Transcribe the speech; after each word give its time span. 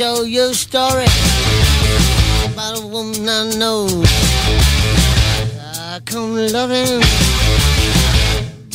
Tell 0.00 0.24
you 0.24 0.48
a 0.48 0.54
story 0.54 1.04
about 2.50 2.80
a 2.80 2.86
woman 2.86 3.28
I 3.28 3.54
know. 3.58 3.86
I 5.60 6.00
come 6.06 6.36
loving, 6.36 7.02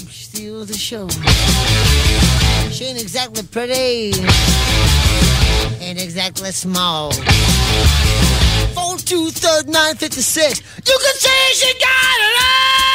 steal 0.08 0.66
the 0.66 0.78
show. 0.78 1.10
She 2.70 2.86
ain't 2.86 3.02
exactly 3.02 3.42
pretty, 3.42 4.14
ain't 5.84 6.00
exactly 6.00 6.52
small. 6.52 7.12
Four 8.76 8.98
two 8.98 9.32
third 9.32 9.68
nine 9.68 9.96
fifty 9.96 10.22
six. 10.22 10.62
You 10.86 10.96
can 11.04 11.16
say 11.16 11.40
she 11.56 11.74
got 11.80 12.18
it 12.20 12.36
all. 12.38 12.95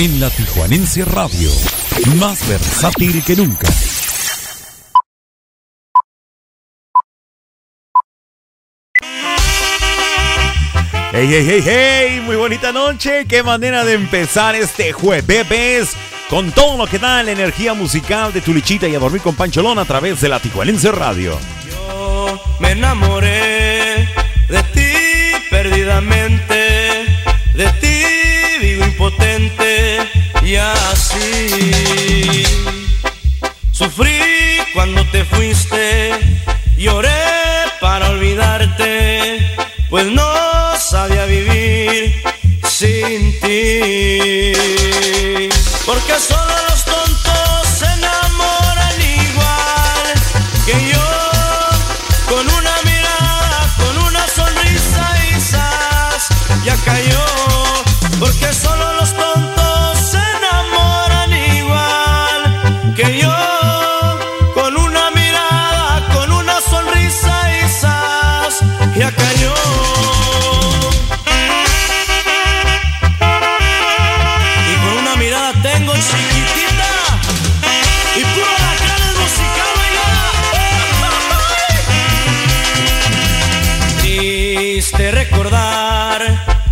En 0.00 0.20
la 0.20 0.30
Tijuanense 0.30 1.04
Radio. 1.04 1.50
Más 2.20 2.48
versátil 2.48 3.20
que 3.24 3.34
nunca. 3.34 3.66
Hey, 11.10 11.26
hey, 11.28 11.46
hey, 11.48 11.62
hey, 11.64 12.20
muy 12.24 12.36
bonita 12.36 12.70
noche. 12.70 13.26
Qué 13.28 13.42
manera 13.42 13.84
de 13.84 13.94
empezar 13.94 14.54
este 14.54 14.92
jueves 14.92 15.96
con 16.30 16.52
todo 16.52 16.76
lo 16.76 16.86
que 16.86 17.00
da 17.00 17.24
la 17.24 17.32
energía 17.32 17.74
musical 17.74 18.32
de 18.32 18.40
tu 18.40 18.54
lichita 18.54 18.86
y 18.86 18.94
a 18.94 19.00
dormir 19.00 19.20
con 19.20 19.34
Pancholón 19.34 19.80
a 19.80 19.84
través 19.84 20.20
de 20.20 20.28
la 20.28 20.38
Tijuanense 20.38 20.92
Radio. 20.92 21.36
Yo 21.68 22.40
me 22.60 22.70
enamoré 22.70 24.08
de 24.48 24.62
ti 24.72 24.92
perdidamente, 25.50 26.67
impotente 29.08 29.98
y 30.42 30.56
así. 30.56 32.44
Sufrí 33.72 34.18
cuando 34.74 35.04
te 35.06 35.24
fuiste, 35.24 36.40
lloré 36.76 37.08
para 37.80 38.10
olvidarte, 38.10 39.56
pues 39.88 40.06
no 40.06 40.76
sabía 40.78 41.24
vivir 41.26 42.22
sin 42.68 43.38
ti. 43.40 44.52
Porque 45.86 46.14
solo 46.18 46.54
los 46.68 46.84
tontos 46.84 47.68
se 47.78 47.86
enamoran 47.86 49.00
igual 49.00 50.12
que 50.66 50.92
yo. 50.92 50.97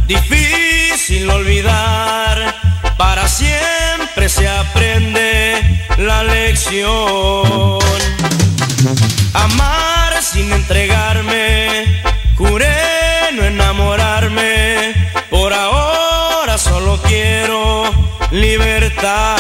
Difícil 0.07 1.29
olvidar, 1.31 2.55
para 2.97 3.29
siempre 3.29 4.29
se 4.29 4.49
aprende 4.49 5.63
la 5.99 6.23
lección. 6.25 7.79
Amar 9.35 10.23
sin 10.23 10.53
entregarme, 10.53 12.03
juré 12.37 13.33
no 13.35 13.45
enamorarme, 13.45 14.95
por 15.31 15.53
ahora 15.53 16.59
solo 16.59 17.01
quiero 17.03 17.85
libertad. 18.31 19.37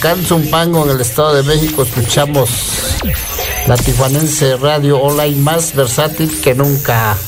Acá 0.00 0.12
en 0.12 0.24
Zumpango, 0.24 0.86
en 0.86 0.92
el 0.92 1.00
Estado 1.02 1.34
de 1.34 1.42
México, 1.42 1.82
escuchamos 1.82 2.48
la 3.66 3.76
Tijuanense 3.76 4.56
Radio 4.56 4.98
Online 4.98 5.36
más 5.42 5.74
versátil 5.74 6.40
que 6.40 6.54
nunca. 6.54 7.18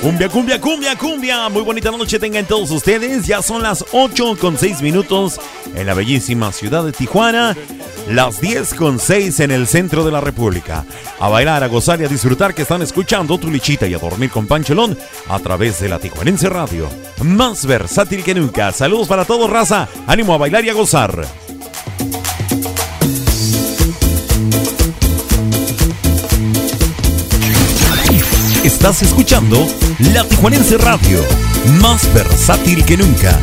Cumbia, 0.00 0.28
cumbia, 0.28 0.60
cumbia, 0.60 0.96
cumbia. 0.96 1.48
Muy 1.48 1.62
bonita 1.62 1.90
noche 1.90 2.20
tengan 2.20 2.46
todos 2.46 2.70
ustedes. 2.70 3.26
Ya 3.26 3.42
son 3.42 3.64
las 3.64 3.84
8 3.90 4.36
con 4.40 4.56
6 4.56 4.80
minutos 4.80 5.40
en 5.74 5.88
la 5.88 5.94
bellísima 5.94 6.52
ciudad 6.52 6.84
de 6.84 6.92
Tijuana. 6.92 7.56
Las 8.08 8.40
10 8.40 8.74
con 8.74 8.98
6 8.98 9.40
en 9.40 9.50
el 9.50 9.66
centro 9.66 10.04
de 10.04 10.12
la 10.12 10.20
República. 10.20 10.84
A 11.18 11.28
bailar, 11.28 11.64
a 11.64 11.68
gozar 11.68 12.00
y 12.00 12.04
a 12.04 12.08
disfrutar 12.08 12.54
que 12.54 12.62
están 12.62 12.82
escuchando 12.82 13.38
tu 13.38 13.50
lichita 13.50 13.86
y 13.86 13.94
a 13.94 13.98
dormir 13.98 14.30
con 14.30 14.46
Pancholón 14.46 14.96
a 15.28 15.38
través 15.38 15.80
de 15.80 15.88
la 15.88 15.98
Tijuanense 15.98 16.48
Radio. 16.48 16.88
Más 17.22 17.64
versátil 17.64 18.22
que 18.22 18.34
nunca. 18.34 18.72
Saludos 18.72 19.08
para 19.08 19.24
todos, 19.24 19.48
raza. 19.48 19.88
Ánimo 20.06 20.34
a 20.34 20.38
bailar 20.38 20.64
y 20.64 20.70
a 20.70 20.74
gozar. 20.74 21.26
Estás 28.64 29.02
escuchando 29.02 29.66
La 30.12 30.24
Tijuanense 30.24 30.76
Radio, 30.76 31.20
más 31.80 32.12
versátil 32.12 32.84
que 32.84 32.98
nunca. 32.98 33.38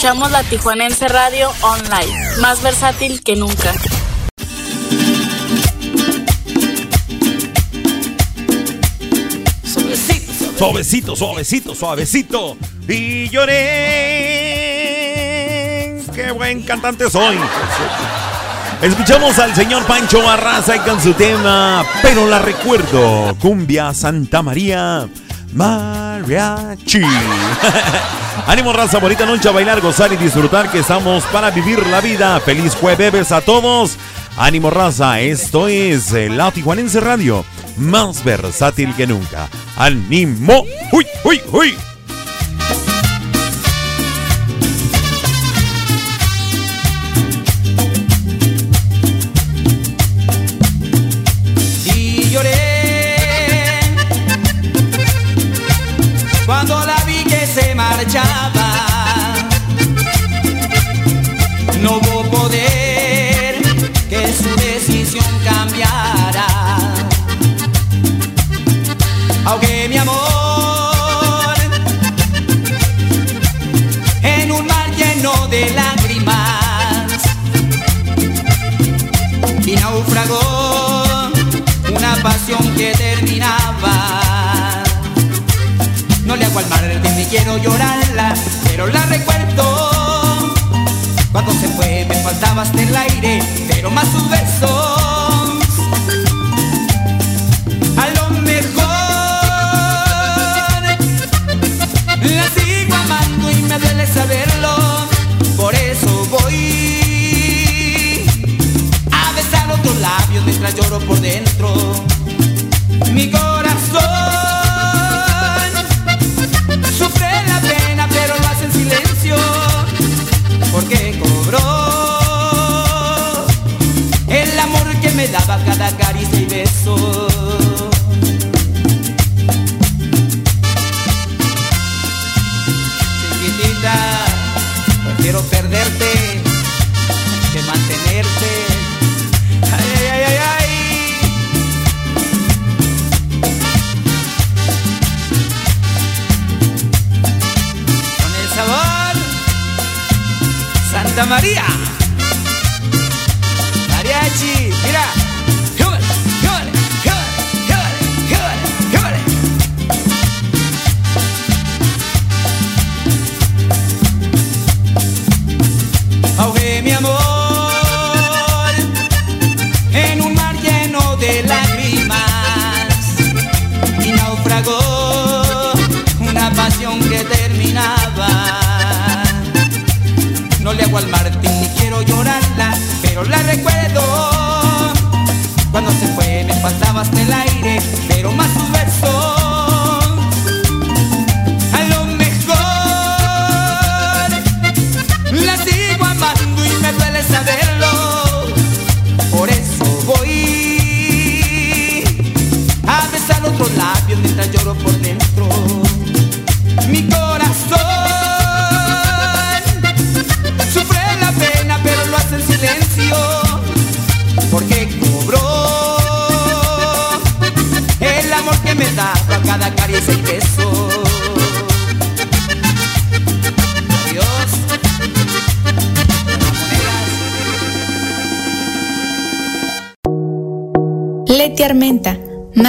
Escuchamos 0.00 0.30
la 0.30 0.42
Tijuanense 0.44 1.08
Radio 1.08 1.52
Online, 1.60 2.38
más 2.40 2.62
versátil 2.62 3.22
que 3.22 3.36
nunca. 3.36 3.70
Suavecito, 10.56 11.14
suavecito, 11.14 11.74
suavecito. 11.74 12.56
Y 12.88 13.28
lloré. 13.28 13.52
Qué 16.14 16.32
buen 16.32 16.62
cantante 16.62 17.10
soy. 17.10 17.36
Escuchamos 18.80 19.38
al 19.38 19.54
señor 19.54 19.84
Pancho 19.84 20.22
Barraza 20.22 20.76
y 20.76 20.78
con 20.78 20.98
su 20.98 21.12
tema, 21.12 21.84
pero 22.00 22.26
la 22.26 22.38
recuerdo, 22.38 23.36
cumbia 23.38 23.92
Santa 23.92 24.40
María, 24.40 25.06
mariachi. 25.52 27.02
Ánimo 28.50 28.72
raza, 28.72 28.98
bonita 28.98 29.24
noche 29.26 29.48
a 29.48 29.52
bailar, 29.52 29.80
gozar 29.80 30.12
y 30.12 30.16
disfrutar 30.16 30.72
que 30.72 30.80
estamos 30.80 31.22
para 31.26 31.52
vivir 31.52 31.86
la 31.86 32.00
vida. 32.00 32.40
Feliz 32.40 32.74
jueves 32.74 33.30
a 33.30 33.42
todos. 33.42 33.96
Ánimo 34.36 34.70
raza, 34.70 35.20
esto 35.20 35.68
es 35.68 36.10
La 36.10 36.50
Tijuanense 36.50 36.98
Radio, 36.98 37.44
más 37.76 38.24
versátil 38.24 38.92
que 38.96 39.06
nunca. 39.06 39.48
¡Ánimo! 39.76 40.64
¡Uy, 40.90 41.06
uy, 41.22 41.40
uy! 41.52 41.89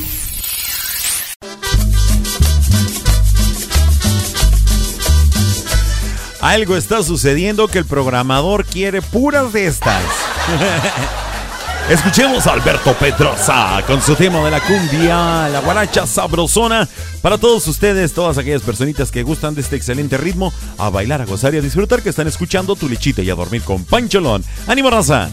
Algo 6.41 6.77
está 6.77 7.03
sucediendo 7.03 7.67
que 7.67 7.79
el 7.79 7.85
programador 7.85 8.65
quiere 8.65 9.01
puras 9.01 9.51
de 9.51 9.67
estas. 9.67 10.01
Escuchemos 11.89 12.45
a 12.45 12.53
Alberto 12.53 12.93
Pedrosa 12.93 13.83
con 13.87 14.01
su 14.01 14.15
tema 14.15 14.43
de 14.45 14.51
la 14.51 14.61
cumbia, 14.61 15.49
la 15.49 15.59
guaracha 15.59 16.05
sabrosona. 16.05 16.87
Para 17.21 17.39
todos 17.39 17.67
ustedes, 17.67 18.13
todas 18.13 18.37
aquellas 18.37 18.61
personitas 18.61 19.11
que 19.11 19.23
gustan 19.23 19.55
de 19.55 19.61
este 19.61 19.75
excelente 19.75 20.15
ritmo, 20.15 20.53
a 20.77 20.89
bailar, 20.89 21.21
a 21.21 21.25
gozar 21.25 21.55
y 21.55 21.57
a 21.57 21.61
disfrutar 21.61 22.03
que 22.03 22.09
están 22.09 22.27
escuchando 22.27 22.75
tu 22.75 22.87
lechita 22.87 23.23
y 23.23 23.29
a 23.29 23.35
dormir 23.35 23.63
con 23.63 23.83
Pancholón. 23.85 24.43
¡Ánimo, 24.67 24.89
raza! 24.91 25.29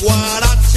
Guaracha 0.00 0.69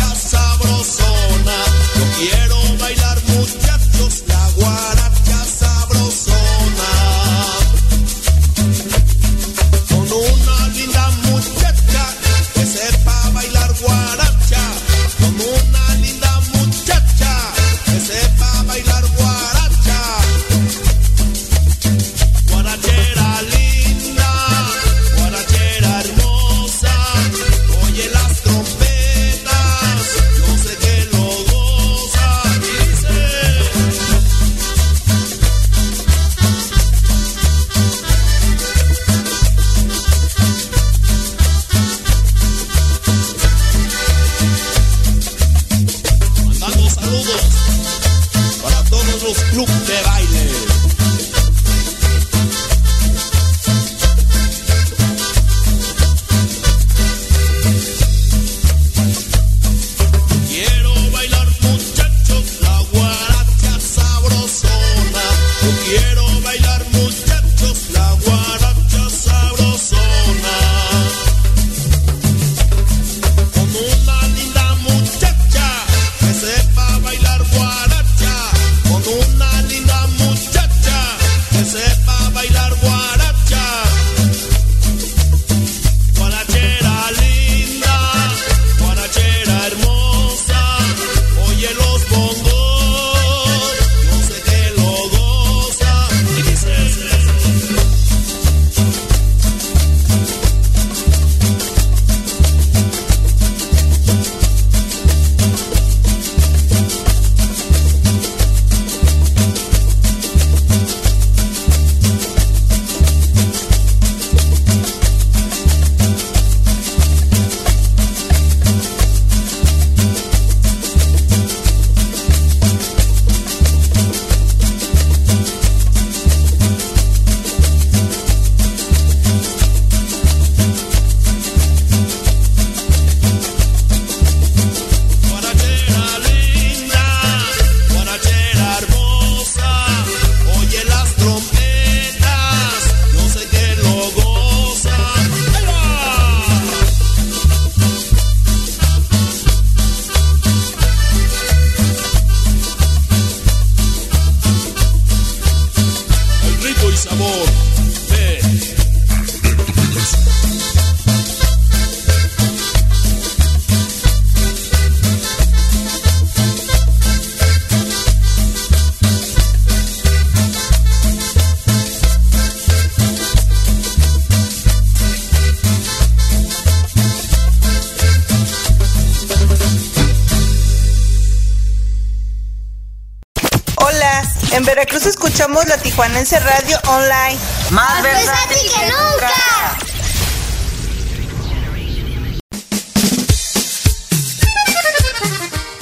Tijuanense 185.93 186.39
Radio 186.39 186.79
Online. 186.87 187.37
Más, 187.69 188.01
versátil 188.01 188.57
que 188.57 188.85
nunca. 188.85 189.29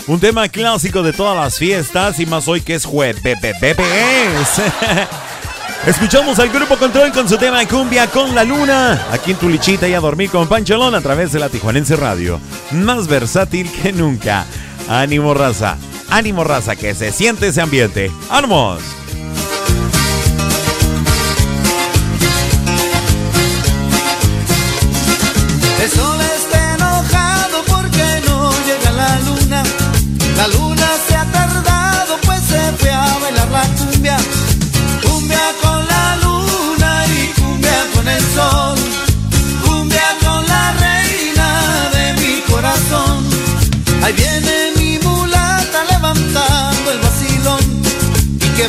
Un 0.08 0.20
tema 0.20 0.50
clásico 0.50 1.02
de 1.02 1.14
todas 1.14 1.38
las 1.38 1.58
fiestas 1.58 2.20
y 2.20 2.26
más 2.26 2.50
hoy 2.50 2.60
que 2.60 2.76
es 2.76 2.84
jueves. 2.84 3.24
Escuchamos 5.88 6.40
al 6.40 6.50
Grupo 6.50 6.76
Control 6.76 7.14
con 7.14 7.30
su 7.30 7.38
tema 7.38 7.66
Cumbia 7.66 8.08
con 8.08 8.36
la 8.36 8.44
Luna. 8.44 9.08
Aquí 9.14 9.32
en 9.32 9.38
Tulichita 9.38 9.88
y 9.88 9.94
a 9.94 10.02
dormir 10.02 10.30
con 10.30 10.50
Pancholón 10.50 10.94
a 10.94 11.00
través 11.00 11.32
de 11.32 11.40
la 11.40 11.48
Tijuanense 11.48 11.96
Radio. 11.96 12.42
Más 12.72 13.08
versátil 13.08 13.72
que 13.72 13.94
nunca. 13.94 14.46
Ánimo 14.90 15.34
raza. 15.34 15.78
Ánimo 16.10 16.44
raza 16.44 16.76
que 16.76 16.94
se 16.96 17.14
siente 17.14 17.48
ese 17.48 17.62
ambiente. 17.62 18.12
¡Ánimos! 18.30 19.01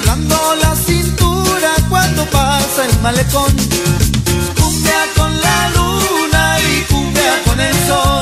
La 0.04 0.74
cintura 0.76 1.74
cuando 1.88 2.24
pasa 2.26 2.84
el 2.84 3.00
malecón. 3.00 3.52
Cumbia 4.60 5.00
con 5.16 5.40
la 5.40 5.68
luna 5.70 6.58
y 6.60 6.92
cumbia 6.92 7.42
con 7.44 7.60
el 7.60 7.74
sol. 7.86 8.21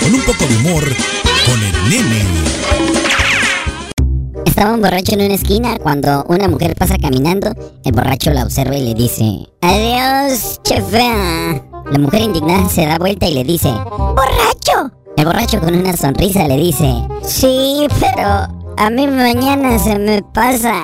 Con 0.00 0.14
un 0.14 0.20
poco 0.22 0.44
de 0.46 0.56
humor, 0.56 0.84
con 1.46 1.62
el 1.62 1.90
nene. 1.90 2.24
Estaba 4.44 4.74
un 4.74 4.80
borracho 4.80 5.14
en 5.14 5.22
una 5.22 5.34
esquina 5.34 5.78
cuando 5.78 6.24
una 6.28 6.48
mujer 6.48 6.74
pasa 6.76 6.96
caminando, 6.98 7.52
el 7.84 7.92
borracho 7.92 8.30
la 8.32 8.42
observa 8.42 8.76
y 8.76 8.84
le 8.84 8.94
dice, 8.94 9.46
Adiós, 9.60 10.60
chefe. 10.64 11.62
La 11.92 11.98
mujer 11.98 12.22
indignada 12.22 12.68
se 12.68 12.86
da 12.86 12.98
vuelta 12.98 13.26
y 13.26 13.34
le 13.34 13.44
dice, 13.44 13.68
¡Borracho! 13.68 14.92
El 15.16 15.24
borracho 15.24 15.60
con 15.60 15.74
una 15.74 15.96
sonrisa 15.96 16.48
le 16.48 16.56
dice, 16.56 16.92
Sí, 17.22 17.86
pero 18.00 18.48
a 18.76 18.90
mí 18.90 19.06
mañana 19.06 19.78
se 19.78 19.98
me 19.98 20.22
pasa. 20.22 20.74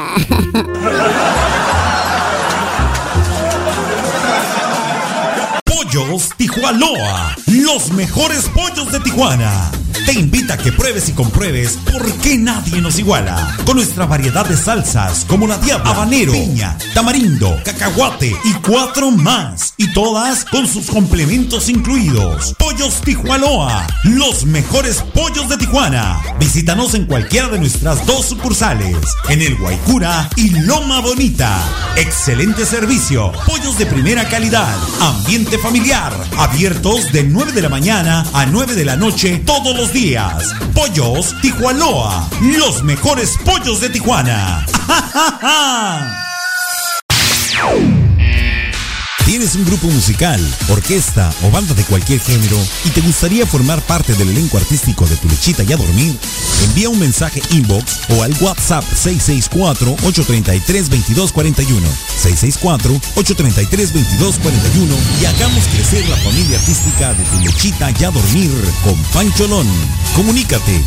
Pollos 6.17 6.31
Tijuanoa, 6.39 7.37
los 7.47 7.93
mejores 7.93 8.49
pollos 8.49 8.91
de 8.91 9.01
Tijuana 9.01 9.71
te 10.05 10.13
invita 10.13 10.55
a 10.55 10.57
que 10.57 10.73
pruebes 10.73 11.09
y 11.09 11.13
compruebes 11.13 11.79
por 11.91 12.13
qué 12.19 12.37
nadie 12.39 12.81
nos 12.81 12.99
iguala. 12.99 13.57
Con 13.65 13.77
nuestra 13.77 14.07
variedad 14.07 14.47
de 14.47 14.57
salsas 14.57 15.25
como 15.25 15.49
la 15.49 15.59
diabla, 15.59 15.91
habanero, 15.91 16.33
piña, 16.33 16.77
tamarindo, 16.95 17.59
cacahuate 17.65 18.37
y 18.45 18.53
cuatro 18.65 19.11
más. 19.11 19.75
Y 19.77 19.93
todas 19.93 20.45
con 20.45 20.69
sus 20.69 20.87
complementos 20.87 21.69
incluidos. 21.69 22.55
Pollos 22.57 23.01
Tijuanoa, 23.01 23.87
los 24.05 24.45
mejores 24.45 25.03
pollos 25.15 25.49
de 25.49 25.57
Tijuana. 25.57 26.21
Visítanos 26.39 26.95
en 26.95 27.07
cualquiera 27.07 27.49
de 27.49 27.59
nuestras 27.59 28.07
dos 28.07 28.27
sucursales, 28.27 28.97
en 29.29 29.43
el 29.43 29.57
Guaycura 29.57 30.29
y 30.37 30.51
Loma 30.51 31.01
Bonita. 31.01 31.59
Excelente 31.97 32.65
servicio, 32.65 33.33
pollos 33.47 33.77
de 33.79 33.87
primera 33.87 34.29
calidad, 34.29 34.77
ambiente 35.01 35.59
familiar, 35.59 36.06
abiertos 36.39 37.13
de 37.13 37.25
9 37.25 37.53
de 37.53 37.63
la 37.63 37.69
mañana 37.69 38.25
a 38.33 38.47
9 38.47 38.75
de 38.75 38.85
la 38.85 38.97
noche 38.97 39.43
todos 39.45 39.77
los 39.77 39.93
días. 39.93 40.55
Pollos 40.75 41.35
Tijuanoa, 41.41 42.29
los 42.59 42.83
mejores 42.83 43.37
pollos 43.45 43.81
de 43.81 43.91
Tijuana. 43.91 44.67
¿Tienes 49.27 49.55
un 49.57 49.65
grupo 49.65 49.89
musical, 49.89 50.41
orquesta 50.69 51.33
o 51.43 51.51
banda 51.51 51.75
de 51.75 51.83
cualquier 51.83 52.21
género 52.21 52.57
y 52.85 52.91
te 52.91 53.01
gustaría 53.01 53.45
formar 53.45 53.83
parte 53.83 54.15
del 54.15 54.29
elenco 54.29 54.57
artístico 54.57 55.05
de 55.05 55.17
Tu 55.17 55.29
Lechita 55.29 55.65
y 55.65 55.73
a 55.73 55.77
Dormir? 55.77 56.17
Envía 56.63 56.91
un 56.91 57.01
mensaje 57.01 57.43
inbox 57.51 58.03
o 58.11 58.23
al 58.23 58.33
WhatsApp 58.41 58.85
664-833-2241. 58.85 61.81
664-833-2241 62.23 64.97
y 65.21 65.25
hagamos 65.25 65.65
crecer 65.75 66.09
la 66.09 66.17
familia 66.19 66.57
artística 66.57 67.13
de 67.13 67.25
Tu 67.25 67.41
Lechita 67.41 67.91
y 67.99 68.05
a 68.05 68.13
Dormir 68.13 68.53
con 68.85 68.95
Pancholón. 69.13 69.67
Comunícate 70.15 70.85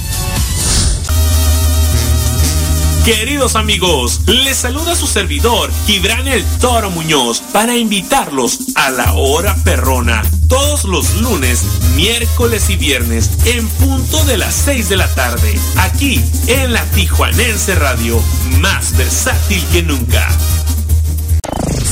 Queridos 3.09 3.55
amigos, 3.55 4.21
les 4.27 4.55
saluda 4.55 4.95
su 4.95 5.07
servidor, 5.07 5.71
Gibran 5.87 6.27
el 6.27 6.45
Toro 6.59 6.91
Muñoz, 6.91 7.41
para 7.51 7.75
invitarlos 7.75 8.59
a 8.75 8.91
la 8.91 9.13
hora 9.13 9.55
perrona, 9.63 10.21
todos 10.47 10.83
los 10.83 11.15
lunes, 11.15 11.63
miércoles 11.95 12.69
y 12.69 12.75
viernes, 12.75 13.31
en 13.45 13.67
punto 13.67 14.23
de 14.25 14.37
las 14.37 14.53
6 14.53 14.89
de 14.89 14.97
la 14.97 15.07
tarde, 15.15 15.59
aquí 15.77 16.23
en 16.45 16.71
la 16.71 16.83
Tijuanense 16.91 17.73
Radio, 17.73 18.21
más 18.59 18.95
versátil 18.95 19.65
que 19.71 19.81
nunca. 19.81 20.29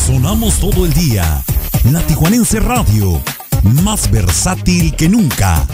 Sonamos 0.06 0.60
todo 0.60 0.86
el 0.86 0.94
día, 0.94 1.44
la 1.86 2.02
Tijuanense 2.02 2.60
Radio, 2.60 3.24
más 3.64 4.12
versátil 4.12 4.96
que 4.96 5.10
nunca. 5.10 5.66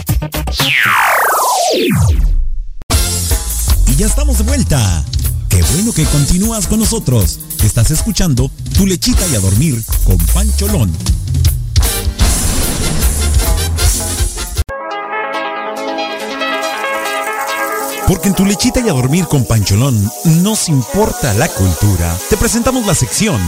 Y 3.86 3.96
ya 3.96 4.06
estamos 4.06 4.38
de 4.38 4.44
vuelta. 4.44 5.04
Qué 5.54 5.62
bueno 5.76 5.92
que 5.92 6.04
continúas 6.06 6.66
con 6.66 6.80
nosotros. 6.80 7.38
Estás 7.62 7.92
escuchando 7.92 8.50
Tu 8.76 8.88
lechita 8.88 9.24
y 9.28 9.36
a 9.36 9.38
dormir 9.38 9.80
con 10.02 10.18
Pancholón. 10.18 10.90
Porque 18.08 18.26
en 18.26 18.34
Tu 18.34 18.44
lechita 18.44 18.80
y 18.80 18.88
a 18.88 18.92
dormir 18.94 19.26
con 19.26 19.44
Pancholón 19.44 20.10
nos 20.42 20.68
importa 20.68 21.32
la 21.34 21.46
cultura. 21.46 22.18
Te 22.28 22.36
presentamos 22.36 22.84
la 22.84 22.96
sección 22.96 23.40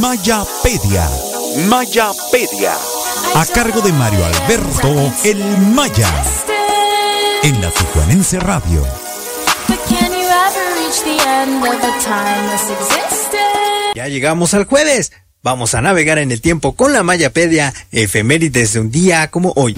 Mayapedia. 0.00 1.08
Mayapedia. 1.68 2.74
A 3.36 3.46
cargo 3.46 3.82
de 3.82 3.92
Mario 3.92 4.24
Alberto 4.26 5.12
El 5.22 5.58
Maya. 5.58 6.10
En 7.44 7.60
la 7.60 7.70
Tijuanense 7.70 8.40
Radio. 8.40 9.01
Ya 13.94 14.08
llegamos 14.08 14.52
al 14.52 14.64
jueves. 14.64 15.12
Vamos 15.42 15.74
a 15.74 15.80
navegar 15.80 16.18
en 16.18 16.30
el 16.30 16.40
tiempo 16.40 16.74
con 16.74 16.92
la 16.92 17.02
Mayapedia, 17.02 17.72
efemérides 17.90 18.74
de 18.74 18.80
un 18.80 18.90
día 18.90 19.28
como 19.28 19.52
hoy. 19.56 19.74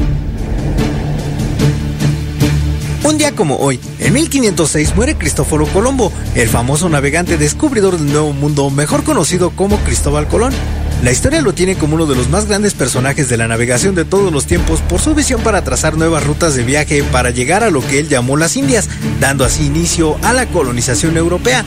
Un 3.04 3.18
día 3.18 3.32
como 3.32 3.56
hoy, 3.56 3.78
en 4.00 4.12
1506 4.12 4.96
muere 4.96 5.14
Cristóforo 5.16 5.66
Colombo, 5.66 6.10
el 6.34 6.48
famoso 6.48 6.88
navegante 6.88 7.38
descubridor 7.38 7.96
del 7.96 8.10
Nuevo 8.10 8.32
Mundo, 8.32 8.68
mejor 8.70 9.04
conocido 9.04 9.50
como 9.50 9.78
Cristóbal 9.78 10.26
Colón. 10.26 10.52
La 11.02 11.12
historia 11.12 11.42
lo 11.42 11.52
tiene 11.52 11.76
como 11.76 11.96
uno 11.96 12.06
de 12.06 12.14
los 12.14 12.30
más 12.30 12.46
grandes 12.46 12.72
personajes 12.72 13.28
de 13.28 13.36
la 13.36 13.46
navegación 13.46 13.94
de 13.94 14.04
todos 14.04 14.32
los 14.32 14.46
tiempos 14.46 14.80
por 14.80 15.00
su 15.00 15.14
visión 15.14 15.42
para 15.42 15.62
trazar 15.62 15.96
nuevas 15.96 16.24
rutas 16.24 16.54
de 16.54 16.64
viaje 16.64 17.02
para 17.02 17.30
llegar 17.30 17.62
a 17.62 17.70
lo 17.70 17.80
que 17.86 17.98
él 17.98 18.08
llamó 18.08 18.36
las 18.36 18.56
Indias, 18.56 18.88
dando 19.20 19.44
así 19.44 19.66
inicio 19.66 20.16
a 20.22 20.32
la 20.32 20.46
colonización 20.46 21.16
europea. 21.16 21.64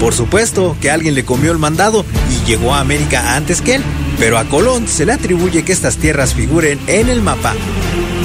Por 0.00 0.12
supuesto 0.12 0.76
que 0.80 0.90
alguien 0.90 1.14
le 1.14 1.24
comió 1.24 1.52
el 1.52 1.58
mandado 1.58 2.04
y 2.30 2.46
llegó 2.48 2.74
a 2.74 2.80
América 2.80 3.36
antes 3.36 3.60
que 3.60 3.76
él, 3.76 3.82
pero 4.18 4.38
a 4.38 4.44
Colón 4.44 4.88
se 4.88 5.06
le 5.06 5.12
atribuye 5.12 5.62
que 5.62 5.72
estas 5.72 5.96
tierras 5.96 6.34
figuren 6.34 6.80
en 6.86 7.08
el 7.08 7.22
mapa. 7.22 7.54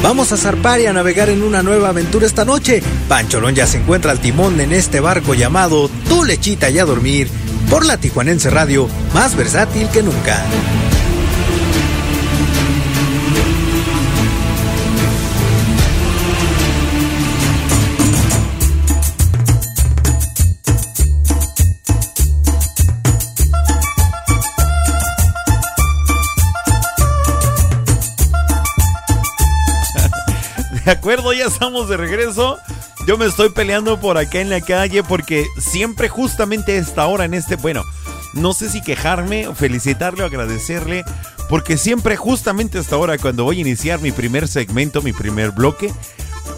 Vamos 0.02 0.32
a 0.32 0.38
zarpar 0.38 0.80
y 0.82 0.86
a 0.86 0.94
navegar 0.94 1.30
en 1.30 1.42
una 1.42 1.64
nueva 1.64 1.90
aventura 1.90 2.26
esta 2.26 2.46
noche. 2.46 2.84
Pancholón 3.08 3.56
ya 3.56 3.66
se 3.66 3.78
encuentra 3.78 4.12
al 4.12 4.20
timón 4.20 4.60
en 4.60 4.72
este 4.72 5.00
barco 5.00 5.34
llamado 5.34 5.90
Tu 6.08 6.24
Lechita 6.24 6.70
y 6.70 6.80
a 6.80 6.86
dormir 6.86 7.30
por 7.70 7.86
la 7.86 7.98
Tijuanense 7.98 8.50
Radio, 8.50 8.88
más 9.14 9.36
versátil 9.36 9.90
que 9.90 10.04
nunca. 10.04 10.46
De 30.86 30.92
acuerdo, 30.92 31.34
ya 31.34 31.46
estamos 31.46 31.90
de 31.90 31.98
regreso. 31.98 32.60
Yo 33.06 33.20
me 33.20 33.28
estoy 33.28 33.50
peleando 33.50 34.00
por 34.00 34.18
acá 34.18 34.40
en 34.42 34.50
la 34.50 34.62
calle 34.62 35.04
porque 35.04 35.46
siempre 35.60 36.10
justamente 36.10 36.72
a 36.72 36.80
esta 36.80 37.06
hora 37.06 37.26
en 37.26 37.36
este, 37.36 37.56
bueno, 37.56 37.84
no 38.34 38.54
sé 38.54 38.68
si 38.68 38.82
quejarme, 38.82 39.54
felicitarle 39.54 40.24
o 40.24 40.26
agradecerle, 40.26 41.06
porque 41.48 41.78
siempre 41.78 42.16
justamente 42.16 42.80
a 42.80 42.82
esta 42.82 42.98
hora 42.98 43.20
cuando 43.20 43.44
voy 43.44 43.60
a 43.60 43.62
iniciar 43.62 44.02
mi 44.02 44.12
primer 44.12 44.48
segmento, 44.48 45.04
mi 45.04 45.14
primer 45.14 45.52
bloque, 45.52 45.94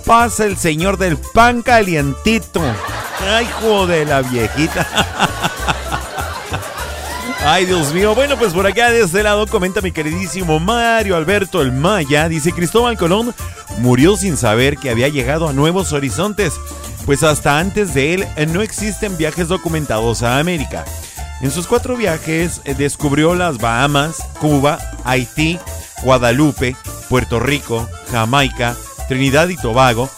pasa 0.06 0.46
el 0.46 0.56
señor 0.56 0.98
del 0.98 1.18
pan 1.18 1.62
calientito. 1.62 2.62
Ay, 3.20 3.46
hijo 3.46 3.86
de 3.86 4.06
la 4.06 4.22
viejita. 4.22 4.88
Ay, 7.50 7.66
Dios 7.66 7.94
mío. 7.94 8.14
Bueno, 8.14 8.38
pues 8.38 8.54
por 8.54 8.68
acá 8.68 8.92
de 8.92 9.04
este 9.04 9.24
lado 9.24 9.48
comenta 9.48 9.80
mi 9.80 9.94
queridísimo 9.94 10.60
Mario 10.60 11.16
Alberto 11.16 11.62
el 11.62 11.72
Maya. 11.72 12.28
Dice 12.28 12.52
Cristóbal 12.52 12.98
Colón 12.98 13.34
murió 13.78 14.18
sin 14.18 14.36
saber 14.36 14.76
que 14.76 14.90
había 14.90 15.08
llegado 15.08 15.48
a 15.48 15.54
nuevos 15.54 15.94
horizontes, 15.94 16.60
pues 17.06 17.24
hasta 17.24 17.58
antes 17.58 17.94
de 17.94 18.16
él 18.16 18.28
no 18.50 18.62
existen 18.62 19.16
viajes 19.16 19.48
documentados 19.48 20.24
a 20.24 20.40
América. 20.40 20.84
En 21.40 21.50
sus 21.50 21.68
cuatro 21.68 21.96
viajes 21.96 22.60
eh, 22.66 22.76
descubrió 22.78 23.34
las 23.34 23.60
Bahamas, 23.60 24.18
Cuba, 24.42 24.78
Haití, 25.06 25.58
Guadalupe, 26.04 26.76
Puerto 27.08 27.40
Rico, 27.40 27.88
Jamaica, 28.12 28.76
Trinidad 29.08 29.48
y 29.48 29.56
Tobago, 29.56 30.10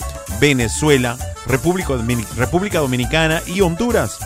Venezuela, 0.42 1.16
República 1.46 2.80
Dominicana 2.80 3.44
y 3.46 3.62
Honduras. 3.62 4.18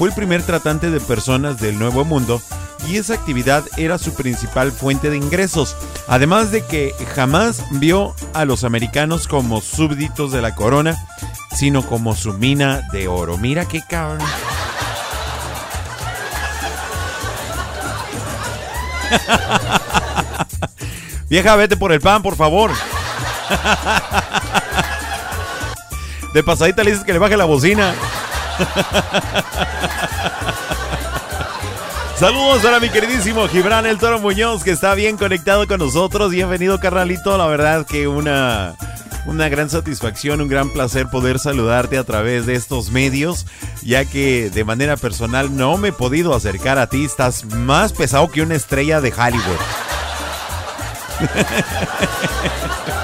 Fue 0.00 0.08
el 0.08 0.14
primer 0.14 0.42
tratante 0.42 0.90
de 0.90 0.98
personas 0.98 1.60
del 1.60 1.78
Nuevo 1.78 2.06
Mundo 2.06 2.40
y 2.88 2.96
esa 2.96 3.12
actividad 3.12 3.66
era 3.76 3.98
su 3.98 4.14
principal 4.14 4.72
fuente 4.72 5.10
de 5.10 5.18
ingresos, 5.18 5.76
además 6.08 6.50
de 6.50 6.64
que 6.64 6.94
jamás 7.14 7.62
vio 7.72 8.14
a 8.32 8.46
los 8.46 8.64
americanos 8.64 9.28
como 9.28 9.60
súbditos 9.60 10.32
de 10.32 10.40
la 10.40 10.54
corona, 10.54 10.96
sino 11.54 11.84
como 11.84 12.16
su 12.16 12.32
mina 12.32 12.88
de 12.92 13.08
oro. 13.08 13.36
Mira 13.36 13.68
qué 13.68 13.82
cabrón. 13.86 14.26
Vieja, 21.28 21.56
vete 21.56 21.76
por 21.76 21.92
el 21.92 22.00
pan, 22.00 22.22
por 22.22 22.36
favor. 22.36 22.70
De 26.32 26.42
pasadita 26.42 26.82
le 26.84 26.92
dices 26.92 27.04
que 27.04 27.12
le 27.12 27.18
baje 27.18 27.36
la 27.36 27.44
bocina. 27.44 27.92
Saludos 32.16 32.64
a 32.66 32.80
mi 32.80 32.90
queridísimo 32.90 33.48
Gibran 33.48 33.86
el 33.86 33.96
Toro 33.98 34.20
Muñoz, 34.20 34.62
que 34.62 34.72
está 34.72 34.92
bien 34.94 35.16
conectado 35.16 35.66
con 35.66 35.78
nosotros. 35.78 36.30
Bienvenido, 36.30 36.78
carnalito. 36.78 37.38
La 37.38 37.46
verdad 37.46 37.86
que 37.86 38.08
una, 38.08 38.74
una 39.24 39.48
gran 39.48 39.70
satisfacción, 39.70 40.42
un 40.42 40.48
gran 40.48 40.68
placer 40.70 41.08
poder 41.08 41.38
saludarte 41.38 41.96
a 41.96 42.04
través 42.04 42.44
de 42.44 42.56
estos 42.56 42.90
medios, 42.90 43.46
ya 43.82 44.04
que 44.04 44.50
de 44.50 44.64
manera 44.64 44.98
personal 44.98 45.56
no 45.56 45.78
me 45.78 45.88
he 45.88 45.92
podido 45.92 46.34
acercar 46.34 46.78
a 46.78 46.88
ti. 46.88 47.06
Estás 47.06 47.46
más 47.46 47.94
pesado 47.94 48.30
que 48.30 48.42
una 48.42 48.54
estrella 48.54 49.00
de 49.00 49.12
Hollywood. 49.12 49.56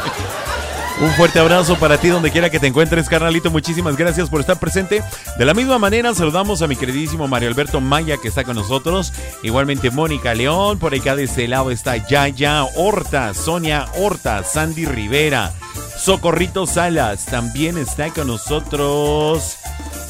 Un 0.99 1.11
fuerte 1.11 1.39
abrazo 1.39 1.79
para 1.79 1.99
ti 1.99 2.09
donde 2.09 2.31
quiera 2.31 2.49
que 2.49 2.59
te 2.59 2.69
encuentres, 2.69 3.11
carnalito. 3.11 3.51
Muchísimas 3.51 3.99
gracias 3.99 4.31
por 4.31 4.41
estar 4.41 4.59
presente. 4.59 5.03
De 5.39 5.45
la 5.45 5.53
misma 5.53 5.79
manera, 5.79 6.15
saludamos 6.15 6.63
a 6.63 6.67
mi 6.67 6.75
queridísimo 6.75 7.29
Mario 7.29 7.51
Alberto 7.51 7.83
Maya 7.83 8.17
que 8.17 8.29
está 8.29 8.45
con 8.45 8.57
nosotros. 8.57 9.13
Igualmente 9.43 9.91
Mónica 9.91 10.33
León. 10.33 10.79
Por 10.79 10.95
acá 10.95 11.15
de 11.15 11.25
este 11.25 11.49
lado 11.49 11.71
está 11.71 11.99
Yaya 11.99 12.65
Horta, 12.77 13.35
Sonia 13.35 13.85
Horta, 13.99 14.43
Sandy 14.43 14.87
Rivera, 14.87 15.53
Socorrito 15.99 16.67
Salas. 16.67 17.27
También 17.27 17.77
está 17.77 18.09
con 18.09 18.29
nosotros 18.29 19.59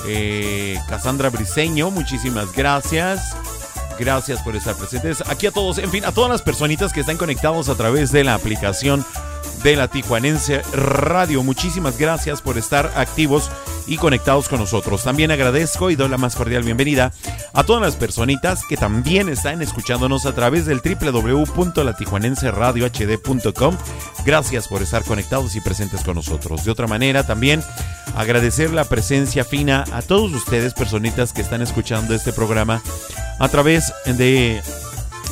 eh, 0.07 0.79
Cassandra 0.89 1.31
Briseño. 1.31 1.91
Muchísimas 1.91 2.53
gracias. 2.53 3.35
Gracias 3.99 4.41
por 4.43 4.55
estar 4.55 4.77
presentes. 4.77 5.21
Aquí 5.29 5.49
a 5.49 5.51
todos, 5.51 5.79
en 5.79 5.91
fin, 5.91 6.05
a 6.05 6.13
todas 6.13 6.31
las 6.31 6.43
personitas 6.43 6.93
que 6.93 7.01
están 7.01 7.17
conectados 7.17 7.69
a 7.69 7.75
través 7.75 8.13
de 8.13 8.23
la 8.23 8.35
aplicación 8.35 9.05
de 9.67 9.75
la 9.75 9.89
Tijuanense 9.89 10.63
Radio. 10.75 11.43
Muchísimas 11.43 11.99
gracias 11.99 12.41
por 12.41 12.57
estar 12.57 12.93
activos 12.95 13.51
y 13.89 13.97
conectados 13.97 14.49
con 14.49 14.61
nosotros. 14.61 15.03
También 15.03 15.33
agradezco 15.33 15.91
y 15.91 15.97
doy 15.97 16.09
la 16.09 16.19
más 16.19 16.37
cordial 16.37 16.63
bienvenida 16.63 17.13
a 17.53 17.65
todas 17.65 17.83
las 17.83 17.97
personitas 17.97 18.61
que 18.69 18.77
también 18.77 19.29
están 19.29 19.63
escuchándonos 19.63 20.25
a 20.25 20.37
través 20.37 20.67
del 20.67 20.81
www.latijuanenseradiohd.com. 20.81 23.77
Gracias 24.25 24.69
por 24.69 24.83
estar 24.83 25.03
conectados 25.03 25.57
y 25.57 25.61
presentes 25.61 26.05
con 26.05 26.15
nosotros. 26.15 26.65
De 26.65 26.71
otra 26.71 26.87
manera, 26.87 27.27
también 27.27 27.61
agradecer 28.15 28.73
la 28.73 28.85
presencia 28.85 29.43
fina 29.43 29.85
a 29.91 30.01
todos 30.01 30.33
ustedes, 30.33 30.75
personitas 30.75 31.33
que 31.33 31.43
están 31.43 31.61
escuchando 31.61 32.15
este 32.15 32.33
programa 32.33 32.81
a 33.41 33.49
través 33.49 33.93
de 34.05 34.63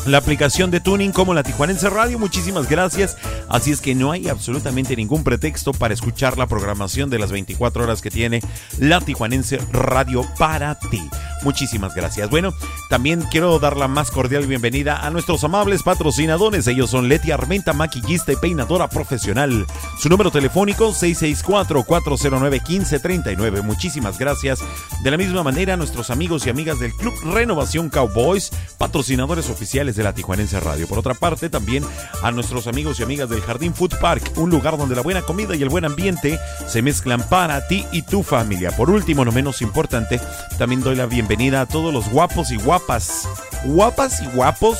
la 0.06 0.18
aplicación 0.18 0.70
de 0.70 0.80
tuning 0.80 1.12
como 1.12 1.34
la 1.34 1.42
Tijuanense 1.42 1.90
Radio. 1.90 2.18
Muchísimas 2.18 2.68
gracias. 2.68 3.16
Así 3.48 3.70
es 3.70 3.80
que 3.80 3.94
no 3.94 4.12
hay 4.12 4.28
absolutamente 4.28 4.96
ningún 4.96 5.24
pretexto 5.24 5.72
para 5.72 5.94
escuchar 5.94 6.36
la 6.38 6.46
programación 6.46 7.10
de 7.10 7.18
las 7.18 7.32
24 7.32 7.84
horas 7.84 8.02
que 8.02 8.10
tiene 8.10 8.40
la 8.78 9.00
Tijuanense 9.00 9.58
Radio 9.72 10.26
para 10.38 10.78
ti. 10.78 11.02
Muchísimas 11.42 11.94
gracias. 11.94 12.30
Bueno, 12.30 12.54
también 12.88 13.22
quiero 13.30 13.58
dar 13.58 13.76
la 13.76 13.88
más 13.88 14.10
cordial 14.10 14.46
bienvenida 14.46 15.04
a 15.04 15.10
nuestros 15.10 15.44
amables 15.44 15.82
patrocinadores. 15.82 16.66
Ellos 16.66 16.90
son 16.90 17.08
Leti 17.08 17.30
Armenta, 17.30 17.72
maquillista 17.72 18.32
y 18.32 18.36
peinadora 18.36 18.88
profesional. 18.88 19.66
Su 19.98 20.08
número 20.08 20.30
telefónico 20.30 20.92
664-409-1539. 20.92 23.62
Muchísimas 23.62 24.18
gracias. 24.18 24.60
De 25.02 25.10
la 25.10 25.16
misma 25.16 25.42
manera, 25.42 25.76
nuestros 25.76 26.10
amigos 26.10 26.46
y 26.46 26.50
amigas 26.50 26.78
del 26.78 26.94
Club 26.94 27.14
Renovación 27.24 27.90
Cowboys, 27.90 28.50
patrocinadores 28.78 29.50
oficiales 29.50 29.93
de 29.96 30.02
la 30.02 30.12
Tijuanense 30.12 30.60
Radio. 30.60 30.86
Por 30.86 30.98
otra 30.98 31.14
parte, 31.14 31.48
también 31.48 31.84
a 32.22 32.30
nuestros 32.30 32.66
amigos 32.66 33.00
y 33.00 33.02
amigas 33.02 33.28
del 33.28 33.40
Jardín 33.40 33.74
Food 33.74 33.98
Park, 34.00 34.32
un 34.36 34.50
lugar 34.50 34.76
donde 34.76 34.96
la 34.96 35.02
buena 35.02 35.22
comida 35.22 35.54
y 35.54 35.62
el 35.62 35.68
buen 35.68 35.84
ambiente 35.84 36.38
se 36.66 36.82
mezclan 36.82 37.22
para 37.28 37.66
ti 37.66 37.84
y 37.92 38.02
tu 38.02 38.22
familia. 38.22 38.70
Por 38.72 38.90
último, 38.90 39.24
no 39.24 39.32
menos 39.32 39.62
importante, 39.62 40.20
también 40.58 40.82
doy 40.82 40.96
la 40.96 41.06
bienvenida 41.06 41.62
a 41.62 41.66
todos 41.66 41.92
los 41.92 42.08
guapos 42.08 42.50
y 42.50 42.56
guapas, 42.56 43.28
guapas 43.64 44.20
y 44.20 44.26
guapos 44.26 44.78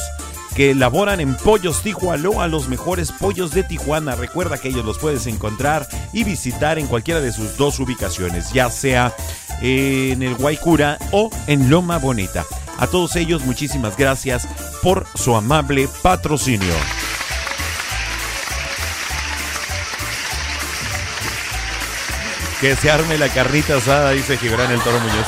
que 0.54 0.74
laboran 0.74 1.20
en 1.20 1.34
Pollos 1.34 1.82
Tijuana, 1.82 2.42
a 2.42 2.48
los 2.48 2.68
mejores 2.68 3.10
pollos 3.10 3.50
de 3.50 3.64
Tijuana. 3.64 4.14
Recuerda 4.14 4.58
que 4.58 4.68
ellos 4.68 4.84
los 4.84 4.98
puedes 4.98 5.26
encontrar 5.26 5.86
y 6.12 6.22
visitar 6.22 6.78
en 6.78 6.86
cualquiera 6.86 7.20
de 7.20 7.32
sus 7.32 7.56
dos 7.56 7.80
ubicaciones, 7.80 8.52
ya 8.52 8.70
sea 8.70 9.14
en 9.60 10.22
el 10.22 10.34
Guaycura 10.36 10.98
o 11.10 11.30
en 11.46 11.70
Loma 11.70 11.98
Bonita. 11.98 12.44
A 12.78 12.86
todos 12.86 13.16
ellos, 13.16 13.42
muchísimas 13.44 13.96
gracias 13.96 14.46
por 14.82 15.06
su 15.14 15.36
amable 15.36 15.88
patrocinio. 16.02 16.74
Que 22.60 22.76
se 22.76 22.90
arme 22.90 23.18
la 23.18 23.28
carnita 23.28 23.76
asada, 23.76 24.10
dice 24.10 24.36
Gibran 24.38 24.70
el 24.70 24.80
Toro 24.80 24.98
Muñoz. 25.00 25.26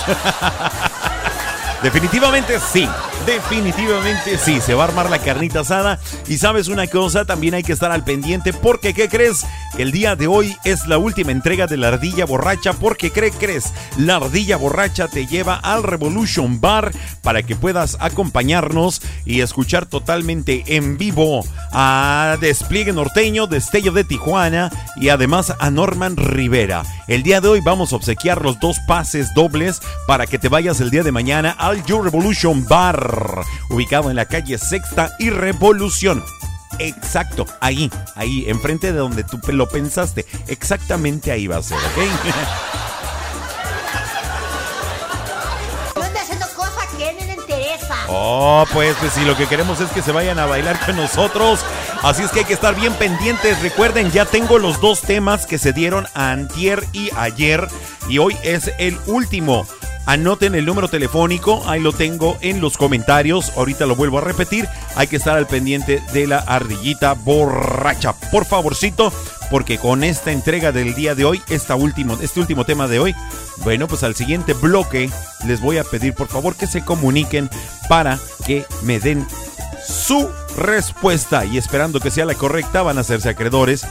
Definitivamente 1.82 2.58
sí. 2.60 2.88
Definitivamente 3.26 4.38
sí, 4.38 4.60
se 4.60 4.74
va 4.74 4.84
a 4.84 4.86
armar 4.86 5.10
la 5.10 5.18
carnita 5.18 5.60
asada. 5.60 5.98
Y 6.28 6.38
sabes 6.38 6.68
una 6.68 6.86
cosa, 6.86 7.24
también 7.24 7.54
hay 7.54 7.64
que 7.64 7.72
estar 7.72 7.90
al 7.90 8.04
pendiente 8.04 8.52
porque, 8.52 8.94
¿qué 8.94 9.08
crees? 9.08 9.44
El 9.78 9.90
día 9.90 10.14
de 10.14 10.28
hoy 10.28 10.56
es 10.64 10.86
la 10.86 10.96
última 10.96 11.32
entrega 11.32 11.66
de 11.66 11.76
la 11.76 11.88
ardilla 11.88 12.24
borracha 12.24 12.72
porque, 12.72 13.10
¿qué 13.10 13.32
crees? 13.32 13.72
La 13.98 14.16
ardilla 14.16 14.56
borracha 14.56 15.08
te 15.08 15.26
lleva 15.26 15.56
al 15.56 15.82
Revolution 15.82 16.60
Bar 16.60 16.92
para 17.22 17.42
que 17.42 17.56
puedas 17.56 17.96
acompañarnos 18.00 19.02
y 19.24 19.40
escuchar 19.40 19.86
totalmente 19.86 20.62
en 20.68 20.96
vivo 20.96 21.44
a 21.72 22.36
Despliegue 22.40 22.92
Norteño, 22.92 23.48
Destello 23.48 23.90
de 23.90 24.04
Tijuana 24.04 24.70
y 25.00 25.08
además 25.08 25.52
a 25.58 25.70
Norman 25.70 26.16
Rivera. 26.16 26.84
El 27.08 27.24
día 27.24 27.40
de 27.40 27.48
hoy 27.48 27.60
vamos 27.60 27.92
a 27.92 27.96
obsequiar 27.96 28.42
los 28.42 28.60
dos 28.60 28.78
pases 28.86 29.34
dobles 29.34 29.82
para 30.06 30.26
que 30.26 30.38
te 30.38 30.48
vayas 30.48 30.80
el 30.80 30.90
día 30.90 31.02
de 31.02 31.12
mañana 31.12 31.50
al 31.58 31.84
You 31.84 32.02
Revolution 32.02 32.64
Bar 32.66 33.15
ubicado 33.68 34.10
en 34.10 34.16
la 34.16 34.26
calle 34.26 34.58
Sexta 34.58 35.10
y 35.18 35.30
Revolución. 35.30 36.24
Exacto, 36.78 37.46
ahí, 37.60 37.90
ahí, 38.14 38.44
enfrente 38.48 38.92
de 38.92 38.98
donde 38.98 39.24
tú 39.24 39.40
lo 39.52 39.68
pensaste. 39.68 40.26
Exactamente 40.46 41.32
ahí 41.32 41.46
va 41.46 41.56
a 41.56 41.62
ser, 41.62 41.78
¿ok? 41.78 41.98
haciendo 46.18 46.46
cosas 46.54 46.86
que 46.96 47.12
no 47.12 47.26
le 47.26 47.34
interesa. 47.34 47.94
Oh, 48.08 48.64
pues, 48.72 48.96
pues 49.00 49.12
sí, 49.12 49.24
lo 49.24 49.36
que 49.36 49.46
queremos 49.46 49.80
es 49.80 49.90
que 49.90 50.02
se 50.02 50.12
vayan 50.12 50.38
a 50.38 50.46
bailar 50.46 50.78
con 50.84 50.96
nosotros. 50.96 51.60
Así 52.02 52.22
es 52.22 52.30
que 52.30 52.40
hay 52.40 52.44
que 52.44 52.54
estar 52.54 52.74
bien 52.74 52.94
pendientes. 52.94 53.60
Recuerden, 53.62 54.10
ya 54.10 54.24
tengo 54.24 54.58
los 54.58 54.80
dos 54.80 55.00
temas 55.02 55.46
que 55.46 55.58
se 55.58 55.72
dieron 55.72 56.06
antier 56.14 56.84
y 56.92 57.10
ayer. 57.16 57.68
Y 58.08 58.18
hoy 58.18 58.36
es 58.42 58.70
el 58.78 58.98
último. 59.06 59.66
Anoten 60.06 60.54
el 60.54 60.64
número 60.64 60.86
telefónico, 60.86 61.64
ahí 61.66 61.80
lo 61.80 61.92
tengo 61.92 62.38
en 62.40 62.60
los 62.60 62.76
comentarios. 62.76 63.52
Ahorita 63.56 63.86
lo 63.86 63.96
vuelvo 63.96 64.18
a 64.18 64.20
repetir. 64.20 64.68
Hay 64.94 65.08
que 65.08 65.16
estar 65.16 65.36
al 65.36 65.48
pendiente 65.48 66.00
de 66.12 66.28
la 66.28 66.38
ardillita 66.38 67.14
borracha. 67.14 68.12
Por 68.30 68.44
favorcito, 68.44 69.12
porque 69.50 69.78
con 69.78 70.04
esta 70.04 70.30
entrega 70.30 70.70
del 70.70 70.94
día 70.94 71.16
de 71.16 71.24
hoy, 71.24 71.42
esta 71.48 71.74
último, 71.74 72.16
este 72.20 72.38
último 72.38 72.64
tema 72.64 72.86
de 72.86 73.00
hoy, 73.00 73.14
bueno, 73.64 73.88
pues 73.88 74.04
al 74.04 74.14
siguiente 74.14 74.52
bloque 74.52 75.10
les 75.44 75.60
voy 75.60 75.78
a 75.78 75.84
pedir 75.84 76.14
por 76.14 76.28
favor 76.28 76.54
que 76.54 76.68
se 76.68 76.84
comuniquen 76.84 77.50
para 77.88 78.18
que 78.44 78.64
me 78.82 79.00
den 79.00 79.26
su 79.86 80.28
respuesta 80.56 81.44
y 81.44 81.58
esperando 81.58 82.00
que 82.00 82.10
sea 82.10 82.24
la 82.24 82.34
correcta 82.34 82.82
van 82.82 82.98
a 82.98 83.02
hacerse 83.02 83.28
acreedores 83.28 83.86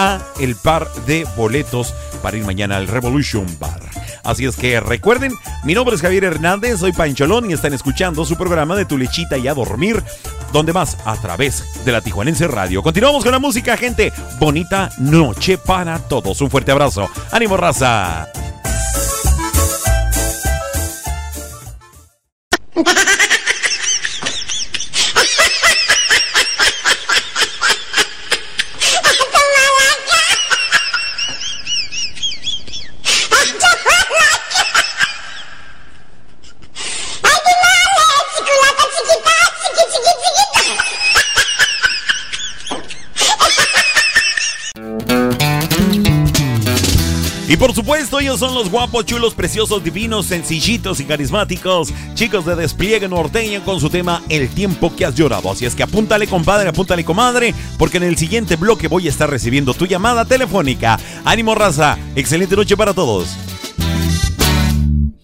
a 0.00 0.18
el 0.40 0.56
par 0.56 0.90
de 1.06 1.26
boletos 1.36 1.94
para 2.22 2.38
ir 2.38 2.44
mañana 2.44 2.76
al 2.76 2.88
Revolution 2.88 3.46
Bar. 3.58 3.80
Así 4.24 4.46
es 4.46 4.56
que 4.56 4.80
recuerden, 4.80 5.34
mi 5.64 5.74
nombre 5.74 5.94
es 5.94 6.00
Javier 6.00 6.24
Hernández, 6.24 6.80
soy 6.80 6.92
Pancholón 6.92 7.50
y 7.50 7.52
están 7.52 7.74
escuchando 7.74 8.24
su 8.24 8.36
programa 8.36 8.76
de 8.76 8.86
Tu 8.86 8.96
Lechita 8.96 9.36
y 9.36 9.46
a 9.46 9.54
Dormir, 9.54 10.02
donde 10.52 10.72
más 10.72 10.96
a 11.04 11.16
través 11.16 11.84
de 11.84 11.92
la 11.92 12.00
Tijuanense 12.00 12.48
Radio. 12.48 12.82
Continuamos 12.82 13.22
con 13.22 13.32
la 13.32 13.38
música, 13.38 13.76
gente. 13.76 14.10
Bonita 14.38 14.90
noche 14.98 15.58
para 15.58 15.98
todos. 15.98 16.40
Un 16.40 16.50
fuerte 16.50 16.72
abrazo. 16.72 17.10
¡Ánimo, 17.30 17.58
raza! 17.58 18.28
por 47.56 47.74
supuesto, 47.74 48.20
ellos 48.20 48.38
son 48.38 48.54
los 48.54 48.70
guapos, 48.70 49.04
chulos, 49.06 49.34
preciosos, 49.34 49.82
divinos, 49.82 50.26
sencillitos 50.26 51.00
y 51.00 51.04
carismáticos. 51.04 51.92
Chicos 52.14 52.46
de 52.46 52.54
despliegue 52.54 53.08
norteño 53.08 53.64
con 53.64 53.80
su 53.80 53.90
tema 53.90 54.22
El 54.28 54.48
tiempo 54.50 54.94
que 54.94 55.04
has 55.04 55.16
llorado. 55.16 55.50
Así 55.50 55.66
es 55.66 55.74
que 55.74 55.82
apúntale, 55.82 56.28
compadre, 56.28 56.68
apúntale, 56.68 57.04
comadre, 57.04 57.54
porque 57.76 57.96
en 57.96 58.04
el 58.04 58.16
siguiente 58.16 58.56
bloque 58.56 58.86
voy 58.86 59.06
a 59.06 59.10
estar 59.10 59.28
recibiendo 59.28 59.74
tu 59.74 59.86
llamada 59.86 60.24
telefónica. 60.24 60.98
Ánimo, 61.24 61.54
raza. 61.54 61.98
Excelente 62.14 62.54
noche 62.54 62.76
para 62.76 62.94
todos. 62.94 63.36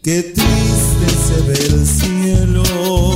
Qué 0.03 0.23
triste 0.23 1.09
se 1.09 1.43
ve 1.43 1.67
el 1.67 1.87
cielo 1.87 3.16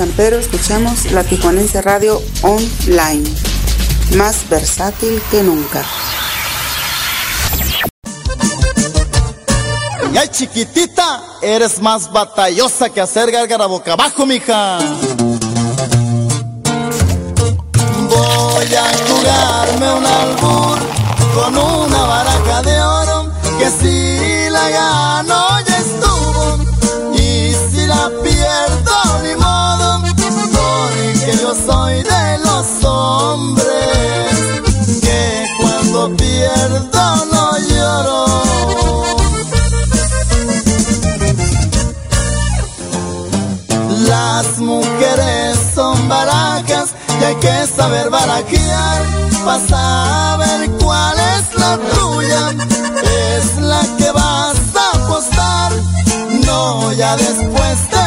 San 0.00 0.12
Pedro 0.12 0.38
escuchamos 0.38 1.12
la 1.12 1.22
Tijuanense 1.24 1.82
Radio 1.82 2.22
Online, 2.40 3.22
más 4.16 4.48
versátil 4.48 5.20
que 5.30 5.42
nunca. 5.42 5.84
Ya 10.10 10.26
chiquitita, 10.26 11.22
eres 11.42 11.82
más 11.82 12.10
batallosa 12.10 12.88
que 12.88 13.02
hacer 13.02 13.30
gárgara 13.30 13.66
boca 13.66 13.92
abajo, 13.92 14.24
mija. 14.24 14.78
Voy 18.08 18.74
a 18.74 18.86
jugarme 19.06 19.92
un 19.96 20.06
albur 20.06 20.78
con 21.34 21.58
un 21.58 21.89
yo 31.50 31.56
soy 31.56 32.02
de 32.02 32.38
los 32.44 32.84
hombres 32.84 34.30
que 35.00 35.46
cuando 35.60 36.16
pierdo 36.16 37.16
no 37.32 37.58
lloro. 37.70 38.24
Las 44.06 44.58
mujeres 44.58 45.58
son 45.74 46.08
barajas 46.08 46.94
y 47.20 47.24
hay 47.24 47.34
que 47.36 47.66
saber 47.66 48.10
barajear 48.10 49.02
para 49.44 49.66
saber 49.66 50.70
cuál 50.82 51.18
es 51.18 51.58
la 51.58 51.78
tuya. 51.78 52.50
Es 53.36 53.56
la 53.56 53.82
que 53.98 54.10
vas 54.12 54.56
a 54.76 55.04
apostar, 55.04 55.72
no 56.46 56.92
ya 56.92 57.16
después 57.16 57.90
de 57.90 57.99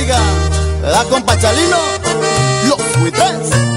oiga, 0.00 0.18
¿verdad, 0.82 1.06
compa 1.08 1.38
Chalino? 1.38 1.76
Los 2.68 3.00
buitres. 3.00 3.69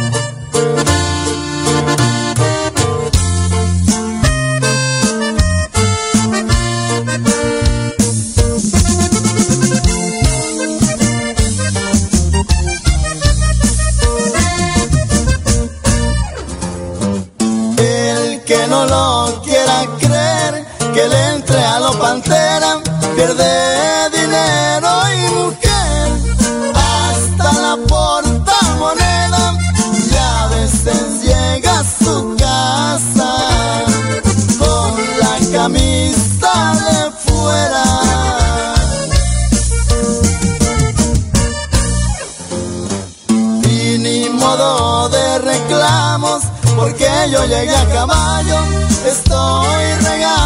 Yo 47.34 47.43
llegué 47.45 47.75
a 47.75 47.86
caballo, 47.89 48.59
estoy 49.07 49.86
regando 50.03 50.43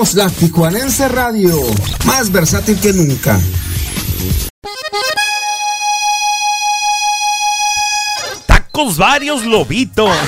Escuchamos 0.00 0.14
la 0.14 0.30
Tijuanense 0.30 1.08
Radio, 1.08 1.56
más 2.04 2.30
versátil 2.30 2.78
que 2.78 2.92
nunca. 2.92 3.36
Tacos 8.46 8.96
varios 8.96 9.44
lobitos. 9.44 10.10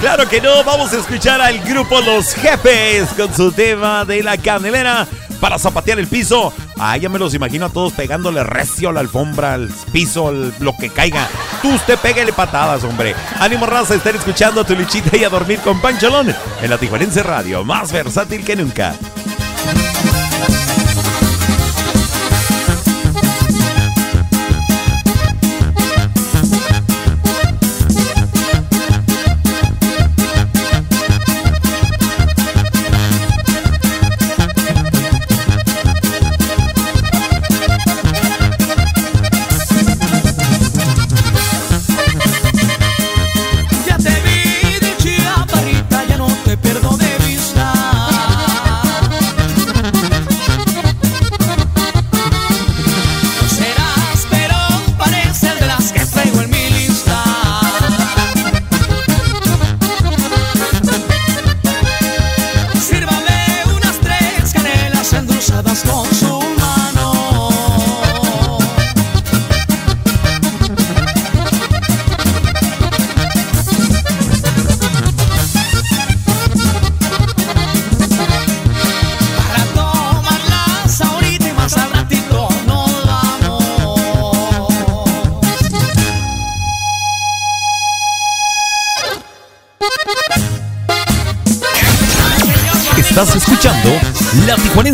Claro 0.00 0.28
que 0.28 0.40
no, 0.40 0.64
vamos 0.64 0.92
a 0.92 0.96
escuchar 0.98 1.40
al 1.40 1.60
grupo 1.60 2.00
Los 2.00 2.34
Jefes 2.34 3.08
con 3.16 3.32
su 3.32 3.52
tema 3.52 4.04
de 4.04 4.20
la 4.24 4.36
canelera 4.36 5.06
para 5.40 5.60
zapatear 5.60 6.00
el 6.00 6.08
piso. 6.08 6.52
Ah, 6.76 6.96
ya 6.96 7.08
me 7.08 7.20
los 7.20 7.34
imagino 7.34 7.66
a 7.66 7.68
todos 7.68 7.92
pegándole 7.92 8.42
recio 8.42 8.88
a 8.88 8.92
la 8.92 8.98
alfombra, 8.98 9.54
al 9.54 9.68
piso, 9.92 10.26
al- 10.26 10.52
lo 10.58 10.76
que 10.76 10.90
caiga. 10.90 11.28
Tú 11.62 11.72
usted 11.72 11.96
pégale 11.98 12.32
patadas, 12.32 12.82
hombre. 12.82 13.14
Ánimo 13.38 13.66
raza, 13.66 13.94
estar 13.94 14.16
escuchando 14.16 14.60
a 14.60 14.64
tu 14.64 14.74
luchita 14.74 15.16
y 15.16 15.22
a 15.22 15.28
dormir 15.28 15.60
con 15.60 15.80
Pancholón 15.80 16.34
en 16.60 16.70
la 16.70 16.76
Tijuanense 16.76 17.22
Radio, 17.22 17.64
más 17.64 17.92
versátil 17.92 18.44
que 18.44 18.56
nunca. 18.56 18.96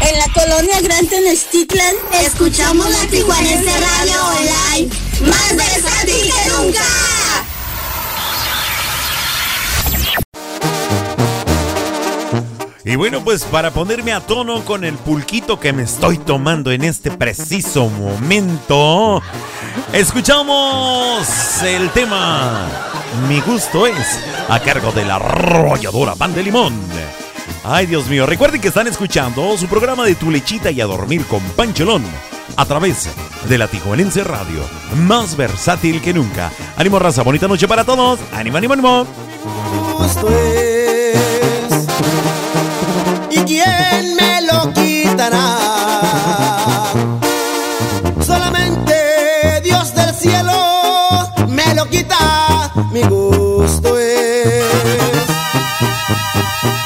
En 0.00 0.18
la 0.18 0.28
colonia 0.32 0.80
Gran 0.82 1.06
Tenochtitlan 1.06 1.94
escuchamos 2.22 2.88
la 2.90 3.06
Tijuanense 3.08 3.70
Radio 3.70 4.24
Online, 4.24 4.88
más 5.30 5.54
versátil 5.56 6.32
que 6.32 6.48
nunca. 6.50 6.82
Bueno, 12.96 13.22
pues 13.22 13.44
para 13.44 13.72
ponerme 13.72 14.12
a 14.12 14.20
tono 14.20 14.64
con 14.64 14.82
el 14.82 14.94
pulquito 14.94 15.60
que 15.60 15.72
me 15.72 15.82
estoy 15.82 16.16
tomando 16.16 16.72
en 16.72 16.82
este 16.82 17.10
preciso 17.10 17.88
momento, 17.90 19.22
escuchamos 19.92 21.62
el 21.62 21.90
tema 21.90 22.66
Mi 23.28 23.40
gusto 23.40 23.86
es 23.86 24.18
a 24.48 24.58
cargo 24.60 24.92
de 24.92 25.04
la 25.04 25.16
arrolladora 25.16 26.14
Pan 26.14 26.34
de 26.34 26.42
Limón. 26.42 26.74
Ay, 27.64 27.86
Dios 27.86 28.06
mío, 28.08 28.24
recuerden 28.24 28.62
que 28.62 28.68
están 28.68 28.86
escuchando 28.86 29.58
su 29.58 29.66
programa 29.66 30.06
de 30.06 30.14
Tu 30.14 30.30
Lechita 30.30 30.70
y 30.70 30.80
a 30.80 30.86
Dormir 30.86 31.26
con 31.26 31.42
Pancholón 31.50 32.02
a 32.56 32.64
través 32.64 33.10
de 33.46 33.58
la 33.58 33.68
Tijuanense 33.68 34.24
Radio, 34.24 34.60
más 35.06 35.36
versátil 35.36 36.00
que 36.00 36.14
nunca. 36.14 36.50
Ánimo, 36.76 36.98
raza, 36.98 37.22
bonita 37.22 37.46
noche 37.46 37.68
para 37.68 37.84
todos. 37.84 38.18
Ánimo, 38.32 38.56
ánimo, 38.56 38.72
ánimo. 38.72 39.06
Quién 43.46 44.16
me 44.16 44.42
lo 44.42 44.72
quitará. 44.72 45.56
Solamente 48.20 49.60
Dios 49.62 49.94
del 49.94 50.14
cielo 50.14 51.30
me 51.48 51.74
lo 51.74 51.86
quita. 51.86 52.72
Mi 52.92 53.02
gusto 53.02 53.98
es 53.98 54.64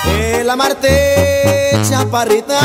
el 0.06 0.48
amarte, 0.50 1.80
chaparrita. 1.88 2.60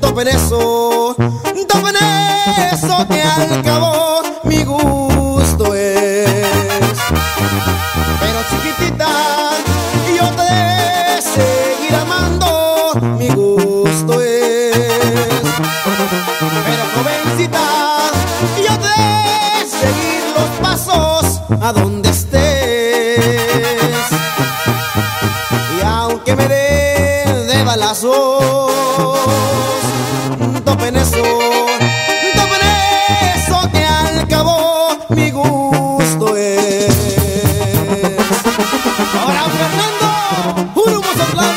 Tope 0.00 0.22
en 0.22 0.28
eso, 0.28 1.14
tope 1.68 1.88
en 1.90 1.96
eso 2.72 3.06
que 3.08 3.22
al 3.22 3.62
cabo 3.62 4.22
den 28.02 28.02
de 28.02 28.08
balazos, 28.08 29.84
tope 30.64 30.88
en 30.88 30.96
eso, 30.96 31.16
tope 31.16 32.56
en 32.60 32.66
eso 33.36 33.70
que 33.72 33.84
al 33.84 34.28
cabo 34.28 34.98
mi 35.10 35.30
gusto 35.30 36.36
es. 36.36 36.94
Ahora 39.20 39.44
Fernando, 39.56 40.08
Uru 40.74 41.00
Mazatlán. 41.02 41.54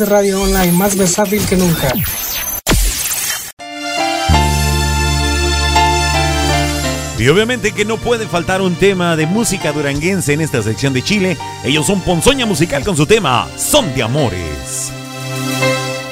Radio 0.00 0.42
Online, 0.42 0.72
más 0.72 0.96
versátil 0.96 1.44
que 1.46 1.56
nunca. 1.56 1.92
Y 7.18 7.28
obviamente 7.28 7.72
que 7.72 7.84
no 7.86 7.96
puede 7.96 8.26
faltar 8.26 8.60
un 8.60 8.74
tema 8.74 9.16
de 9.16 9.26
música 9.26 9.72
duranguense 9.72 10.34
en 10.34 10.42
esta 10.42 10.62
sección 10.62 10.92
de 10.92 11.02
Chile. 11.02 11.38
Ellos 11.64 11.86
son 11.86 12.00
Ponzoña 12.02 12.44
Musical 12.44 12.84
con 12.84 12.96
su 12.96 13.06
tema 13.06 13.48
Son 13.56 13.94
de 13.94 14.02
Amores. 14.02 14.92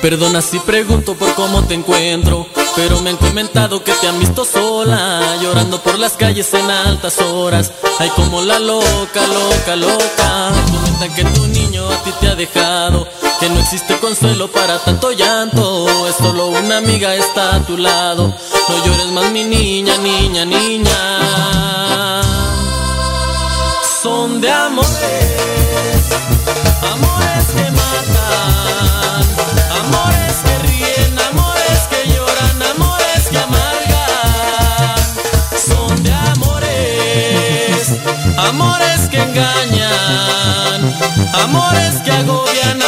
Perdona 0.00 0.40
si 0.40 0.58
pregunto 0.58 1.14
por 1.14 1.34
cómo 1.34 1.64
te 1.64 1.74
encuentro, 1.74 2.46
pero 2.76 3.00
me 3.00 3.10
han 3.10 3.16
comentado 3.16 3.82
que 3.82 3.92
te 3.92 4.08
han 4.08 4.18
visto 4.18 4.44
sola, 4.44 5.38
llorando 5.40 5.82
por 5.82 5.98
las 5.98 6.12
calles 6.12 6.52
en 6.54 6.70
altas 6.70 7.18
horas. 7.20 7.72
Ay, 7.98 8.10
como 8.16 8.42
la 8.42 8.58
loca, 8.58 9.26
loca, 9.26 9.76
loca. 9.76 10.52
Comentan 10.72 11.14
que 11.14 11.24
tu 11.24 11.46
niño 11.46 11.88
a 11.88 12.02
ti 12.02 12.10
te 12.20 12.28
ha 12.28 12.34
dejado, 12.34 13.08
que 13.40 13.48
no 13.48 13.58
existe 13.60 13.98
consuelo 13.98 14.50
para 14.50 14.78
tanto 14.78 15.10
llanto. 15.12 16.08
Es 16.08 16.16
solo 16.16 16.48
una 16.48 16.78
amiga 16.78 17.14
está 17.14 17.56
a 17.56 17.60
tu 17.60 17.76
lado. 17.76 18.34
No 18.68 18.84
llores 18.84 19.10
más, 19.12 19.30
mi 19.30 19.44
niña, 19.44 19.96
niña, 19.98 20.44
niña. 20.44 22.20
Son 24.02 24.40
de 24.40 24.50
amores, 24.50 24.90
amores 26.92 27.46
que 27.56 27.70
matan. 27.70 29.24
Amores 29.80 30.36
que 30.44 30.58
ríen, 30.66 31.18
amores 31.30 31.80
que 31.90 32.08
lloran, 32.12 32.62
amores 32.74 33.28
que 33.30 33.38
amargan. 33.38 34.96
Son 35.66 36.02
de 36.02 36.12
amores, 36.12 37.88
amores 38.36 39.08
que 39.10 39.18
engañan, 39.22 40.98
amores 41.42 42.02
que 42.04 42.10
agobian, 42.12 42.82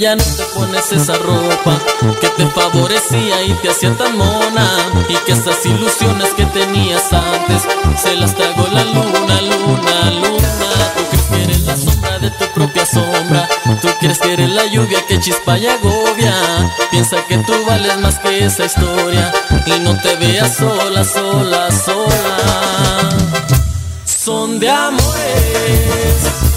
ya 0.00 0.16
no 0.16 0.24
te 0.24 0.44
pones 0.54 0.90
esa 0.92 1.12
ropa 1.18 1.78
que 2.22 2.28
te 2.30 2.46
favorecía 2.46 3.44
y 3.44 3.52
te 3.52 3.68
hacía 3.68 3.94
tan 3.94 4.16
mona 4.16 4.66
y 5.10 5.14
que 5.26 5.32
esas 5.32 5.64
ilusiones 5.66 6.30
que 6.34 6.46
tenías 6.46 7.12
antes 7.12 7.62
se 8.02 8.16
las 8.16 8.34
tragó 8.34 8.66
la 8.68 8.82
luna, 8.84 9.42
luna, 9.42 10.10
luna. 10.10 10.48
Tú 10.96 11.02
crees 11.10 11.26
que 11.26 11.42
eres 11.42 11.60
la 11.64 11.76
sombra 11.76 12.18
de 12.18 12.30
tu 12.30 12.46
propia 12.54 12.86
sombra, 12.86 13.46
tú 13.82 13.88
crees 14.00 14.18
que 14.18 14.32
eres 14.32 14.48
la 14.48 14.64
lluvia 14.64 15.04
que 15.06 15.20
chispa 15.20 15.58
y 15.58 15.66
agobia. 15.66 16.34
Piensa 16.90 17.22
que 17.26 17.36
tú 17.38 17.52
vales 17.66 17.98
más 17.98 18.18
que 18.20 18.46
esa 18.46 18.64
historia 18.64 19.30
y 19.66 19.80
no 19.80 20.00
te 20.00 20.16
veas 20.16 20.56
sola, 20.56 21.04
sola, 21.04 21.68
sola. 21.70 23.10
Son 24.06 24.58
de 24.58 24.70
amores, 24.70 26.49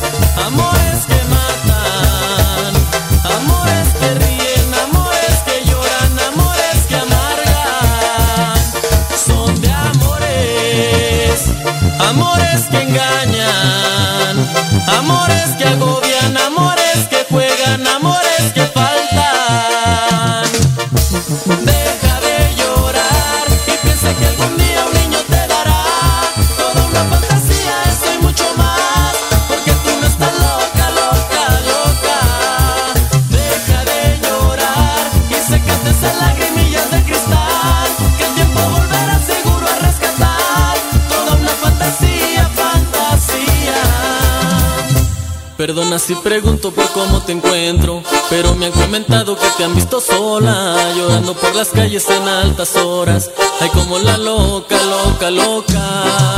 si 46.05 46.15
pregunto 46.15 46.71
por 46.71 46.89
cómo 46.91 47.21
te 47.21 47.31
encuentro, 47.31 48.03
pero 48.29 48.55
me 48.55 48.65
han 48.65 48.73
comentado 48.73 49.37
que 49.37 49.47
te 49.57 49.63
han 49.63 49.73
visto 49.73 50.01
sola, 50.01 50.75
llorando 50.97 51.33
por 51.33 51.55
las 51.55 51.69
calles 51.69 52.05
en 52.09 52.27
altas 52.27 52.75
horas. 52.75 53.29
Ay, 53.61 53.69
como 53.69 53.97
la 53.99 54.17
loca, 54.17 54.75
loca, 54.83 55.31
loca. 55.31 56.33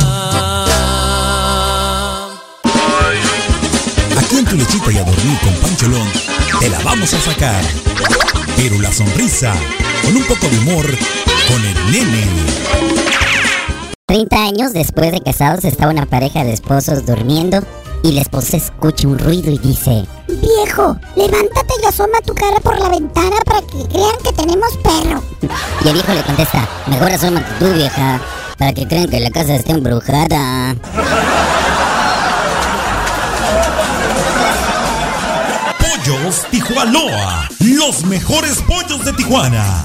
Aquí 4.16 4.36
en 4.36 4.44
tu 4.44 4.56
lechita 4.56 4.92
y 4.92 4.98
a 4.98 5.04
dormir 5.04 5.38
con 5.40 5.54
Pancholón, 5.54 6.08
te 6.60 6.68
la 6.68 6.78
vamos 6.80 7.12
a 7.12 7.20
sacar. 7.20 7.64
Pero 8.56 8.80
la 8.80 8.92
sonrisa, 8.92 9.52
con 10.04 10.16
un 10.16 10.24
poco 10.26 10.48
de 10.48 10.58
humor, 10.58 10.86
con 11.48 11.64
el 11.64 11.90
nene. 11.90 12.24
30 14.06 14.36
años 14.36 14.72
después 14.72 15.10
de 15.10 15.20
casados 15.20 15.64
está 15.64 15.88
una 15.88 16.06
pareja 16.06 16.44
de 16.44 16.52
esposos 16.52 17.04
durmiendo 17.04 17.64
y 18.06 18.12
la 18.12 18.20
esposa 18.20 18.56
escucha 18.56 19.08
un 19.08 19.18
ruido 19.18 19.50
y 19.50 19.58
dice, 19.58 20.06
Viejo, 20.28 20.96
levántate 21.16 21.74
y 21.82 21.86
asoma 21.86 22.20
tu 22.24 22.34
cara 22.34 22.60
por 22.60 22.78
la 22.78 22.88
ventana 22.88 23.36
para 23.44 23.60
que 23.62 23.84
crean 23.88 24.14
que 24.22 24.32
tenemos 24.32 24.76
perro. 24.76 25.22
y 25.84 25.88
el 25.88 25.96
hijo 25.96 26.12
le 26.14 26.22
contesta, 26.22 26.68
mejor 26.86 27.10
asómate 27.10 27.46
tú 27.58 27.66
vieja, 27.72 28.20
para 28.56 28.72
que 28.72 28.86
crean 28.86 29.08
que 29.08 29.18
la 29.18 29.30
casa 29.30 29.56
está 29.56 29.72
embrujada. 29.72 30.76
Pollos 35.80 36.42
Tijuanoa, 36.52 37.48
los 37.58 38.04
mejores 38.04 38.62
pollos 38.62 39.04
de 39.04 39.12
Tijuana. 39.14 39.84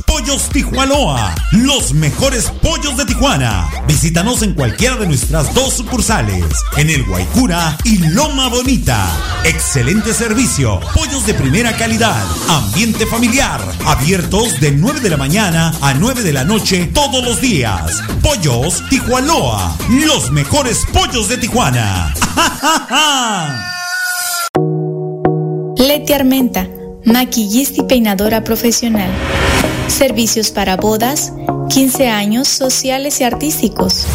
Pollos 0.21 0.49
Tijuanoa, 0.49 1.33
los 1.51 1.95
mejores 1.95 2.51
pollos 2.61 2.95
de 2.95 3.05
Tijuana. 3.05 3.67
Visítanos 3.87 4.43
en 4.43 4.53
cualquiera 4.53 4.95
de 4.95 5.07
nuestras 5.07 5.51
dos 5.55 5.73
sucursales, 5.73 6.45
en 6.77 6.91
el 6.91 7.03
Guaycura 7.05 7.75
y 7.83 7.97
Loma 7.97 8.47
Bonita. 8.47 9.09
Excelente 9.45 10.13
servicio, 10.13 10.79
pollos 10.93 11.25
de 11.25 11.33
primera 11.33 11.75
calidad, 11.75 12.23
ambiente 12.49 13.07
familiar, 13.07 13.59
abiertos 13.83 14.59
de 14.59 14.71
9 14.71 14.99
de 14.99 15.09
la 15.09 15.17
mañana 15.17 15.73
a 15.81 15.95
9 15.95 16.21
de 16.21 16.33
la 16.33 16.43
noche 16.43 16.91
todos 16.93 17.23
los 17.25 17.41
días. 17.41 18.03
Pollos 18.21 18.83
Tijuanoa, 18.91 19.75
los 19.89 20.29
mejores 20.29 20.85
pollos 20.93 21.29
de 21.29 21.37
Tijuana. 21.37 22.13
Leti 25.77 26.13
Armenta, 26.13 26.67
maquillista 27.05 27.81
y 27.81 27.85
peinadora 27.85 28.43
profesional. 28.43 29.09
Servicios 29.87 30.51
para 30.51 30.77
bodas, 30.77 31.33
15 31.69 32.09
años 32.09 32.47
sociales 32.47 33.19
y 33.21 33.23
artísticos. 33.23 34.05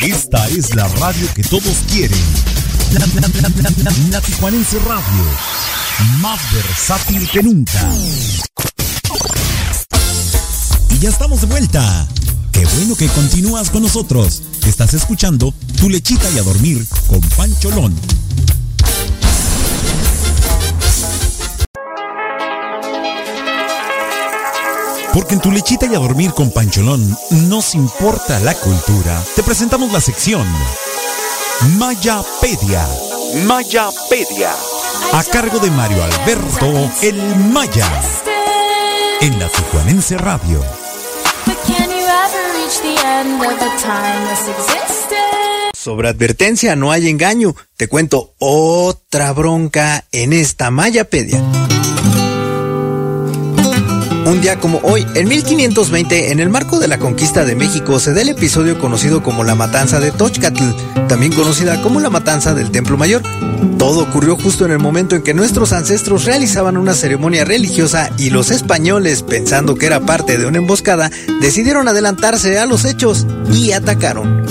Esta 0.00 0.46
es 0.48 0.74
la 0.74 0.86
radio 0.88 1.26
que 1.34 1.42
todos 1.42 1.76
quieren. 1.90 2.18
La, 2.92 3.00
la- 4.10 4.20
Tijuanense 4.20 4.78
Radio. 4.80 5.24
Más 6.20 6.40
versátil 6.52 7.28
que 7.30 7.42
nunca. 7.42 7.90
Y 10.90 10.98
ya 10.98 11.08
estamos 11.08 11.40
de 11.40 11.46
vuelta. 11.46 12.06
Qué 12.52 12.64
bueno 12.78 12.94
que 12.96 13.08
continúas 13.08 13.70
con 13.70 13.82
nosotros. 13.82 14.42
Estás 14.66 14.94
escuchando 14.94 15.52
Tu 15.78 15.88
Lechita 15.90 16.28
y 16.30 16.38
a 16.38 16.42
Dormir 16.42 16.84
con 17.06 17.20
Pancholón. 17.36 17.94
Porque 25.16 25.32
en 25.32 25.40
Tu 25.40 25.50
Lechita 25.50 25.86
y 25.86 25.94
a 25.94 25.98
Dormir 25.98 26.32
con 26.34 26.50
Pancholón 26.50 27.16
nos 27.48 27.74
importa 27.74 28.38
la 28.40 28.52
cultura. 28.52 29.24
Te 29.34 29.42
presentamos 29.42 29.90
la 29.90 29.98
sección 29.98 30.46
Mayapedia. 31.78 32.86
Mayapedia. 33.46 34.50
A 35.14 35.24
cargo 35.24 35.58
de 35.58 35.70
Mario 35.70 36.04
Alberto 36.04 36.90
El 37.00 37.16
Maya. 37.50 37.90
En 39.22 39.38
la 39.38 39.48
Tijuanense 39.48 40.18
Radio. 40.18 40.62
Sobre 45.72 46.10
advertencia 46.10 46.76
no 46.76 46.92
hay 46.92 47.08
engaño. 47.08 47.56
Te 47.78 47.88
cuento 47.88 48.34
otra 48.38 49.32
bronca 49.32 50.04
en 50.12 50.34
esta 50.34 50.70
Mayapedia. 50.70 51.42
Un 54.26 54.40
día 54.40 54.58
como 54.58 54.78
hoy, 54.82 55.06
en 55.14 55.28
1520, 55.28 56.32
en 56.32 56.40
el 56.40 56.48
marco 56.48 56.80
de 56.80 56.88
la 56.88 56.98
conquista 56.98 57.44
de 57.44 57.54
México, 57.54 58.00
se 58.00 58.12
da 58.12 58.22
el 58.22 58.28
episodio 58.28 58.76
conocido 58.76 59.22
como 59.22 59.44
la 59.44 59.54
Matanza 59.54 60.00
de 60.00 60.10
Tochcatl, 60.10 61.06
también 61.06 61.32
conocida 61.32 61.80
como 61.80 62.00
la 62.00 62.10
Matanza 62.10 62.52
del 62.52 62.72
Templo 62.72 62.96
Mayor. 62.96 63.22
Todo 63.86 64.02
ocurrió 64.02 64.36
justo 64.36 64.64
en 64.64 64.72
el 64.72 64.80
momento 64.80 65.14
en 65.14 65.22
que 65.22 65.32
nuestros 65.32 65.72
ancestros 65.72 66.24
realizaban 66.24 66.76
una 66.76 66.92
ceremonia 66.92 67.44
religiosa 67.44 68.10
y 68.18 68.30
los 68.30 68.50
españoles, 68.50 69.22
pensando 69.22 69.76
que 69.76 69.86
era 69.86 70.00
parte 70.00 70.36
de 70.36 70.44
una 70.44 70.58
emboscada, 70.58 71.08
decidieron 71.40 71.86
adelantarse 71.86 72.58
a 72.58 72.66
los 72.66 72.84
hechos 72.84 73.28
y 73.52 73.70
atacaron. 73.70 74.44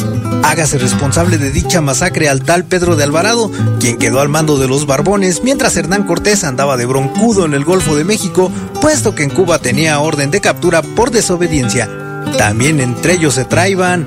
Hágase 0.45 0.77
responsable 0.77 1.37
de 1.37 1.51
dicha 1.51 1.81
masacre 1.81 2.29
al 2.29 2.43
tal 2.43 2.63
Pedro 2.63 2.95
de 2.95 3.03
Alvarado, 3.03 3.51
quien 3.81 3.97
quedó 3.97 4.21
al 4.21 4.29
mando 4.29 4.57
de 4.57 4.69
los 4.69 4.87
Barbones 4.87 5.41
mientras 5.43 5.75
Hernán 5.75 6.03
Cortés 6.05 6.45
andaba 6.45 6.77
de 6.77 6.85
broncudo 6.85 7.43
en 7.43 7.55
el 7.55 7.65
Golfo 7.65 7.93
de 7.97 8.05
México, 8.05 8.49
puesto 8.79 9.15
que 9.15 9.23
en 9.23 9.31
Cuba 9.31 9.59
tenía 9.59 9.99
orden 9.99 10.31
de 10.31 10.39
captura 10.39 10.81
por 10.81 11.11
desobediencia. 11.11 11.89
También 12.37 12.79
entre 12.79 13.15
ellos 13.15 13.33
se 13.33 13.43
traiban. 13.43 14.05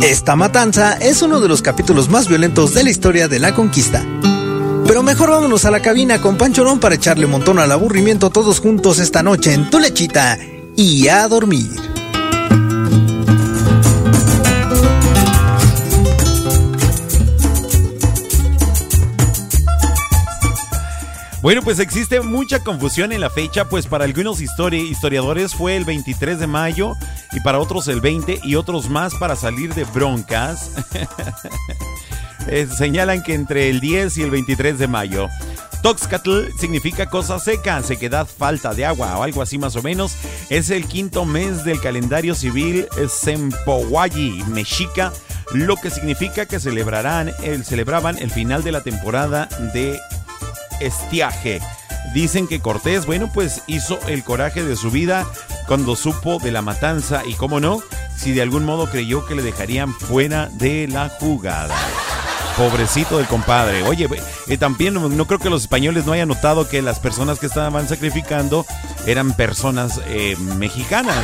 Esta 0.00 0.36
matanza 0.36 0.92
es 0.92 1.22
uno 1.22 1.40
de 1.40 1.48
los 1.48 1.60
capítulos 1.60 2.08
más 2.08 2.28
violentos 2.28 2.72
de 2.72 2.84
la 2.84 2.90
historia 2.90 3.26
de 3.26 3.40
la 3.40 3.52
conquista. 3.52 4.04
Pero 4.90 5.04
mejor 5.04 5.30
vámonos 5.30 5.64
a 5.66 5.70
la 5.70 5.80
cabina 5.80 6.20
con 6.20 6.36
Pancholón 6.36 6.80
para 6.80 6.96
echarle 6.96 7.24
un 7.24 7.30
montón 7.30 7.60
al 7.60 7.70
aburrimiento 7.70 8.28
todos 8.30 8.58
juntos 8.58 8.98
esta 8.98 9.22
noche 9.22 9.54
en 9.54 9.70
tu 9.70 9.78
lechita 9.78 10.36
y 10.74 11.06
a 11.06 11.28
dormir. 11.28 11.70
Bueno, 21.40 21.62
pues 21.62 21.78
existe 21.78 22.20
mucha 22.20 22.64
confusión 22.64 23.12
en 23.12 23.20
la 23.20 23.30
fecha, 23.30 23.66
pues 23.68 23.86
para 23.86 24.04
algunos 24.04 24.40
histori 24.40 24.80
historiadores 24.80 25.54
fue 25.54 25.76
el 25.76 25.84
23 25.84 26.40
de 26.40 26.48
mayo 26.48 26.94
y 27.30 27.38
para 27.38 27.60
otros 27.60 27.86
el 27.86 28.00
20 28.00 28.40
y 28.42 28.56
otros 28.56 28.90
más 28.90 29.14
para 29.14 29.36
salir 29.36 29.72
de 29.72 29.84
broncas. 29.84 30.72
Señalan 32.76 33.22
que 33.22 33.34
entre 33.34 33.68
el 33.68 33.80
10 33.80 34.18
y 34.18 34.22
el 34.22 34.30
23 34.30 34.78
de 34.78 34.88
mayo. 34.88 35.28
Toxcatl 35.82 36.48
significa 36.58 37.06
cosa 37.06 37.38
seca, 37.38 37.82
sequedad, 37.82 38.26
falta 38.26 38.74
de 38.74 38.84
agua 38.84 39.16
o 39.16 39.22
algo 39.22 39.40
así 39.40 39.58
más 39.58 39.76
o 39.76 39.82
menos. 39.82 40.14
Es 40.50 40.70
el 40.70 40.86
quinto 40.86 41.24
mes 41.24 41.64
del 41.64 41.80
calendario 41.80 42.34
civil 42.34 42.86
Sempowayi 43.08 44.42
mexica, 44.48 45.12
lo 45.52 45.76
que 45.76 45.90
significa 45.90 46.46
que 46.46 46.60
celebrarán 46.60 47.32
el, 47.42 47.64
celebraban 47.64 48.18
el 48.18 48.30
final 48.30 48.62
de 48.62 48.72
la 48.72 48.82
temporada 48.82 49.48
de 49.72 49.98
estiaje. 50.80 51.60
Dicen 52.12 52.46
que 52.46 52.60
Cortés, 52.60 53.06
bueno, 53.06 53.30
pues 53.32 53.62
hizo 53.66 53.98
el 54.08 54.24
coraje 54.24 54.64
de 54.64 54.76
su 54.76 54.90
vida 54.90 55.26
cuando 55.66 55.96
supo 55.96 56.38
de 56.40 56.50
la 56.50 56.60
matanza 56.60 57.22
y, 57.24 57.34
cómo 57.34 57.60
no, 57.60 57.80
si 58.16 58.32
de 58.32 58.42
algún 58.42 58.64
modo 58.64 58.90
creyó 58.90 59.24
que 59.24 59.34
le 59.34 59.42
dejarían 59.42 59.94
fuera 59.94 60.48
de 60.48 60.88
la 60.88 61.08
jugada. 61.08 61.76
Pobrecito 62.56 63.18
del 63.18 63.26
compadre. 63.26 63.82
Oye, 63.84 64.08
eh, 64.46 64.56
también 64.58 64.94
no, 64.94 65.26
creo 65.26 65.38
que 65.38 65.50
los 65.50 65.62
españoles 65.62 66.06
no 66.06 66.12
hayan 66.12 66.28
notado 66.28 66.68
que 66.68 66.82
las 66.82 66.98
personas 66.98 67.38
que 67.38 67.46
estaban 67.46 67.88
sacrificando 67.88 68.66
eran 69.06 69.32
personas 69.32 70.00
eh, 70.08 70.36
mexicanas, 70.56 71.16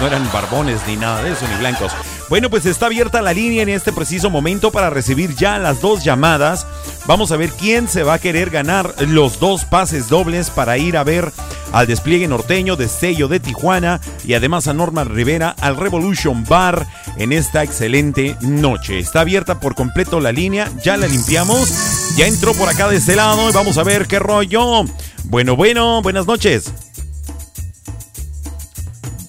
no 0.00 0.06
eran 0.06 0.30
barbones 0.32 0.80
ni 0.86 0.96
nada 0.96 1.22
de 1.22 1.32
eso, 1.32 1.46
ni 1.48 1.58
blancos. 1.58 1.92
Bueno, 2.28 2.50
pues 2.50 2.66
está 2.66 2.86
abierta 2.86 3.22
la 3.22 3.32
línea 3.32 3.62
en 3.62 3.68
este 3.68 3.92
preciso 3.92 4.30
momento 4.30 4.72
para 4.72 4.90
recibir 4.90 5.36
ya 5.36 5.58
las 5.58 5.80
dos 5.80 6.02
llamadas. 6.02 6.66
Vamos 7.06 7.30
a 7.30 7.36
ver 7.36 7.50
quién 7.50 7.86
se 7.88 8.02
va 8.02 8.14
a 8.14 8.18
querer 8.18 8.50
ganar 8.50 8.94
los 8.98 9.38
dos 9.38 9.64
pases 9.64 10.08
dobles 10.08 10.50
para 10.50 10.76
ir 10.76 10.96
a 10.96 11.04
ver 11.04 11.30
al 11.72 11.86
despliegue 11.86 12.26
norteño 12.26 12.74
de 12.74 12.88
sello 12.88 13.28
de 13.28 13.38
Tijuana 13.38 14.00
y 14.24 14.34
además 14.34 14.66
a 14.66 14.74
Norma 14.74 15.04
Rivera 15.04 15.54
al 15.60 15.76
Revolution 15.76 16.44
Bar 16.44 16.86
en 17.16 17.32
esta 17.32 17.62
excelente 17.62 18.36
noche. 18.40 18.98
Está 18.98 19.20
abierta 19.20 19.60
por 19.60 19.76
completo 19.76 20.18
la 20.18 20.32
línea, 20.32 20.68
ya 20.82 20.96
la 20.96 21.06
limpiamos, 21.06 22.16
ya 22.16 22.26
entró 22.26 22.54
por 22.54 22.68
acá 22.68 22.88
de 22.88 22.96
este 22.96 23.14
lado 23.14 23.48
y 23.48 23.52
vamos 23.52 23.78
a 23.78 23.84
ver 23.84 24.08
qué 24.08 24.18
rollo. 24.18 24.82
Bueno, 25.24 25.54
bueno, 25.54 26.02
buenas 26.02 26.26
noches. 26.26 26.72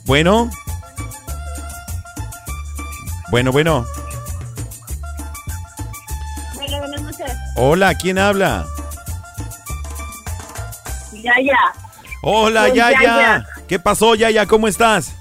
Bueno. 0.05 0.49
Bueno, 3.29 3.51
bueno. 3.51 3.85
Hola, 6.57 6.79
buenas 6.79 7.01
noches. 7.01 7.31
Hola, 7.55 7.95
¿quién 7.95 8.17
habla? 8.17 8.65
Yaya. 11.11 11.57
Hola, 12.21 12.69
Yaya. 12.69 13.45
¿Qué 13.67 13.79
pasó, 13.79 14.15
Yaya? 14.15 14.45
¿Cómo 14.45 14.67
estás? 14.67 15.13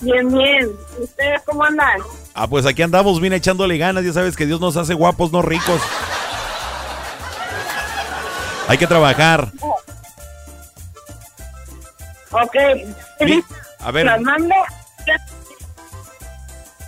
Bien, 0.00 0.30
bien. 0.30 0.70
¿Ustedes 0.98 1.42
cómo 1.44 1.64
andan? 1.64 2.00
Ah, 2.34 2.46
pues 2.46 2.66
aquí 2.66 2.82
andamos 2.82 3.20
bien 3.20 3.32
echándole 3.32 3.78
ganas. 3.78 4.04
Ya 4.04 4.12
sabes 4.12 4.36
que 4.36 4.46
Dios 4.46 4.60
nos 4.60 4.76
hace 4.76 4.94
guapos, 4.94 5.32
no 5.32 5.40
ricos. 5.42 5.80
Hay 8.68 8.78
que 8.78 8.86
trabajar. 8.86 9.50
Ok. 12.30 12.56
A 13.80 13.90
ver. 13.90 14.06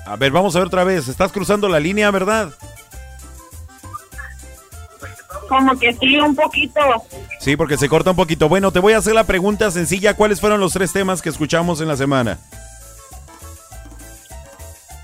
A 0.06 0.16
ver, 0.16 0.32
vamos 0.32 0.54
a 0.54 0.58
ver 0.58 0.66
otra 0.68 0.84
vez. 0.84 1.08
Estás 1.08 1.32
cruzando 1.32 1.68
la 1.68 1.80
línea, 1.80 2.10
¿verdad? 2.10 2.50
Como 5.48 5.78
que 5.78 5.92
sí, 5.94 6.16
un 6.18 6.34
poquito. 6.34 6.80
Sí, 7.38 7.56
porque 7.56 7.76
se 7.76 7.88
corta 7.88 8.10
un 8.10 8.16
poquito. 8.16 8.48
Bueno, 8.48 8.72
te 8.72 8.78
voy 8.78 8.94
a 8.94 8.98
hacer 8.98 9.14
la 9.14 9.24
pregunta 9.24 9.70
sencilla. 9.70 10.14
¿Cuáles 10.14 10.40
fueron 10.40 10.60
los 10.60 10.72
tres 10.72 10.92
temas 10.92 11.20
que 11.20 11.28
escuchamos 11.28 11.80
en 11.80 11.88
la 11.88 11.96
semana? 11.96 12.38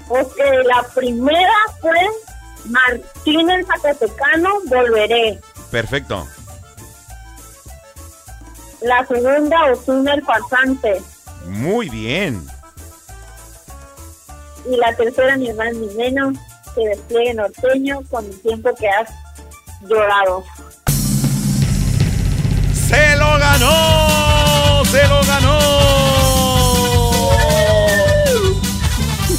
Ok, 0.08 0.36
la 0.64 0.82
primera 0.94 1.52
fue 1.80 1.98
Martín 2.64 3.50
el 3.50 3.66
Zacatecano, 3.66 4.48
Volveré. 4.64 5.38
Perfecto. 5.70 6.26
La 8.80 9.04
segunda, 9.06 9.72
Osuna 9.72 10.14
el 10.14 10.24
Farsante. 10.24 11.02
Muy 11.46 11.88
bien. 11.90 12.46
Y 14.66 14.76
la 14.76 14.94
tercera, 14.94 15.36
mi 15.36 15.48
hermano 15.48 15.78
mi 15.78 15.94
menos, 15.94 16.36
que 16.74 16.88
despliegue 16.88 17.34
norteño 17.34 18.00
con 18.10 18.24
el 18.24 18.40
tiempo 18.40 18.74
que 18.74 18.88
has 18.88 19.10
llorado. 19.88 20.44
¡Se 22.72 23.16
lo 23.16 23.38
ganó! 23.38 24.84
¡Se 24.84 25.06
lo 25.08 25.22
ganó! 25.24 25.58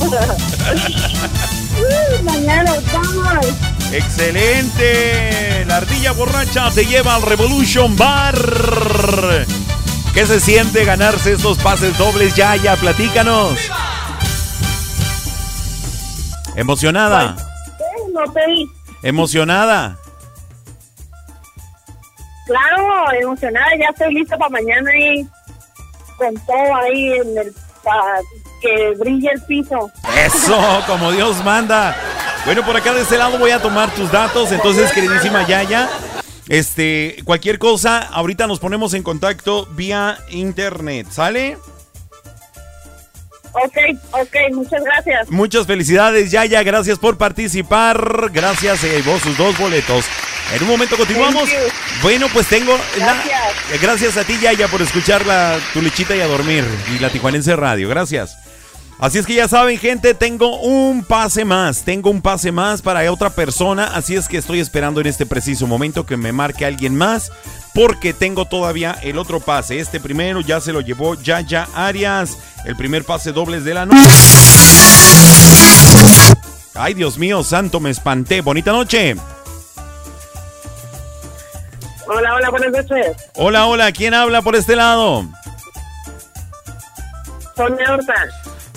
Mañana 2.23 2.73
vamos. 2.93 3.45
¡Excelente! 3.91 5.65
La 5.65 5.77
ardilla 5.77 6.11
borracha 6.11 6.69
te 6.71 6.85
lleva 6.85 7.15
al 7.15 7.23
Revolution 7.23 7.95
Bar. 7.95 8.35
¿Qué 10.13 10.25
se 10.25 10.39
siente 10.39 10.85
ganarse 10.85 11.33
estos 11.33 11.57
pases 11.57 11.97
dobles? 11.97 12.35
Ya, 12.35 12.55
ya, 12.55 12.75
platícanos. 12.75 13.57
¿Emocionada? 16.59 17.37
No 18.13 18.31
te 18.33 18.45
vi. 18.47 18.69
¿Emocionada? 19.01 19.97
Claro, 22.45 23.11
emocionada. 23.21 23.67
Ya 23.79 23.87
estoy 23.89 24.13
lista 24.13 24.37
para 24.37 24.49
mañana 24.49 24.91
y 24.97 25.25
con 26.17 26.33
todo 26.45 26.75
ahí 26.75 27.13
en 27.13 27.37
el 27.37 27.53
para 27.81 28.19
que 28.61 28.93
brille 28.99 29.29
el 29.31 29.41
piso. 29.43 29.89
Eso, 30.17 30.83
como 30.85 31.13
Dios 31.13 31.41
manda. 31.45 31.95
Bueno, 32.43 32.65
por 32.65 32.75
acá 32.75 32.93
de 32.93 33.03
este 33.03 33.17
lado 33.17 33.37
voy 33.39 33.51
a 33.51 33.61
tomar 33.61 33.89
tus 33.95 34.11
datos. 34.11 34.51
Entonces, 34.51 34.91
queridísima 34.91 35.47
Yaya, 35.47 35.87
este, 36.49 37.21
cualquier 37.23 37.57
cosa, 37.57 37.99
ahorita 37.99 38.47
nos 38.47 38.59
ponemos 38.59 38.93
en 38.93 39.03
contacto 39.03 39.65
vía 39.67 40.17
internet, 40.29 41.07
¿sale? 41.09 41.57
Ok, 43.63 43.77
ok, 44.11 44.35
muchas 44.53 44.83
gracias. 44.83 45.29
Muchas 45.29 45.67
felicidades, 45.67 46.31
Yaya, 46.31 46.63
gracias 46.63 46.97
por 46.97 47.17
participar. 47.17 48.29
Gracias, 48.31 48.79
se 48.79 48.89
llevó 48.89 49.19
sus 49.19 49.37
dos 49.37 49.57
boletos. 49.57 50.05
En 50.55 50.63
un 50.63 50.69
momento 50.69 50.97
continuamos. 50.97 51.49
Bueno, 52.01 52.27
pues 52.33 52.47
tengo. 52.47 52.77
Gracias. 52.97 53.81
gracias 53.81 54.17
a 54.17 54.23
ti, 54.23 54.37
Yaya, 54.39 54.67
por 54.67 54.81
escuchar 54.81 55.25
la, 55.25 55.59
tu 55.73 55.81
lechita 55.81 56.15
y 56.15 56.21
a 56.21 56.27
dormir. 56.27 56.65
Y 56.95 56.99
la 56.99 57.09
Tijuanense 57.09 57.55
Radio. 57.55 57.89
Gracias. 57.89 58.35
Así 58.99 59.17
es 59.17 59.25
que 59.25 59.33
ya 59.33 59.47
saben, 59.47 59.77
gente, 59.77 60.13
tengo 60.13 60.59
un 60.59 61.05
pase 61.05 61.45
más. 61.45 61.83
Tengo 61.83 62.09
un 62.09 62.21
pase 62.21 62.51
más 62.51 62.81
para 62.81 63.09
otra 63.11 63.29
persona. 63.29 63.85
Así 63.95 64.15
es 64.15 64.27
que 64.27 64.37
estoy 64.37 64.59
esperando 64.59 64.99
en 64.99 65.07
este 65.07 65.25
preciso 65.25 65.67
momento 65.67 66.05
que 66.05 66.17
me 66.17 66.33
marque 66.33 66.65
alguien 66.65 66.95
más. 66.95 67.31
Porque 67.73 68.13
tengo 68.13 68.45
todavía 68.45 68.97
el 69.03 69.17
otro 69.17 69.39
pase. 69.39 69.79
Este 69.79 69.99
primero 69.99 70.41
ya 70.41 70.59
se 70.59 70.73
lo 70.73 70.81
llevó 70.81 71.15
Yaya 71.15 71.67
Arias. 71.73 72.37
El 72.65 72.75
primer 72.75 73.03
pase 73.03 73.31
dobles 73.31 73.63
de 73.63 73.73
la 73.73 73.85
noche. 73.85 73.99
Ay, 76.75 76.93
Dios 76.93 77.17
mío, 77.17 77.43
santo, 77.43 77.79
me 77.79 77.89
espanté. 77.89 78.41
Bonita 78.41 78.71
noche. 78.71 79.15
Hola, 82.07 82.33
hola, 82.35 82.49
buenas 82.49 82.71
noches. 82.71 83.17
Hola, 83.35 83.65
hola, 83.67 83.91
¿quién 83.91 84.13
habla 84.13 84.41
por 84.41 84.55
este 84.55 84.75
lado? 84.75 85.25
Sonia 87.55 87.93
Horta. 87.93 88.13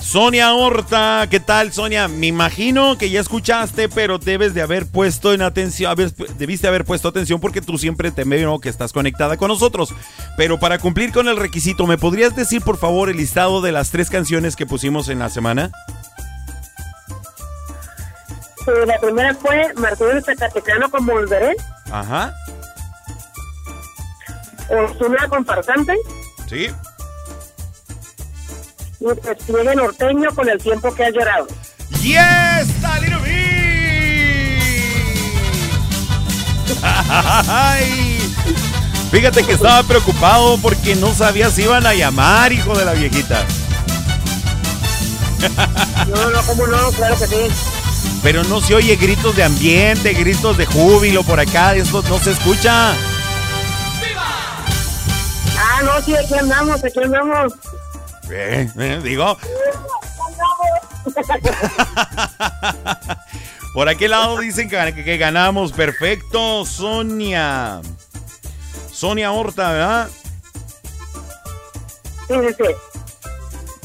Sonia 0.03 0.53
Horta, 0.53 1.26
¿qué 1.30 1.38
tal 1.38 1.72
Sonia? 1.72 2.09
Me 2.09 2.26
imagino 2.26 2.98
que 2.98 3.09
ya 3.09 3.20
escuchaste, 3.20 3.88
pero 3.88 4.18
debes 4.18 4.53
de 4.53 4.61
haber 4.61 4.86
puesto 4.86 5.32
en 5.32 5.42
atención, 5.42 5.94
debiste 6.36 6.66
haber 6.66 6.84
puesto 6.84 7.09
atención 7.09 7.40
porque 7.40 7.62
tú 7.62 7.78
siempre 7.78 8.11
te 8.11 8.24
veo 8.24 8.59
que 8.59 8.68
estás 8.68 8.92
conectada 8.92 9.36
con 9.36 9.48
nosotros. 9.48 9.94
Pero 10.36 10.59
para 10.59 10.78
cumplir 10.78 11.12
con 11.12 11.28
el 11.28 11.36
requisito, 11.36 11.86
¿me 11.86 11.98
podrías 11.98 12.34
decir 12.34 12.62
por 12.62 12.78
favor 12.78 13.09
el 13.09 13.16
listado 13.16 13.62
de 13.62 13.72
las 13.72 13.90
tres 13.90 14.11
canciones 14.11 14.57
que 14.57 14.66
pusimos 14.66 15.09
en 15.09 15.20
la 15.20 15.30
semana? 15.30 15.70
Sí, 18.59 18.70
la 18.86 18.98
primera 18.98 19.34
fue 19.34 19.72
Martín 19.76 20.22
Zacatecano 20.22 20.90
con 20.90 21.07
Volveré. 21.07 21.55
Ajá. 21.90 22.34
Osuna 24.68 25.28
con 25.28 25.46
Farsante. 25.46 25.94
Sí. 26.48 26.68
Y 29.03 29.26
despliegue 29.26 29.74
norteño 29.74 30.32
con 30.32 30.48
el 30.48 30.59
tiempo 30.59 30.94
que 30.94 31.05
ha 31.05 31.11
llorado. 31.11 31.48
¡Yes! 32.03 32.68
¡Little 33.00 33.18
Ay. 36.82 38.18
Fíjate 39.11 39.44
que 39.44 39.55
estaba 39.55 39.82
preocupado 39.82 40.57
porque 40.59 40.94
no 40.94 41.12
sabía 41.12 41.50
si 41.50 41.62
iban 41.62 41.84
a 41.84 41.94
llamar, 41.94 42.53
hijo 42.53 42.78
de 42.78 42.84
la 42.84 42.92
viejita. 42.92 43.44
No, 46.09 46.30
no, 46.30 46.42
cómo 46.42 46.66
no, 46.68 46.90
claro 46.92 47.18
que 47.18 47.26
sí. 47.26 47.48
Pero 48.22 48.44
no 48.44 48.61
se 48.61 48.76
oye 48.76 48.94
gritos 48.94 49.34
de 49.34 49.42
ambiente, 49.42 50.12
gritos 50.14 50.57
de 50.57 50.66
júbilo 50.66 51.24
por 51.24 51.40
acá, 51.40 51.74
esto 51.74 52.03
no 52.09 52.20
se 52.20 52.30
escucha. 52.30 52.92
Ah, 55.59 55.82
no, 55.82 56.00
sí, 56.05 56.14
aquí 56.14 56.34
andamos, 56.34 56.84
aquí 56.84 57.00
andamos. 57.03 57.53
Eh, 58.30 58.68
eh, 58.78 59.00
digo, 59.02 59.36
por 63.74 63.88
aquel 63.88 64.10
lado 64.12 64.38
dicen 64.38 64.68
que, 64.68 65.16
ganamos. 65.16 65.72
Perfecto, 65.72 66.64
Sonia. 66.64 67.80
Sonia 68.90 69.32
Horta, 69.32 69.72
¿verdad? 69.72 70.08
Sí, 72.28 72.34
sí, 72.48 72.54
sí. 72.58 72.64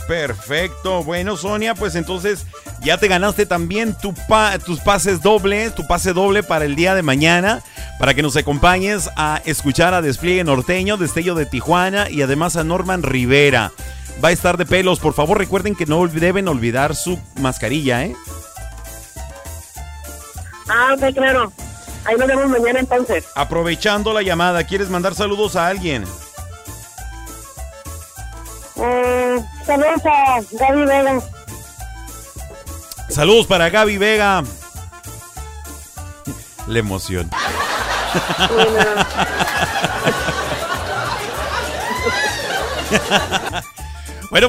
Perfecto. 0.08 1.04
Bueno, 1.04 1.36
Sonia, 1.36 1.76
pues 1.76 1.96
entonces 1.96 2.46
ya 2.82 2.98
te 2.98 3.08
ganaste 3.08 3.46
también 3.46 3.98
tu 3.98 4.14
pa- 4.28 4.58
tus 4.60 4.80
pases 4.80 5.22
dobles, 5.22 5.76
tu 5.76 5.86
pase 5.88 6.14
doble 6.14 6.44
para 6.44 6.64
el 6.66 6.76
día 6.76 6.96
de 6.96 7.02
mañana, 7.02 7.62
para 8.00 8.14
que 8.14 8.22
nos 8.22 8.38
acompañes 8.38 9.10
a 9.18 9.42
escuchar 9.46 9.94
a 9.94 10.02
Despliegue 10.02 10.44
Norteño, 10.46 10.96
Destello 10.98 11.36
de 11.36 11.46
Tijuana 11.46 12.10
y 12.10 12.22
además 12.22 12.56
a 12.56 12.64
Norman 12.64 13.04
Rivera. 13.04 13.72
Va 14.24 14.30
a 14.30 14.32
estar 14.32 14.58
de 14.58 14.66
pelos. 14.66 15.00
Por 15.00 15.14
favor, 15.14 15.38
recuerden 15.38 15.76
que 15.76 15.86
no 15.86 16.08
deben 16.08 16.48
olvidar 16.48 16.96
su 16.96 17.20
mascarilla, 17.40 18.04
¿eh? 18.04 18.16
Ah, 20.70 20.96
ok, 20.96 21.14
claro. 21.14 21.52
Ahí 22.06 22.16
nos 22.16 22.28
vemos 22.28 22.50
mañana 22.50 22.80
entonces. 22.80 23.26
Aprovechando 23.36 24.14
la 24.14 24.22
llamada, 24.22 24.64
¿quieres 24.64 24.90
mandar 24.90 25.14
saludos 25.14 25.56
a 25.56 25.68
alguien? 25.68 26.06
Eh, 28.78 29.44
saludos 29.66 30.02
a 30.06 30.40
Gaby 30.52 30.86
Vega. 30.86 31.22
Saludos 33.10 33.48
para 33.48 33.70
Gaby 33.70 33.98
Vega. 33.98 34.44
La 36.68 36.80
emoción. 36.80 37.30
Bueno, 38.50 38.80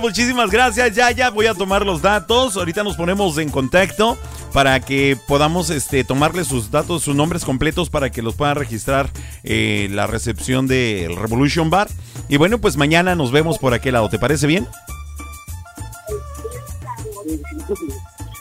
muchísimas 0.01 0.51
gracias. 0.51 0.95
Ya, 0.95 1.11
ya 1.11 1.31
voy 1.31 1.47
a 1.47 1.55
tomar 1.55 1.85
los 1.85 2.03
datos. 2.03 2.57
Ahorita 2.57 2.83
nos 2.83 2.97
ponemos 2.97 3.39
en 3.39 3.51
contacto 3.51 4.18
para 4.53 4.81
que 4.81 5.16
podamos 5.26 5.70
este, 5.70 6.05
tomarle 6.05 6.45
sus 6.45 6.70
datos, 6.70 7.03
sus 7.03 7.14
nombres 7.14 7.45
completos 7.45 7.91
para 7.91 8.11
que 8.11 8.22
los 8.22 8.35
puedan 8.35 8.57
registrar 8.57 9.11
eh, 9.45 9.89
la 9.91 10.07
recepción 10.07 10.66
del 10.66 11.16
Revolution 11.16 11.70
Bar. 11.70 11.89
Y 12.29 12.37
bueno, 12.37 12.59
pues 12.59 12.76
mañana 12.76 13.14
nos 13.14 13.31
vemos 13.31 13.59
por 13.59 13.74
aquel 13.74 13.95
lado. 13.95 14.09
¿Te 14.09 14.18
parece 14.18 14.47
bien? 14.47 14.66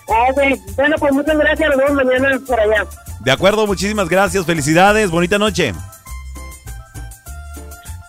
Ah, 0.10 0.32
ok. 0.32 0.42
Bueno, 0.76 0.96
pues 1.00 1.14
muchas 1.14 1.38
gracias. 1.38 1.70
Nos 1.70 1.78
vemos 1.78 2.06
mañana 2.06 2.40
por 2.46 2.60
allá. 2.60 2.86
De 3.20 3.32
acuerdo, 3.32 3.68
muchísimas 3.68 4.10
gracias. 4.10 4.46
Felicidades. 4.46 5.12
Bonita 5.12 5.38
noche. 5.38 5.74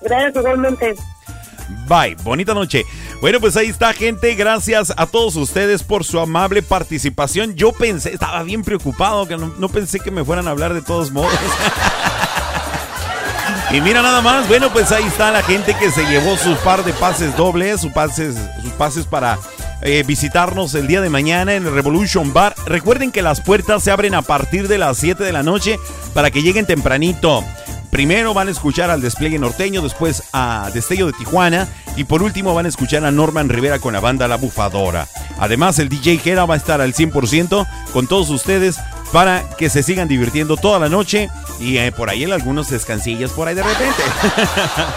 Gracias 0.01 0.37
igualmente. 0.37 0.95
Bye, 1.89 2.17
bonita 2.23 2.55
noche. 2.55 2.85
Bueno, 3.21 3.41
pues 3.41 3.57
ahí 3.57 3.67
está, 3.67 3.93
gente. 3.93 4.35
Gracias 4.37 4.93
a 4.97 5.07
todos 5.07 5.35
ustedes 5.35 5.83
por 5.83 6.05
su 6.05 6.21
amable 6.21 6.63
participación. 6.63 7.57
Yo 7.57 7.73
pensé, 7.73 8.13
estaba 8.13 8.45
bien 8.45 8.63
preocupado, 8.63 9.27
que 9.27 9.37
no, 9.37 9.69
pensé 9.69 9.99
que 9.99 10.13
me 10.13 10.25
fueran 10.25 10.47
a 10.47 10.53
hablar 10.53 10.73
de 10.73 10.83
todos 10.83 11.11
modos. 11.11 11.33
y 13.73 13.81
mira 13.81 14.03
nada 14.03 14.21
más, 14.21 14.47
bueno, 14.47 14.73
pues 14.73 14.93
ahí 14.93 15.05
está 15.05 15.33
la 15.33 15.43
gente 15.43 15.75
que 15.75 15.91
se 15.91 16.07
llevó 16.07 16.37
sus 16.37 16.57
par 16.59 16.85
de 16.85 16.93
pases 16.93 17.37
dobles, 17.37 17.81
sus 17.81 17.93
pases, 17.93 18.37
sus 18.63 18.73
pases 18.75 19.05
para 19.05 19.37
eh, 19.83 20.05
visitarnos 20.07 20.77
el 20.77 20.87
día 20.87 21.01
de 21.01 21.11
mañana 21.11 21.55
en 21.55 21.67
el 21.67 21.75
Revolution 21.75 22.33
Bar. 22.33 22.55
Recuerden 22.67 23.11
que 23.11 23.23
las 23.23 23.41
puertas 23.41 23.83
se 23.83 23.91
abren 23.91 24.15
a 24.15 24.23
partir 24.23 24.69
de 24.69 24.79
las 24.79 24.97
7 24.97 25.25
de 25.25 25.33
la 25.33 25.43
noche 25.43 25.81
para 26.15 26.31
que 26.31 26.43
lleguen 26.43 26.67
tempranito. 26.67 27.43
Primero 27.99 28.33
van 28.33 28.47
a 28.47 28.53
escuchar 28.53 28.91
al 28.91 29.01
despliegue 29.01 29.41
norteño, 29.41 29.83
después 29.83 30.23
a 30.33 30.71
Destello 30.73 31.09
de 31.09 31.15
Tijuana 31.15 31.67
y 31.97 32.05
por 32.05 32.23
último 32.23 32.55
van 32.55 32.67
a 32.67 32.69
escuchar 32.69 33.05
a 33.05 33.11
Norman 33.11 33.49
Rivera 33.49 33.81
con 33.81 33.93
la 33.93 33.99
banda 33.99 34.29
La 34.29 34.37
Bufadora. 34.37 35.09
Además 35.37 35.81
el 35.81 35.89
DJ 35.89 36.19
Jera 36.19 36.47
va 36.47 36.55
a 36.55 36.59
estar 36.59 36.81
al 36.81 36.95
100% 36.95 37.67
con 37.93 38.07
todos 38.07 38.31
ustedes 38.31 38.79
para 39.13 39.51
que 39.57 39.69
se 39.69 39.83
sigan 39.83 40.07
divirtiendo 40.07 40.57
toda 40.57 40.79
la 40.79 40.89
noche 40.89 41.29
y 41.59 41.79
eh, 41.79 41.91
por 41.91 42.09
ahí 42.09 42.23
en 42.23 42.33
algunos 42.33 42.71
descansillas 42.71 43.33
por 43.33 43.49
ahí 43.49 43.57
de 43.57 43.65
repente. 43.65 44.03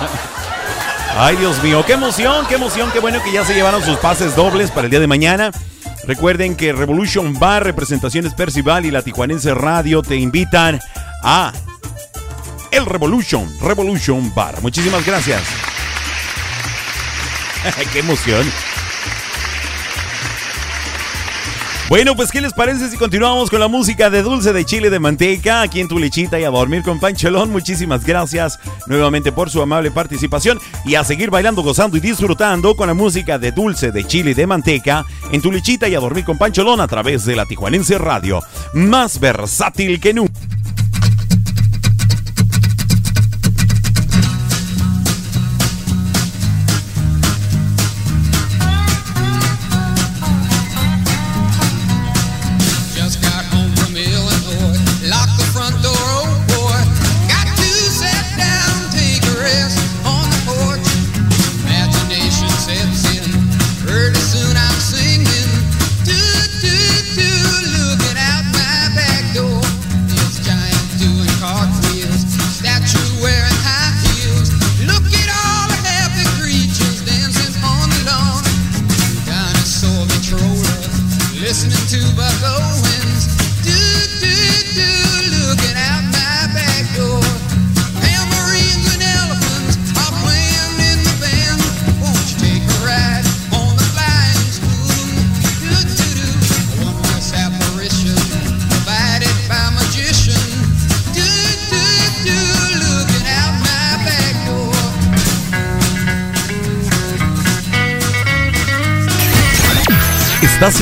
Ay 1.17 1.37
Dios 1.37 1.63
mío, 1.63 1.83
qué 1.83 1.93
emoción, 1.93 2.45
qué 2.47 2.53
emoción, 2.53 2.91
qué 2.91 2.99
bueno 2.99 3.19
que 3.23 3.31
ya 3.31 3.43
se 3.43 3.55
llevaron 3.55 3.83
sus 3.83 3.97
pases 3.97 4.35
dobles 4.35 4.69
para 4.69 4.85
el 4.85 4.91
día 4.91 4.99
de 4.99 5.07
mañana. 5.07 5.49
Recuerden 6.05 6.55
que 6.55 6.71
Revolution 6.71 7.33
Bar, 7.39 7.63
Representaciones 7.63 8.35
Percival 8.35 8.85
y 8.85 8.91
la 8.91 9.01
Tijuanense 9.01 9.55
Radio 9.55 10.03
te 10.03 10.17
invitan 10.17 10.79
a 11.23 11.51
el 12.72 12.86
Revolution, 12.86 13.47
Revolution 13.61 14.34
Bar. 14.34 14.61
Muchísimas 14.61 15.05
gracias. 15.05 15.41
Qué 17.93 17.99
emoción. 17.99 18.45
Bueno, 21.91 22.15
pues 22.15 22.32
¿qué 22.32 22.39
les 22.39 22.53
parece 22.53 22.89
si 22.89 22.95
continuamos 22.95 23.49
con 23.49 23.59
la 23.59 23.67
música 23.67 24.09
de 24.09 24.24
dulce 24.24 24.53
de 24.53 24.63
chile 24.63 24.89
de 24.89 24.97
manteca 24.97 25.61
aquí 25.61 25.82
en 25.82 25.89
tu 25.89 25.99
lechita 25.99 26.39
y 26.39 26.45
a 26.45 26.49
dormir 26.49 26.84
con 26.84 27.01
Pancholón? 27.01 27.51
Muchísimas 27.51 28.05
gracias 28.05 28.59
nuevamente 28.88 29.34
por 29.34 29.49
su 29.49 29.61
amable 29.61 29.91
participación 29.91 30.57
y 30.86 30.95
a 30.95 31.03
seguir 31.03 31.30
bailando, 31.30 31.63
gozando 31.63 31.97
y 31.97 31.99
disfrutando 31.99 32.78
con 32.78 32.88
la 32.88 32.93
música 32.93 33.38
de 33.38 33.51
dulce 33.51 33.91
de 33.91 34.05
chile 34.05 34.34
de 34.34 34.47
manteca 34.47 35.05
en 35.34 35.41
tu 35.41 35.51
lechita 35.51 35.89
y 35.89 35.95
a 35.95 35.99
dormir 35.99 36.24
con 36.24 36.38
Pancholón 36.38 36.80
a 36.80 36.88
través 36.88 37.26
de 37.26 37.36
la 37.36 37.45
Tijuanense 37.45 37.97
Radio, 37.97 38.39
más 38.74 39.19
versátil 39.19 39.99
que 39.99 40.13
nunca. 40.13 40.39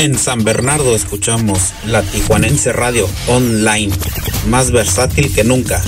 En 0.00 0.16
San 0.16 0.44
Bernardo 0.44 0.94
escuchamos 0.94 1.74
la 1.84 2.00
Tijuanense 2.00 2.72
Radio 2.72 3.06
Online, 3.28 3.92
más 4.48 4.70
versátil 4.70 5.30
que 5.30 5.44
nunca. 5.44 5.82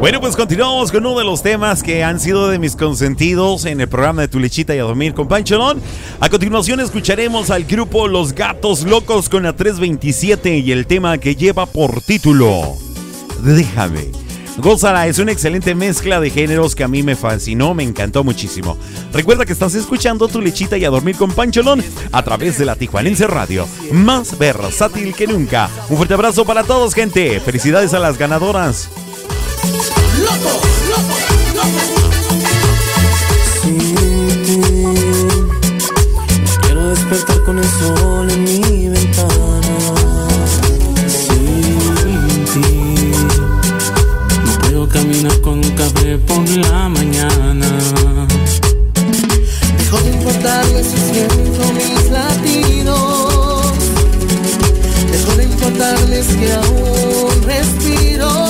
Bueno, 0.00 0.22
pues 0.22 0.36
continuamos 0.36 0.90
con 0.90 1.04
uno 1.04 1.18
de 1.18 1.26
los 1.26 1.42
temas 1.42 1.82
que 1.82 2.02
han 2.02 2.18
sido 2.18 2.48
de 2.48 2.58
mis 2.58 2.76
consentidos 2.76 3.66
en 3.66 3.82
el 3.82 3.88
programa 3.90 4.22
de 4.22 4.28
Tu 4.28 4.40
Lechita 4.40 4.74
y 4.74 4.78
a 4.78 4.84
Dormir 4.84 5.12
con 5.12 5.28
Pancholón. 5.28 5.82
A 6.18 6.30
continuación 6.30 6.80
escucharemos 6.80 7.50
al 7.50 7.64
grupo 7.64 8.08
Los 8.08 8.32
Gatos 8.32 8.84
Locos 8.84 9.28
con 9.28 9.42
la 9.42 9.52
327 9.52 10.60
y 10.60 10.72
el 10.72 10.86
tema 10.86 11.18
que 11.18 11.36
lleva 11.36 11.66
por 11.66 12.00
título 12.00 12.74
Déjame. 13.42 14.27
Gózala, 14.58 15.06
es 15.06 15.20
una 15.20 15.30
excelente 15.30 15.76
mezcla 15.76 16.20
de 16.20 16.30
géneros 16.30 16.74
que 16.74 16.82
a 16.82 16.88
mí 16.88 17.04
me 17.04 17.14
fascinó, 17.14 17.74
me 17.74 17.84
encantó 17.84 18.24
muchísimo. 18.24 18.76
Recuerda 19.12 19.46
que 19.46 19.52
estás 19.52 19.76
escuchando 19.76 20.26
Tu 20.26 20.40
Lechita 20.40 20.76
y 20.76 20.84
a 20.84 20.90
Dormir 20.90 21.16
con 21.16 21.30
Pancholón 21.30 21.84
a 22.10 22.22
través 22.24 22.58
de 22.58 22.64
la 22.64 22.74
Tijuanense 22.74 23.28
Radio, 23.28 23.68
más 23.92 24.36
versátil 24.36 25.14
que 25.14 25.28
nunca. 25.28 25.70
Un 25.88 25.96
fuerte 25.96 26.14
abrazo 26.14 26.44
para 26.44 26.64
todos, 26.64 26.92
gente. 26.92 27.38
Felicidades 27.38 27.94
a 27.94 28.00
las 28.00 28.18
ganadoras. 28.18 28.88
Loco, 30.20 30.60
loco, 30.90 31.28
Quiero 36.62 36.88
despertar 36.88 37.44
con 37.44 37.58
el 37.58 37.64
sol 37.64 38.30
en 38.30 38.42
mi 38.42 38.88
ventana. 38.88 39.47
Por 46.26 46.48
la 46.48 46.88
mañana. 46.88 47.68
Dejo 49.78 49.98
de 49.98 50.10
importarle 50.10 50.84
si 50.84 50.96
siento 50.96 51.72
mis 51.74 52.10
latidos. 52.10 53.72
Dejo 55.10 55.36
de 55.36 55.44
importarles 55.44 56.26
que 56.26 56.52
aún 56.52 57.42
respiro. 57.44 58.47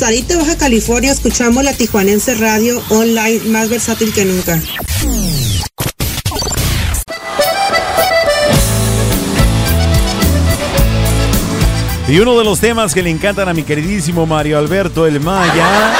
Rosarito, 0.00 0.38
Baja 0.38 0.56
California, 0.56 1.12
escuchamos 1.12 1.62
la 1.62 1.74
Tijuanense 1.74 2.34
Radio 2.36 2.82
Online 2.88 3.40
más 3.50 3.68
versátil 3.68 4.14
que 4.14 4.24
nunca. 4.24 4.58
Y 12.08 12.18
uno 12.18 12.38
de 12.38 12.44
los 12.44 12.60
temas 12.60 12.94
que 12.94 13.02
le 13.02 13.10
encantan 13.10 13.50
a 13.50 13.52
mi 13.52 13.62
queridísimo 13.62 14.24
Mario 14.24 14.56
Alberto 14.56 15.06
El 15.06 15.20
Maya 15.20 15.92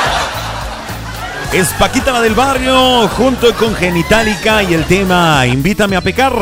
es 1.53 1.69
Paquita 1.79 2.11
la 2.11 2.23
del 2.23 2.35
Barrio 2.35 3.07
junto 3.09 3.55
con 3.55 3.75
Genitalica 3.75 4.63
y 4.63 4.73
el 4.73 4.87
tema 4.87 5.47
Invítame 5.47 5.97
a 5.97 6.01
pecar. 6.01 6.33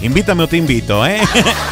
Invítame 0.00 0.44
o 0.44 0.48
te 0.48 0.56
invito, 0.56 1.06
¿eh? 1.06 1.20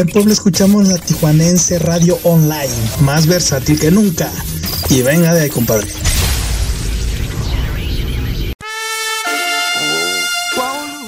en 0.00 0.08
Puebla 0.08 0.32
escuchamos 0.32 0.86
la 0.88 0.98
Tijuanense 0.98 1.78
Radio 1.78 2.18
Online, 2.22 2.72
más 3.00 3.26
versátil 3.26 3.80
que 3.80 3.90
nunca. 3.90 4.28
Y 4.90 5.02
venga 5.02 5.34
de 5.34 5.42
ahí, 5.42 5.50
compadre. 5.50 5.88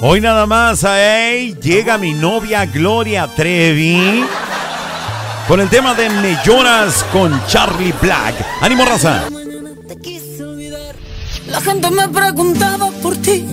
Hoy 0.01 0.19
nada 0.19 0.45
más, 0.45 0.83
ahí 0.83 1.55
llega 1.61 1.97
mi 1.97 2.13
novia 2.13 2.65
Gloria 2.65 3.27
Trevi 3.27 4.25
con 5.47 5.61
el 5.61 5.69
tema 5.69 5.93
de 5.93 6.09
Me 6.09 6.37
lloras 6.43 7.05
con 7.13 7.39
Charlie 7.47 7.93
Black. 8.01 8.35
¡Ánimo, 8.61 8.83
raza! 8.83 9.23
La 11.47 11.61
gente 11.61 11.91
me 11.91 12.07
preguntaba 12.07 12.89
por 13.01 13.15
ti, 13.17 13.45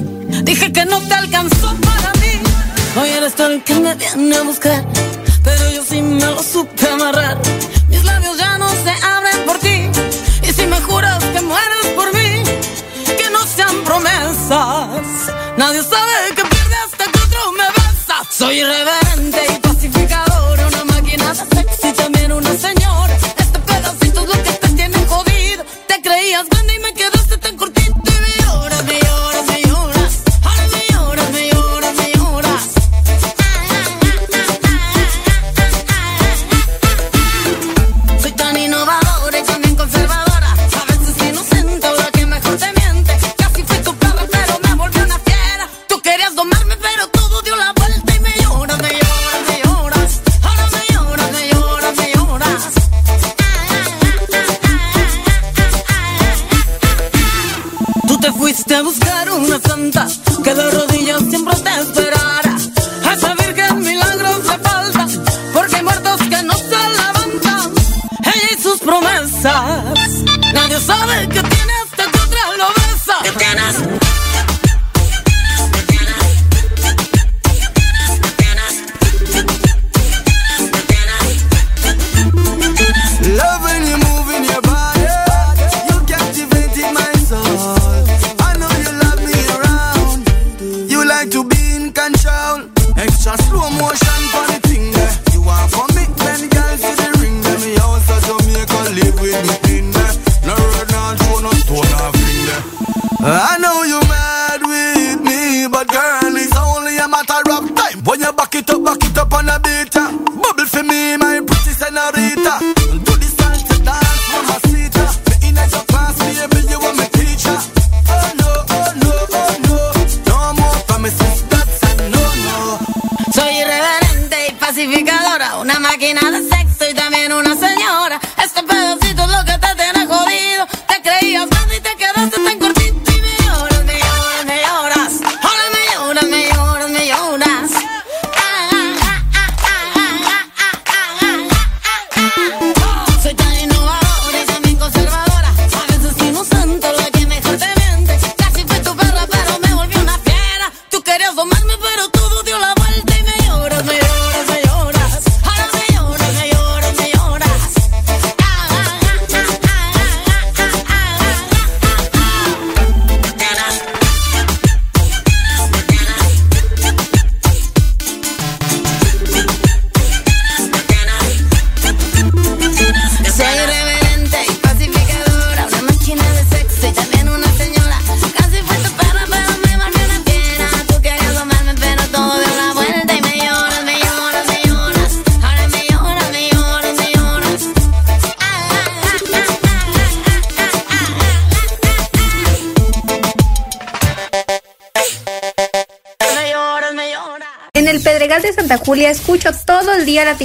dije 0.42 0.72
que 0.72 0.84
no 0.84 1.00
te 1.00 1.14
alcanzó 1.14 1.74
para 1.76 2.12
mí. 2.14 2.40
Hoy 3.00 3.10
eres 3.10 3.34
tú 3.34 3.44
el 3.44 3.62
que 3.62 3.74
me 3.74 3.94
viene 3.94 4.36
a 4.36 4.42
buscar. 4.42 4.84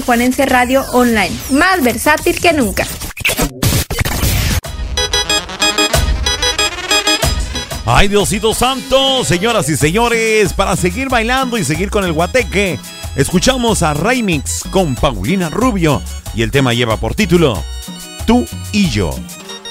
Tijuanense 0.03 0.45
Radio 0.45 0.83
Online, 0.91 1.31
más 1.51 1.81
versátil 1.81 2.37
que 2.37 2.51
nunca. 2.51 2.85
Ay, 7.85 8.09
Diosito 8.09 8.53
Santo, 8.53 9.23
señoras 9.23 9.69
y 9.69 9.77
señores, 9.77 10.51
para 10.51 10.75
seguir 10.75 11.07
bailando 11.07 11.57
y 11.57 11.63
seguir 11.63 11.89
con 11.89 12.03
el 12.03 12.11
guateque, 12.11 12.77
escuchamos 13.15 13.81
a 13.81 13.93
Remix 13.93 14.63
con 14.71 14.95
Paulina 14.95 15.47
Rubio 15.47 16.01
y 16.35 16.41
el 16.41 16.51
tema 16.51 16.73
lleva 16.73 16.97
por 16.97 17.15
título 17.15 17.63
Tú 18.27 18.45
y 18.73 18.89
yo. 18.89 19.15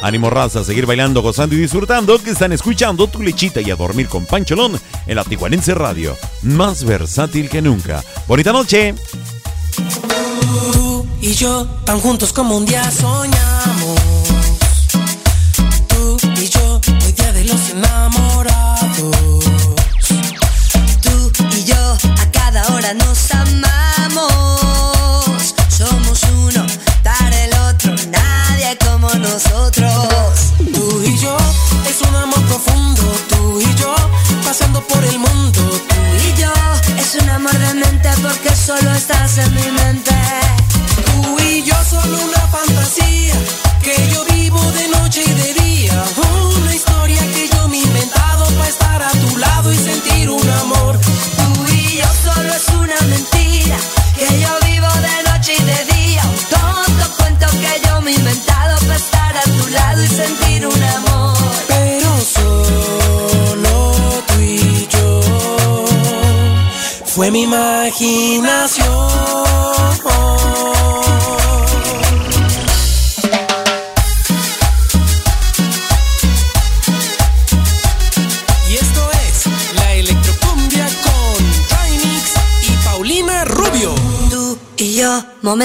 Ánimo 0.00 0.30
raza, 0.30 0.60
a 0.60 0.64
seguir 0.64 0.86
bailando, 0.86 1.20
gozando 1.20 1.54
y 1.56 1.59
disfrutando 1.59 2.18
que 2.22 2.30
están 2.30 2.52
escuchando 2.52 3.06
tu 3.06 3.22
lechita 3.22 3.60
y 3.60 3.70
a 3.70 3.76
dormir 3.76 4.09
con 4.09 4.24
Pancholón 4.24 4.80
en 5.06 5.14
la 5.14 5.24
Tijuanense 5.24 5.74
Radio, 5.74 6.16
más 6.40 6.84
versátil 6.84 7.50
que 7.50 7.60
nunca. 7.60 8.02
Bonita 8.26 8.50
noche. 8.50 8.94
Y 11.23 11.35
yo 11.35 11.66
tan 11.85 12.01
juntos 12.01 12.32
como 12.32 12.57
un 12.57 12.66
día 12.66 12.90
soñamos. 12.90 13.51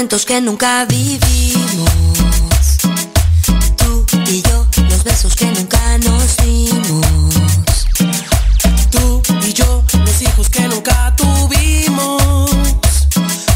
Momentos 0.08 0.26
que 0.26 0.40
nunca 0.40 0.86
vivimos. 0.86 1.92
Tú 3.76 4.06
y 4.26 4.42
yo, 4.42 4.66
los 4.90 5.04
besos 5.04 5.36
que 5.36 5.48
nunca 5.48 5.98
nos 5.98 6.38
dimos. 6.38 7.06
Tú 8.90 9.22
y 9.46 9.52
yo, 9.52 9.84
los 10.06 10.22
hijos 10.22 10.50
que 10.50 10.62
nunca 10.70 11.14
tuvimos. 11.18 12.22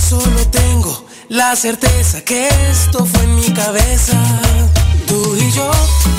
Solo 0.09 0.45
tengo 0.51 1.05
la 1.29 1.55
certeza 1.55 2.19
que 2.19 2.49
esto 2.69 3.05
fue 3.05 3.23
en 3.23 3.35
mi 3.35 3.53
cabeza. 3.53 4.17
Tú 5.07 5.37
y 5.37 5.49
yo, 5.51 5.71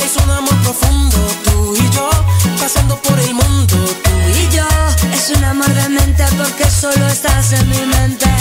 es 0.03 0.17
un 0.25 0.31
amor 0.31 0.57
profundo. 0.63 1.19
Tú 1.45 1.77
y 1.77 1.95
yo, 1.95 2.09
pasando 2.59 2.97
por 3.03 3.19
el 3.21 3.35
mundo. 3.35 3.77
Tú 4.03 4.11
y 4.41 4.57
yo, 4.57 4.67
es 5.13 5.37
un 5.37 5.45
amor 5.45 5.75
de 5.75 5.89
mente 5.91 6.25
porque 6.39 6.65
solo 6.71 7.07
estás 7.09 7.53
en 7.53 7.69
mi 7.69 7.85
mente. 7.85 8.32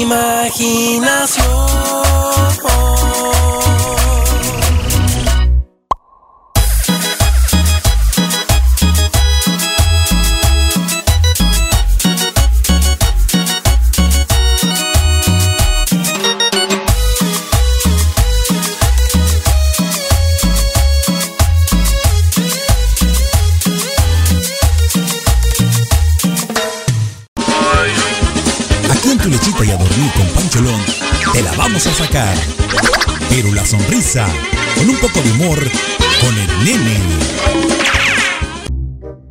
Imaginación. 0.00 1.65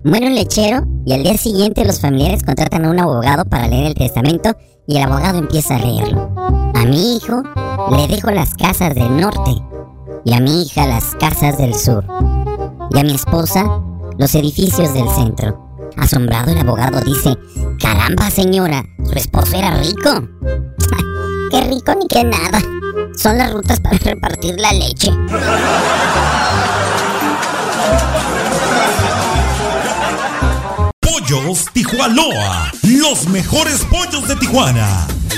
Muere 0.06 0.28
un 0.28 0.36
lechero 0.36 0.86
y 1.04 1.14
al 1.14 1.24
día 1.24 1.36
siguiente 1.36 1.84
los 1.84 2.00
familiares 2.00 2.44
contratan 2.44 2.86
a 2.86 2.92
un 2.92 3.00
abogado 3.00 3.44
para 3.44 3.68
leer 3.68 3.86
el 3.88 3.96
testamento 3.96 4.56
y 4.86 4.98
el 4.98 5.04
abogado 5.04 5.40
empieza 5.40 5.78
a 5.78 5.80
leerlo. 5.80 6.32
A 6.76 6.86
mi 6.86 7.18
hijo 7.18 7.42
le 7.90 8.08
dejo 8.08 8.30
las 8.30 8.54
casas 8.54 8.94
del 8.94 9.20
norte 9.20 9.56
y 10.24 10.34
a 10.34 10.40
mi 10.42 10.62
hija 10.62 10.86
las 10.86 11.16
casas 11.16 11.58
del 11.58 11.74
sur 11.74 12.06
y 12.92 13.00
a 13.00 13.04
mi 13.04 13.16
esposa 13.16 13.82
los 14.20 14.36
edificios 14.36 14.94
del 14.94 15.10
centro. 15.10 15.60
Asombrado 15.98 16.52
el 16.52 16.60
abogado 16.60 17.02
dice, 17.02 17.36
caramba 17.82 18.30
señora, 18.30 18.86
su 19.06 19.14
esposo 19.14 19.58
era 19.58 19.76
rico. 19.78 20.30
qué 21.50 21.62
rico 21.62 21.96
ni 21.96 22.08
qué 22.08 22.24
nada. 22.24 22.62
Son 23.18 23.40
las 23.40 23.52
rutas 23.52 23.80
para 23.80 23.98
repartir 23.98 24.54
la 24.60 24.72
leche. 24.72 25.10
Pollos 31.18 31.68
Tijuanoa, 31.72 32.72
los 32.82 33.30
mejores 33.30 33.86
pollos 33.86 34.28
de 34.28 34.36
Tijuana. 34.36 35.08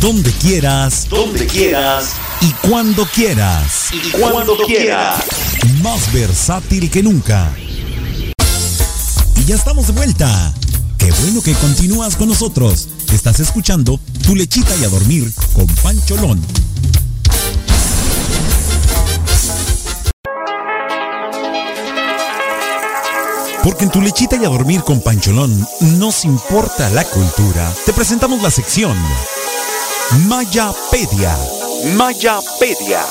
donde 0.00 0.30
quieras, 0.32 1.06
Donde 1.10 1.46
quieras. 1.46 2.12
y 2.40 2.52
cuando 2.66 3.04
quieras. 3.06 3.88
Y 3.92 4.10
cuando 4.10 4.56
quieras. 4.58 5.24
Más 5.82 6.12
versátil 6.12 6.90
que 6.90 7.02
nunca. 7.02 7.52
Y 9.36 9.44
ya 9.44 9.54
estamos 9.56 9.86
de 9.88 9.92
vuelta. 9.94 10.52
Qué 10.98 11.10
bueno 11.22 11.42
que 11.42 11.52
continúas 11.54 12.16
con 12.16 12.28
nosotros. 12.28 12.88
Estás 13.12 13.40
escuchando 13.40 13.98
Tu 14.24 14.34
lechita 14.36 14.74
y 14.80 14.84
a 14.84 14.88
dormir 14.88 15.30
con 15.54 15.66
Pancholón. 15.66 16.40
Porque 23.62 23.84
en 23.84 23.90
Tu 23.90 24.00
lechita 24.00 24.36
y 24.36 24.44
a 24.44 24.48
dormir 24.48 24.82
con 24.82 25.00
Pancholón 25.00 25.66
nos 25.98 26.24
importa 26.24 26.88
la 26.90 27.04
cultura. 27.04 27.70
Te 27.84 27.92
presentamos 27.92 28.40
la 28.42 28.50
sección 28.50 28.96
Mayapedia. 30.10 31.36
Mayapedia. 31.96 33.02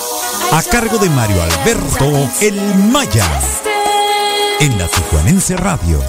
A 0.52 0.64
cargo 0.64 0.98
de 0.98 1.10
Mario 1.10 1.44
Alberto 1.44 2.30
El 2.41 2.60
Maya. 2.76 3.26
En 4.60 4.78
la 4.80 4.88
Tijuanense 4.88 5.56
Radio. 5.57 6.03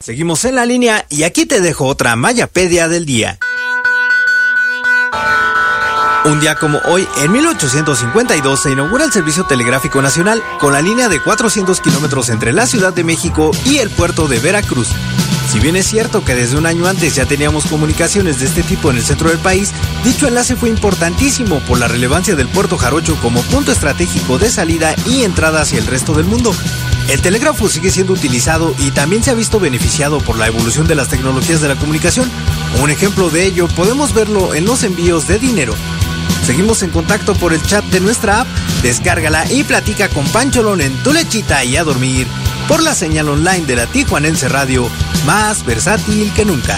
Seguimos 0.00 0.44
en 0.46 0.54
la 0.54 0.64
línea 0.64 1.04
y 1.10 1.24
aquí 1.24 1.44
te 1.44 1.60
dejo 1.60 1.86
otra 1.86 2.16
Mayapedia 2.16 2.88
del 2.88 3.04
día. 3.04 3.38
Un 6.24 6.40
día 6.40 6.54
como 6.54 6.78
hoy, 6.86 7.06
en 7.18 7.32
1852, 7.32 8.62
se 8.62 8.70
inaugura 8.70 9.04
el 9.04 9.12
Servicio 9.12 9.44
Telegráfico 9.44 10.00
Nacional 10.00 10.42
con 10.58 10.72
la 10.72 10.80
línea 10.80 11.10
de 11.10 11.20
400 11.20 11.82
kilómetros 11.82 12.30
entre 12.30 12.54
la 12.54 12.66
Ciudad 12.66 12.94
de 12.94 13.04
México 13.04 13.50
y 13.66 13.76
el 13.76 13.90
puerto 13.90 14.26
de 14.26 14.38
Veracruz. 14.38 14.88
Si 15.52 15.60
bien 15.60 15.76
es 15.76 15.86
cierto 15.86 16.24
que 16.24 16.34
desde 16.34 16.56
un 16.56 16.64
año 16.64 16.86
antes 16.86 17.14
ya 17.14 17.26
teníamos 17.26 17.66
comunicaciones 17.66 18.40
de 18.40 18.46
este 18.46 18.62
tipo 18.62 18.90
en 18.90 18.96
el 18.96 19.04
centro 19.04 19.28
del 19.28 19.38
país, 19.38 19.72
dicho 20.02 20.26
enlace 20.26 20.56
fue 20.56 20.70
importantísimo 20.70 21.60
por 21.60 21.78
la 21.78 21.88
relevancia 21.88 22.34
del 22.34 22.48
puerto 22.48 22.78
jarocho 22.78 23.16
como 23.20 23.42
punto 23.42 23.70
estratégico 23.70 24.38
de 24.38 24.50
salida 24.50 24.94
y 25.06 25.24
entrada 25.24 25.60
hacia 25.60 25.78
el 25.78 25.86
resto 25.86 26.14
del 26.14 26.24
mundo. 26.24 26.54
El 27.08 27.20
telégrafo 27.20 27.68
sigue 27.68 27.90
siendo 27.90 28.14
utilizado 28.14 28.74
y 28.78 28.92
también 28.92 29.22
se 29.22 29.30
ha 29.30 29.34
visto 29.34 29.60
beneficiado 29.60 30.18
por 30.20 30.38
la 30.38 30.46
evolución 30.46 30.86
de 30.88 30.94
las 30.94 31.08
tecnologías 31.08 31.60
de 31.60 31.68
la 31.68 31.76
comunicación. 31.76 32.30
Un 32.82 32.88
ejemplo 32.88 33.28
de 33.28 33.44
ello 33.44 33.68
podemos 33.68 34.14
verlo 34.14 34.54
en 34.54 34.64
los 34.64 34.82
envíos 34.84 35.28
de 35.28 35.38
dinero. 35.38 35.74
Seguimos 36.44 36.82
en 36.82 36.90
contacto 36.90 37.34
por 37.34 37.54
el 37.54 37.62
chat 37.62 37.82
de 37.86 38.00
nuestra 38.00 38.42
app, 38.42 38.46
descárgala 38.82 39.50
y 39.50 39.64
platica 39.64 40.10
con 40.10 40.26
Pancholón 40.26 40.82
en 40.82 40.92
tu 41.02 41.10
lechita 41.10 41.64
y 41.64 41.78
a 41.78 41.84
dormir 41.84 42.26
por 42.68 42.82
la 42.82 42.94
señal 42.94 43.30
online 43.30 43.64
de 43.64 43.76
la 43.76 43.86
Tijuanense 43.86 44.50
Radio, 44.50 44.86
más 45.24 45.64
versátil 45.64 46.30
que 46.34 46.44
nunca. 46.44 46.76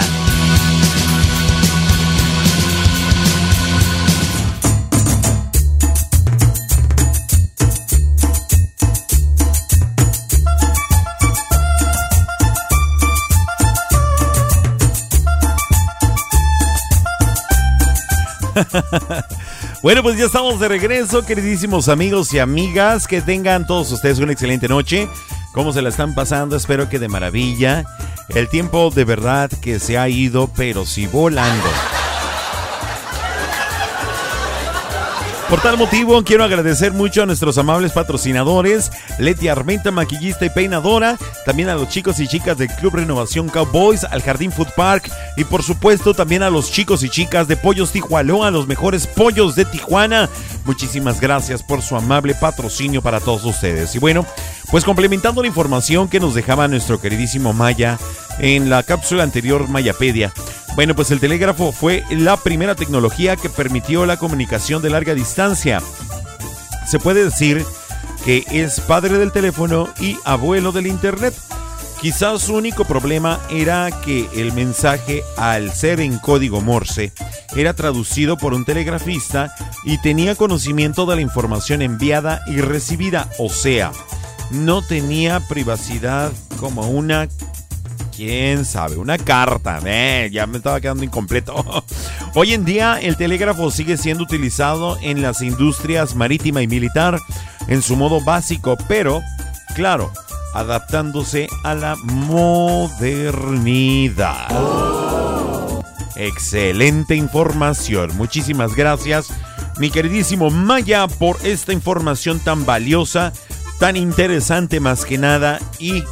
Bueno, 19.87 20.03
pues 20.03 20.17
ya 20.17 20.25
estamos 20.25 20.59
de 20.59 20.67
regreso, 20.67 21.25
queridísimos 21.25 21.87
amigos 21.87 22.33
y 22.33 22.39
amigas. 22.39 23.07
Que 23.07 23.21
tengan 23.21 23.65
todos 23.65 23.89
ustedes 23.93 24.19
una 24.19 24.33
excelente 24.33 24.67
noche. 24.67 25.07
¿Cómo 25.53 25.71
se 25.71 25.81
la 25.81 25.87
están 25.87 26.13
pasando? 26.13 26.57
Espero 26.57 26.89
que 26.89 26.99
de 26.99 27.07
maravilla. 27.07 27.85
El 28.27 28.49
tiempo 28.49 28.91
de 28.93 29.05
verdad 29.05 29.49
que 29.49 29.79
se 29.79 29.97
ha 29.97 30.09
ido, 30.09 30.49
pero 30.53 30.85
sí 30.85 31.07
volando. 31.07 31.69
Por 35.49 35.61
tal 35.61 35.77
motivo, 35.77 36.21
quiero 36.23 36.43
agradecer 36.43 36.91
mucho 36.91 37.23
a 37.23 37.25
nuestros 37.25 37.57
amables 37.57 37.93
patrocinadores, 37.93 38.91
Leti 39.17 39.47
Armenta, 39.47 39.91
maquillista 39.91 40.45
y 40.45 40.49
peinadora, 40.49 41.17
también 41.45 41.69
a 41.69 41.75
los 41.75 41.87
chicos 41.87 42.19
y 42.19 42.27
chicas 42.27 42.57
del 42.57 42.67
Club 42.67 42.95
Renovación 42.95 43.47
Cowboys, 43.47 44.03
al 44.03 44.21
Jardín 44.21 44.51
Food 44.51 44.73
Park 44.75 45.09
y 45.37 45.45
por 45.45 45.63
supuesto 45.63 46.13
también 46.13 46.43
a 46.43 46.49
los 46.49 46.69
chicos 46.69 47.01
y 47.03 47.09
chicas 47.09 47.47
de 47.47 47.55
Pollos 47.55 47.93
Tijuana, 47.93 48.51
los 48.51 48.67
mejores 48.67 49.07
pollos 49.07 49.55
de 49.55 49.63
Tijuana. 49.63 50.27
Muchísimas 50.65 51.21
gracias 51.21 51.63
por 51.63 51.81
su 51.81 51.95
amable 51.95 52.35
patrocinio 52.35 53.01
para 53.01 53.21
todos 53.21 53.45
ustedes. 53.45 53.95
Y 53.95 53.99
bueno, 53.99 54.25
pues 54.69 54.83
complementando 54.83 55.41
la 55.41 55.47
información 55.47 56.09
que 56.09 56.19
nos 56.19 56.35
dejaba 56.35 56.67
nuestro 56.67 56.99
queridísimo 56.99 57.53
Maya 57.53 57.97
en 58.39 58.69
la 58.69 58.83
cápsula 58.83 59.23
anterior 59.23 59.67
Mayapedia. 59.67 60.33
Bueno, 60.75 60.95
pues 60.95 61.09
el 61.11 61.19
telégrafo 61.19 61.71
fue 61.71 62.03
la 62.11 62.37
primera 62.37 62.75
tecnología 62.75 63.35
que 63.35 63.49
permitió 63.49 64.05
la 64.05 64.17
comunicación 64.17 64.81
de 64.81 64.91
larga 64.91 65.15
distancia. 65.15 65.81
Se 66.87 66.99
puede 66.99 67.23
decir 67.23 67.65
que 68.23 68.45
es 68.51 68.79
padre 68.81 69.17
del 69.17 69.31
teléfono 69.31 69.89
y 69.99 70.17
abuelo 70.23 70.71
del 70.71 70.87
Internet. 70.87 71.33
Quizás 72.01 72.43
su 72.43 72.53
único 72.53 72.85
problema 72.85 73.39
era 73.49 73.89
que 74.05 74.29
el 74.35 74.53
mensaje, 74.53 75.23
al 75.35 75.71
ser 75.71 75.99
en 75.99 76.19
código 76.19 76.61
Morse, 76.61 77.11
era 77.55 77.73
traducido 77.73 78.37
por 78.37 78.53
un 78.53 78.65
telegrafista 78.65 79.55
y 79.83 79.97
tenía 79.99 80.35
conocimiento 80.35 81.07
de 81.07 81.15
la 81.15 81.21
información 81.21 81.81
enviada 81.81 82.41
y 82.45 82.61
recibida, 82.61 83.29
o 83.39 83.49
sea, 83.49 83.91
no 84.51 84.83
tenía 84.83 85.39
privacidad 85.39 86.31
como 86.59 86.87
una 86.87 87.27
quién 88.17 88.65
sabe, 88.65 88.97
una 88.97 89.19
carta. 89.19 89.79
Ya 90.31 90.47
me 90.47 90.57
estaba 90.57 90.81
quedando 90.81 91.03
incompleto. 91.03 91.63
Hoy 92.33 92.53
en 92.53 92.65
día 92.65 92.99
el 92.99 93.15
telégrafo 93.15 93.69
sigue 93.69 93.95
siendo 93.95 94.23
utilizado 94.23 94.97
en 95.03 95.21
las 95.21 95.43
industrias 95.43 96.15
marítima 96.15 96.63
y 96.63 96.67
militar 96.67 97.19
en 97.67 97.83
su 97.83 97.95
modo 97.95 98.19
básico, 98.19 98.75
pero 98.87 99.21
claro, 99.75 100.11
adaptándose 100.55 101.47
a 101.63 101.75
la 101.75 101.95
modernidad. 101.95 102.87
Excelente 106.15 107.15
información. 107.15 108.17
Muchísimas 108.17 108.75
gracias, 108.75 109.27
mi 109.77 109.91
queridísimo 109.91 110.49
Maya, 110.49 111.07
por 111.07 111.37
esta 111.43 111.71
información 111.71 112.39
tan 112.39 112.65
valiosa, 112.65 113.31
tan 113.79 113.95
interesante 113.95 114.79
más 114.79 115.05
que 115.05 115.19
nada 115.19 115.59
y 115.77 116.03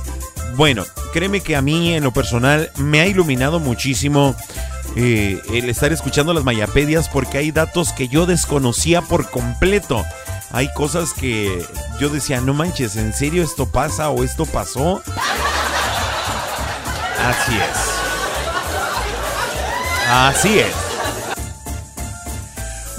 bueno, 0.56 0.84
créeme 1.14 1.41
que 1.41 1.56
a 1.56 1.61
mí 1.61 1.94
en 1.94 2.03
lo 2.03 2.11
personal 2.11 2.72
me 2.77 2.99
ha 3.02 3.07
iluminado 3.07 3.60
muchísimo 3.60 4.36
eh, 4.95 5.41
el 5.53 5.69
estar 5.69 5.91
escuchando 5.91 6.34
las 6.34 6.44
mayapedias 6.44 7.10
porque 7.10 7.38
hay 7.38 7.52
datos 7.52 7.91
que 7.91 8.07
yo 8.07 8.26
desconocía 8.26 9.02
por 9.02 9.30
completo. 9.30 10.03
Hay 10.52 10.72
cosas 10.73 11.14
que 11.14 11.65
yo 11.99 12.10
decía, 12.10 12.40
no 12.40 12.53
manches, 12.53 12.95
¿en 12.95 13.14
serio 13.14 13.44
esto 13.44 13.65
pasa 13.65 14.10
o 14.10 14.23
esto 14.23 14.45
pasó? 14.45 15.02
Así 17.22 17.56
es. 17.56 17.95
Así 20.10 20.60
es. 20.60 20.73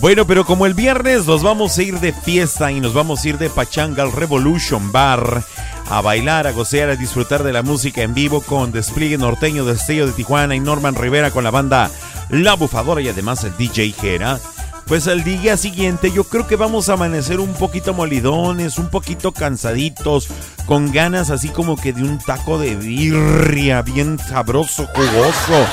Bueno, 0.00 0.26
pero 0.26 0.44
como 0.44 0.66
el 0.66 0.74
viernes 0.74 1.26
nos 1.26 1.42
vamos 1.42 1.78
a 1.78 1.82
ir 1.82 1.98
de 2.00 2.12
fiesta 2.12 2.70
y 2.70 2.80
nos 2.80 2.92
vamos 2.92 3.24
a 3.24 3.28
ir 3.28 3.38
de 3.38 3.48
Pachanga 3.48 4.02
al 4.02 4.12
Revolution 4.12 4.92
Bar 4.92 5.42
a 5.88 6.00
bailar, 6.00 6.46
a 6.46 6.52
gocear, 6.52 6.90
a 6.90 6.96
disfrutar 6.96 7.42
de 7.42 7.52
la 7.52 7.62
música 7.62 8.02
en 8.02 8.14
vivo 8.14 8.40
con 8.40 8.72
Despliegue 8.72 9.18
Norteño 9.18 9.64
de 9.64 9.74
Estello 9.74 10.06
de 10.06 10.12
Tijuana 10.12 10.56
y 10.56 10.60
Norman 10.60 10.94
Rivera 10.94 11.30
con 11.30 11.44
la 11.44 11.50
banda 11.50 11.90
La 12.28 12.54
Bufadora 12.54 13.00
y 13.00 13.08
además 13.08 13.44
el 13.44 13.56
DJ 13.56 13.92
Jera. 13.92 14.38
Pues 14.86 15.08
al 15.08 15.24
día 15.24 15.56
siguiente 15.56 16.12
yo 16.12 16.24
creo 16.24 16.46
que 16.46 16.54
vamos 16.54 16.88
a 16.88 16.92
amanecer 16.92 17.40
un 17.40 17.54
poquito 17.54 17.92
molidones, 17.92 18.78
un 18.78 18.88
poquito 18.88 19.32
cansaditos, 19.32 20.28
con 20.64 20.92
ganas 20.92 21.30
así 21.30 21.48
como 21.48 21.76
que 21.76 21.92
de 21.92 22.02
un 22.02 22.18
taco 22.18 22.58
de 22.58 22.76
birria 22.76 23.82
bien 23.82 24.18
sabroso, 24.18 24.86
jugoso. 24.86 25.66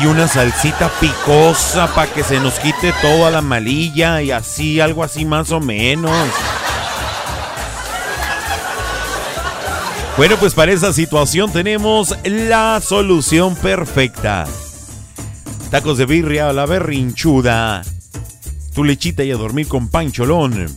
Y 0.00 0.06
una 0.06 0.28
salsita 0.28 0.88
picosa 1.00 1.92
para 1.94 2.12
que 2.12 2.22
se 2.22 2.38
nos 2.38 2.58
quite 2.60 2.92
toda 3.02 3.30
la 3.30 3.40
malilla 3.40 4.22
y 4.22 4.30
así, 4.30 4.78
algo 4.78 5.02
así 5.02 5.24
más 5.24 5.50
o 5.50 5.60
menos. 5.60 6.28
Bueno, 10.16 10.38
pues 10.38 10.54
para 10.54 10.72
esa 10.72 10.94
situación 10.94 11.52
tenemos 11.52 12.16
la 12.24 12.80
solución 12.80 13.54
perfecta. 13.54 14.46
Tacos 15.70 15.98
de 15.98 16.06
birria 16.06 16.48
a 16.48 16.54
la 16.54 16.64
berrinchuda. 16.64 17.82
Tu 18.74 18.82
lechita 18.82 19.24
y 19.24 19.30
a 19.30 19.36
dormir 19.36 19.68
con 19.68 19.88
Pancholón. 19.88 20.74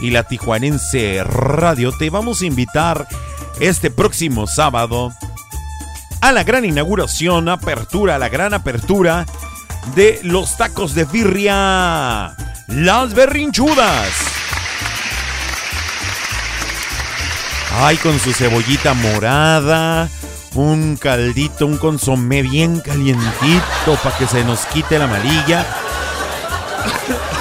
Y 0.00 0.10
la 0.10 0.24
Tijuanense 0.24 1.22
Radio 1.22 1.92
te 1.96 2.10
vamos 2.10 2.42
a 2.42 2.46
invitar 2.46 3.06
este 3.60 3.92
próximo 3.92 4.48
sábado 4.48 5.12
a 6.20 6.32
la 6.32 6.42
gran 6.42 6.64
inauguración, 6.64 7.48
apertura, 7.48 8.18
la 8.18 8.30
gran 8.30 8.52
apertura 8.52 9.26
de 9.94 10.18
los 10.24 10.56
tacos 10.56 10.92
de 10.96 11.04
birria. 11.04 12.34
Las 12.66 13.14
berrinchudas. 13.14 14.41
Ay, 17.74 17.96
con 17.96 18.18
su 18.18 18.32
cebollita 18.32 18.94
morada, 18.94 20.08
un 20.54 20.96
caldito, 20.96 21.66
un 21.66 21.78
consomé 21.78 22.42
bien 22.42 22.80
calientito 22.80 23.96
para 24.02 24.16
que 24.16 24.26
se 24.26 24.44
nos 24.44 24.66
quite 24.66 24.98
la 24.98 25.04
amarilla. 25.04 25.66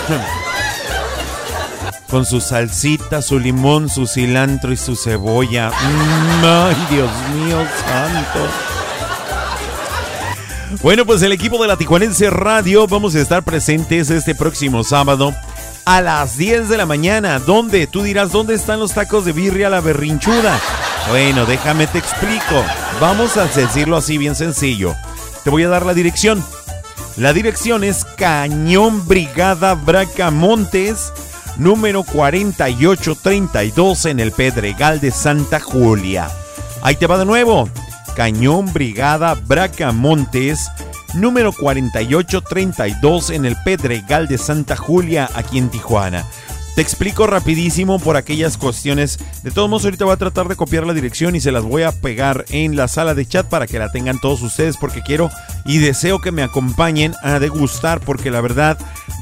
Con 2.10 2.26
su 2.26 2.42
salsita, 2.42 3.22
su 3.22 3.40
limón, 3.40 3.88
su 3.88 4.06
cilantro 4.06 4.74
y 4.74 4.78
su 4.78 4.98
cebolla. 4.98 5.70
Mm, 5.70 6.44
ay, 6.44 6.88
Dios 6.90 7.10
mío 7.34 7.66
santo. 7.86 8.50
Bueno, 10.82 11.06
pues 11.06 11.22
el 11.22 11.32
equipo 11.32 11.62
de 11.62 11.68
la 11.70 11.78
Tijuanense 11.78 12.30
Radio 12.30 12.88
vamos 12.88 13.16
a 13.16 13.20
estar 13.20 13.44
presentes 13.44 14.10
este 14.10 14.36
próximo 14.36 14.84
sábado 14.84 15.34
a 15.86 16.02
las 16.02 16.38
10 16.38 16.70
de 16.70 16.78
la 16.78 16.86
mañana. 16.86 17.40
¿Dónde? 17.40 17.88
Tú 17.88 18.04
dirás, 18.04 18.32
¿dónde 18.32 18.56
están 18.56 18.80
los 18.80 18.94
tacos 18.94 19.26
de 19.26 19.32
birria 19.32 19.70
la 19.70 19.82
berrinchuda? 19.82 20.60
Bueno, 21.10 21.46
déjame 21.46 21.88
te 21.88 21.98
explico. 21.98 22.64
Vamos 23.00 23.38
a 23.38 23.46
decirlo 23.46 23.98
así 23.98 24.18
bien 24.18 24.36
sencillo. 24.36 24.96
Te 25.44 25.50
voy 25.50 25.64
a 25.64 25.70
dar 25.70 25.86
la 25.86 25.94
dirección. 25.94 26.44
La 27.18 27.34
dirección 27.34 27.84
es 27.84 28.06
Cañón 28.06 29.08
Brigada 29.08 29.74
Bracamontes, 29.74 31.12
número 31.58 32.04
4832 32.04 34.06
en 34.06 34.20
el 34.20 34.32
Pedregal 34.32 35.02
de 35.02 35.12
Santa 35.12 35.60
Julia. 35.60 36.30
Ahí 36.82 36.96
te 36.96 37.08
va 37.08 37.18
de 37.18 37.26
nuevo. 37.26 37.70
Cañón 38.16 38.72
Brigada 38.72 39.34
Bracamontes, 39.34 40.70
número 41.14 41.52
4832 41.54 43.30
en 43.32 43.46
el 43.46 43.56
Pedregal 43.64 44.28
de 44.28 44.38
Santa 44.38 44.76
Julia, 44.76 45.30
aquí 45.34 45.58
en 45.58 45.70
Tijuana. 45.70 46.26
Te 46.76 46.82
explico 46.82 47.28
rapidísimo 47.28 48.00
por 48.00 48.16
aquellas 48.16 48.58
cuestiones. 48.58 49.20
De 49.44 49.52
todos 49.52 49.70
modos, 49.70 49.84
ahorita 49.84 50.06
voy 50.06 50.14
a 50.14 50.18
tratar 50.18 50.48
de 50.48 50.56
copiar 50.56 50.88
la 50.88 50.94
dirección 50.94 51.36
y 51.36 51.42
se 51.42 51.52
las 51.52 51.64
voy 51.64 51.84
a 51.84 51.92
pegar 51.92 52.46
en 52.50 52.78
la 52.78 52.88
sala 52.88 53.14
de 53.14 53.26
chat 53.26 53.46
para 53.46 53.68
que 53.68 53.78
la 53.78 53.92
tengan 53.92 54.22
todos 54.22 54.42
ustedes 54.42 54.78
porque 54.78 55.02
quiero 55.02 55.30
y 55.66 55.80
deseo 55.80 56.22
que 56.22 56.32
me 56.32 56.44
acompañen 56.44 57.14
a 57.24 57.40
degustar 57.40 58.00
porque 58.00 58.32
la 58.32 58.40
verdad 58.40 58.78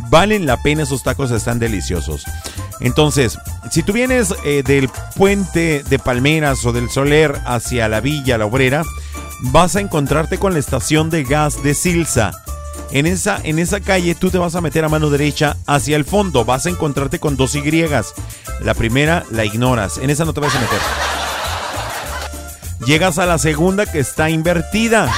valen 0.09 0.45
la 0.45 0.61
pena, 0.61 0.83
esos 0.83 1.01
tacos 1.01 1.31
están 1.31 1.57
deliciosos. 1.57 2.23
Entonces, 2.81 3.37
si 3.71 3.81
tú 3.81 3.93
vienes 3.93 4.33
eh, 4.45 4.61
del 4.63 4.89
puente 5.15 5.83
de 5.83 5.99
Palmeras 5.99 6.65
o 6.65 6.71
del 6.71 6.89
Soler 6.89 7.41
hacia 7.45 7.87
la 7.87 7.99
Villa 7.99 8.37
La 8.37 8.45
Obrera, 8.45 8.83
vas 9.41 9.75
a 9.75 9.81
encontrarte 9.81 10.37
con 10.37 10.53
la 10.53 10.59
estación 10.59 11.09
de 11.09 11.23
gas 11.23 11.63
de 11.63 11.73
Silsa. 11.73 12.31
En 12.91 13.05
esa, 13.05 13.39
en 13.43 13.59
esa 13.59 13.79
calle 13.79 14.15
tú 14.15 14.31
te 14.31 14.37
vas 14.37 14.55
a 14.55 14.61
meter 14.61 14.83
a 14.83 14.89
mano 14.89 15.09
derecha 15.09 15.57
hacia 15.67 15.95
el 15.95 16.05
fondo. 16.05 16.45
Vas 16.45 16.65
a 16.65 16.69
encontrarte 16.69 17.19
con 17.19 17.37
dos 17.37 17.55
Y. 17.55 17.61
La 18.61 18.73
primera 18.73 19.23
la 19.31 19.45
ignoras. 19.45 19.97
En 19.99 20.09
esa 20.09 20.25
no 20.25 20.33
te 20.33 20.39
vas 20.39 20.55
a 20.55 20.59
meter. 20.59 20.79
Llegas 22.85 23.19
a 23.19 23.25
la 23.25 23.37
segunda 23.37 23.85
que 23.85 23.99
está 23.99 24.29
invertida. 24.29 25.11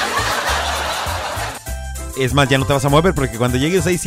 Es 2.17 2.33
más, 2.33 2.49
ya 2.49 2.57
no 2.57 2.65
te 2.65 2.73
vas 2.73 2.83
a 2.83 2.89
mover 2.89 3.13
porque 3.13 3.37
cuando 3.37 3.57
llegues 3.57 3.87
a 3.87 3.91
Y 3.91 3.99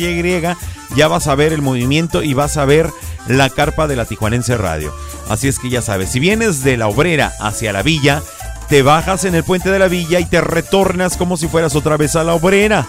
ya 0.95 1.07
vas 1.07 1.27
a 1.27 1.35
ver 1.35 1.51
el 1.51 1.61
movimiento 1.61 2.21
y 2.21 2.33
vas 2.33 2.57
a 2.57 2.65
ver 2.65 2.91
la 3.27 3.49
carpa 3.49 3.87
de 3.87 3.95
la 3.95 4.05
Tijuanense 4.05 4.55
Radio. 4.57 4.93
Así 5.27 5.47
es 5.47 5.57
que 5.57 5.69
ya 5.69 5.81
sabes, 5.81 6.11
si 6.11 6.19
vienes 6.19 6.63
de 6.63 6.77
la 6.77 6.87
obrera 6.87 7.33
hacia 7.39 7.73
la 7.73 7.81
villa, 7.81 8.21
te 8.69 8.81
bajas 8.81 9.25
en 9.25 9.35
el 9.35 9.43
puente 9.43 9.69
de 9.69 9.79
la 9.79 9.87
villa 9.87 10.19
y 10.19 10.25
te 10.25 10.41
retornas 10.41 11.17
como 11.17 11.37
si 11.37 11.47
fueras 11.47 11.75
otra 11.75 11.97
vez 11.97 12.15
a 12.15 12.23
la 12.23 12.33
obrera. 12.33 12.87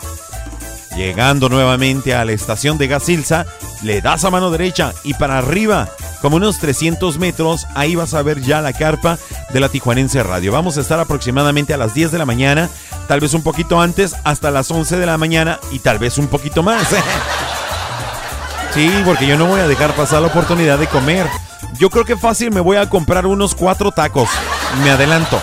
Llegando 0.97 1.51
nuevamente 1.51 2.15
a 2.15 2.25
la 2.25 2.33
estación 2.33 2.79
de 2.79 2.89
Gasilza, 2.89 3.45
le 3.83 4.01
das 4.01 4.25
a 4.25 4.31
mano 4.31 4.51
derecha 4.51 4.95
y 5.05 5.13
para 5.13 5.39
arriba, 5.39 5.91
como 6.23 6.37
unos 6.37 6.59
300 6.59 7.19
metros, 7.19 7.67
ahí 7.75 7.95
vas 7.95 8.15
a 8.15 8.23
ver 8.23 8.41
ya 8.41 8.63
la 8.63 8.73
carpa 8.73 9.19
de 9.53 9.61
la 9.61 9.69
Tijuanense 9.69 10.23
Radio. 10.23 10.53
Vamos 10.53 10.79
a 10.79 10.81
estar 10.81 10.99
aproximadamente 10.99 11.75
a 11.75 11.77
las 11.77 11.93
10 11.93 12.13
de 12.13 12.19
la 12.19 12.25
mañana, 12.25 12.71
tal 13.09 13.21
vez 13.21 13.35
un 13.35 13.43
poquito 13.43 13.79
antes, 13.79 14.17
hasta 14.25 14.51
las 14.51 14.71
11 14.71 14.97
de 14.97 15.07
la 15.07 15.19
mañana 15.19 15.61
y 15.71 15.81
tal 15.81 15.99
vez 15.99 16.17
un 16.17 16.29
poquito 16.29 16.63
más. 16.63 16.89
Sí, 18.75 18.93
porque 19.07 19.27
yo 19.27 19.39
no 19.39 19.47
voy 19.47 19.59
a 19.61 19.69
dejar 19.69 19.97
pasar 19.97 20.21
la 20.21 20.29
oportunidad 20.29 20.79
de 20.79 20.87
comer. 20.87 21.27
Yo 21.79 21.89
creo 21.89 22.05
que 22.05 22.15
fácil 22.15 22.51
me 22.51 22.61
voy 22.61 22.77
a 22.77 22.91
comprar 22.91 23.27
unos 23.27 23.55
cuatro 23.55 23.91
tacos. 23.91 24.29
Me 24.85 24.91
adelanto. 24.91 25.41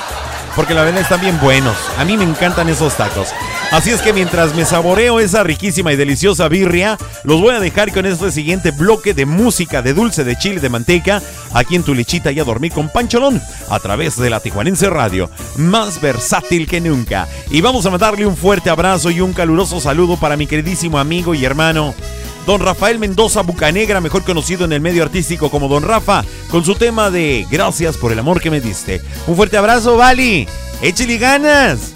Porque 0.55 0.73
la 0.73 0.83
verdad 0.83 1.01
están 1.01 1.21
bien 1.21 1.39
buenos. 1.39 1.75
A 1.97 2.05
mí 2.05 2.15
me 2.15 2.23
encantan 2.23 2.69
esos 2.69 2.95
tacos. 2.95 3.29
Así 3.71 3.89
es 3.89 4.01
que 4.01 4.13
mientras 4.13 4.53
me 4.53 4.65
saboreo 4.65 5.19
esa 5.19 5.43
riquísima 5.43 5.91
y 5.91 5.95
deliciosa 5.95 6.47
birria, 6.47 6.97
los 7.23 7.41
voy 7.41 7.55
a 7.55 7.59
dejar 7.59 7.91
con 7.91 8.05
este 8.05 8.31
siguiente 8.31 8.69
bloque 8.69 9.15
de 9.15 9.25
música 9.25 9.81
de 9.81 9.93
dulce 9.93 10.23
de 10.23 10.37
chile 10.37 10.59
de 10.59 10.69
manteca 10.69 11.21
aquí 11.53 11.75
en 11.75 11.83
tu 11.83 11.95
lechita 11.95 12.31
y 12.31 12.39
a 12.39 12.43
dormir 12.43 12.71
con 12.71 12.89
Pancholón 12.89 13.41
a 13.69 13.79
través 13.79 14.17
de 14.17 14.29
la 14.29 14.39
Tijuanense 14.39 14.89
Radio, 14.89 15.29
más 15.55 15.99
versátil 15.99 16.67
que 16.67 16.81
nunca. 16.81 17.27
Y 17.49 17.61
vamos 17.61 17.85
a 17.85 17.89
mandarle 17.89 18.27
un 18.27 18.37
fuerte 18.37 18.69
abrazo 18.69 19.09
y 19.09 19.21
un 19.21 19.33
caluroso 19.33 19.81
saludo 19.81 20.17
para 20.17 20.37
mi 20.37 20.45
queridísimo 20.45 20.99
amigo 20.99 21.33
y 21.33 21.45
hermano 21.45 21.95
Don 22.45 22.59
Rafael 22.61 22.99
Mendoza 22.99 23.41
Bucanegra, 23.41 24.01
mejor 24.01 24.23
conocido 24.23 24.65
en 24.65 24.73
el 24.73 24.81
medio 24.81 25.03
artístico 25.03 25.49
como 25.49 25.67
Don 25.67 25.83
Rafa, 25.83 26.25
con 26.49 26.65
su 26.65 26.75
tema 26.75 27.09
de 27.09 27.47
Gracias 27.49 27.97
por 27.97 28.11
el 28.11 28.19
amor 28.19 28.41
que 28.41 28.51
me 28.51 28.59
diste. 28.61 29.01
Un 29.27 29.35
fuerte 29.35 29.57
abrazo, 29.57 29.95
Vali. 29.97 30.47
Échale 30.81 31.17
ganas. 31.17 31.93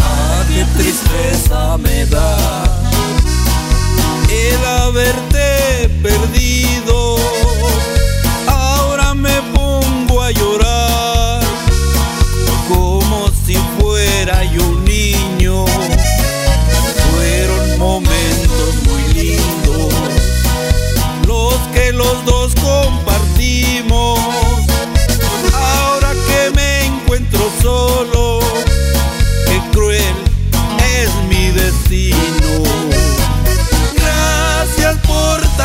Ah, 0.00 0.44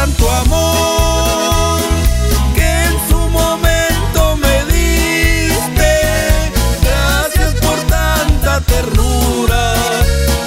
tanto 0.06 0.30
amor 0.30 1.82
que 2.54 2.62
en 2.62 3.10
su 3.10 3.18
momento 3.18 4.38
me 4.38 4.66
diste. 4.66 5.94
Gracias 6.84 7.54
por 7.56 7.80
tanta 7.88 8.62
ternura 8.62 9.74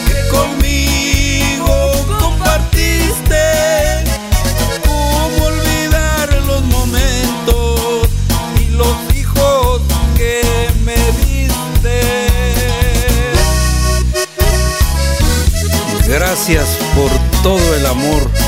que 0.06 0.28
conmigo 0.28 1.74
compartiste. 2.20 3.42
¿Cómo 4.86 5.46
olvidar 5.46 6.28
los 6.46 6.62
momentos 6.62 8.08
y 8.60 8.70
los 8.76 8.96
hijos 9.16 9.80
que 10.16 10.70
me 10.84 10.98
diste? 11.26 12.00
Gracias 16.06 16.78
por 16.94 17.10
todo 17.42 17.74
el 17.74 17.86
amor 17.86 18.47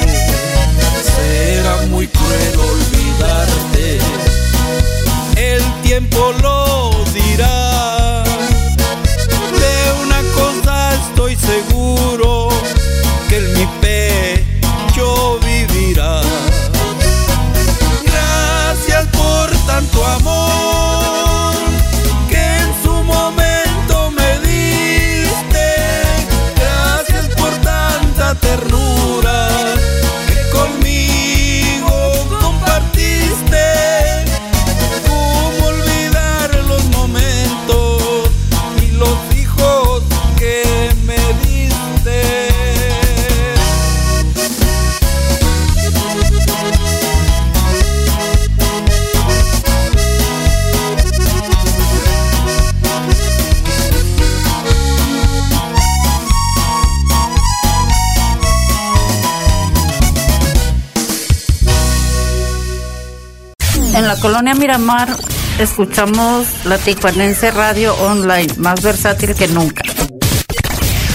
Colonia 64.41 64.59
Miramar 64.59 65.15
escuchamos 65.59 66.47
la 66.65 66.79
Tijuanense 66.79 67.51
Radio 67.51 67.93
Online, 67.97 68.51
más 68.57 68.81
versátil 68.81 69.35
que 69.35 69.47
nunca. 69.47 69.83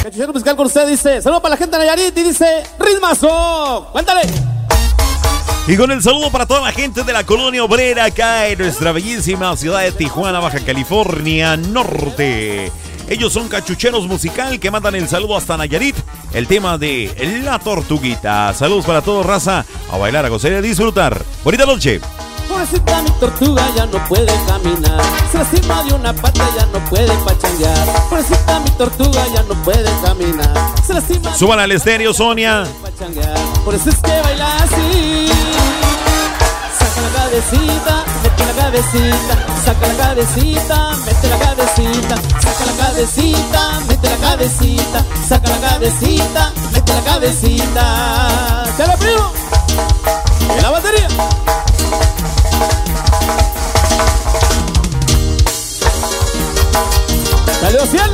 Cachuchero 0.05 0.33
musical 0.33 0.55
con 0.55 0.67
usted 0.67 0.87
dice, 0.87 1.21
saludo 1.21 1.43
para 1.43 1.57
la 1.57 1.57
gente 1.57 1.77
de 1.77 1.87
Nayarit 1.87 2.17
y 2.17 2.23
dice, 2.23 2.63
ritmazo, 2.79 3.89
cuéntale. 3.91 4.23
Y 5.67 5.77
con 5.77 5.91
el 5.91 6.01
saludo 6.05 6.31
para 6.31 6.47
toda 6.47 6.61
la 6.61 6.71
gente 6.71 7.03
de 7.03 7.13
la 7.13 7.27
colonia 7.27 7.65
obrera 7.65 8.05
acá 8.05 8.47
en 8.47 8.61
nuestra 8.61 8.93
bellísima 8.93 9.57
ciudad 9.57 9.83
de 9.83 9.91
Tijuana, 9.91 10.39
Baja 10.39 10.61
California 10.61 11.57
Norte. 11.57 12.71
Ellos 13.09 13.33
son 13.33 13.49
cachucheros 13.49 14.07
musical 14.07 14.61
que 14.61 14.71
mandan 14.71 14.95
el 14.95 15.09
saludo 15.09 15.37
hasta 15.37 15.57
Nayarit. 15.57 15.97
El 16.33 16.47
tema 16.47 16.79
de 16.79 17.43
La 17.43 17.59
Tortuguita. 17.59 18.55
Saludos 18.55 18.85
para 18.85 19.03
todos, 19.03 19.27
raza. 19.27 19.65
A 19.91 19.97
bailar, 19.97 20.27
a 20.27 20.29
gozar 20.29 20.53
y 20.53 20.55
a 20.55 20.63
disfrutar. 20.63 21.21
Bonita 21.43 21.67
noche. 21.67 22.01
Pobrecita 22.49 23.03
mi 23.03 23.11
tortuga 23.21 23.63
ya 23.77 23.87
no 23.87 24.05
puede 24.09 24.33
caminar. 24.47 25.03
Se 25.31 25.39
lastima 25.39 25.83
de 25.83 25.95
una 25.95 26.13
pata 26.13 26.45
ya 26.57 26.67
no 26.67 26.79
puede 26.89 27.13
pachanguear. 27.25 27.87
Pobrecita 28.09 28.61
mi 28.61 28.71
tortuga 28.71 29.27
ya 29.35 29.43
no 29.43 29.55
puede 29.63 29.91
caminar. 30.05 30.75
Se 30.87 30.95
lastima 30.95 31.31
de 31.31 31.37
Suban 31.39 31.59
al 31.61 31.73
estéreo, 31.73 32.13
Sonia. 32.15 32.67
Por 33.65 33.75
eso 33.75 33.91
es 33.91 33.97
que 33.97 34.21
baila 34.23 34.57
así. 34.57 35.29
Saca 36.79 37.01
la 37.01 37.11
cabecita, 37.25 38.05
mete 38.23 38.45
la 38.47 38.63
cabecita. 38.63 39.35
Saca 39.65 39.87
la 39.89 39.95
cabecita, 39.97 40.91
mete 41.05 41.29
la 41.29 41.39
cabecita. 41.39 42.17
Saca 42.41 42.65
la 42.67 42.87
cabecita, 42.87 43.81
mete 43.89 44.09
la 44.09 44.17
cabecita. 44.17 45.05
Saca 45.29 45.51
la 45.51 45.61
cabecita, 45.69 46.53
mete 46.73 46.93
la 46.95 47.01
cabecita. 47.03 48.65
¡Chale, 48.77 48.97
primo! 48.99 49.33
¡En 50.57 50.63
la 50.63 50.71
batería! 50.71 51.09
¡Dale, 57.63 57.79
Ociel! 57.81 58.13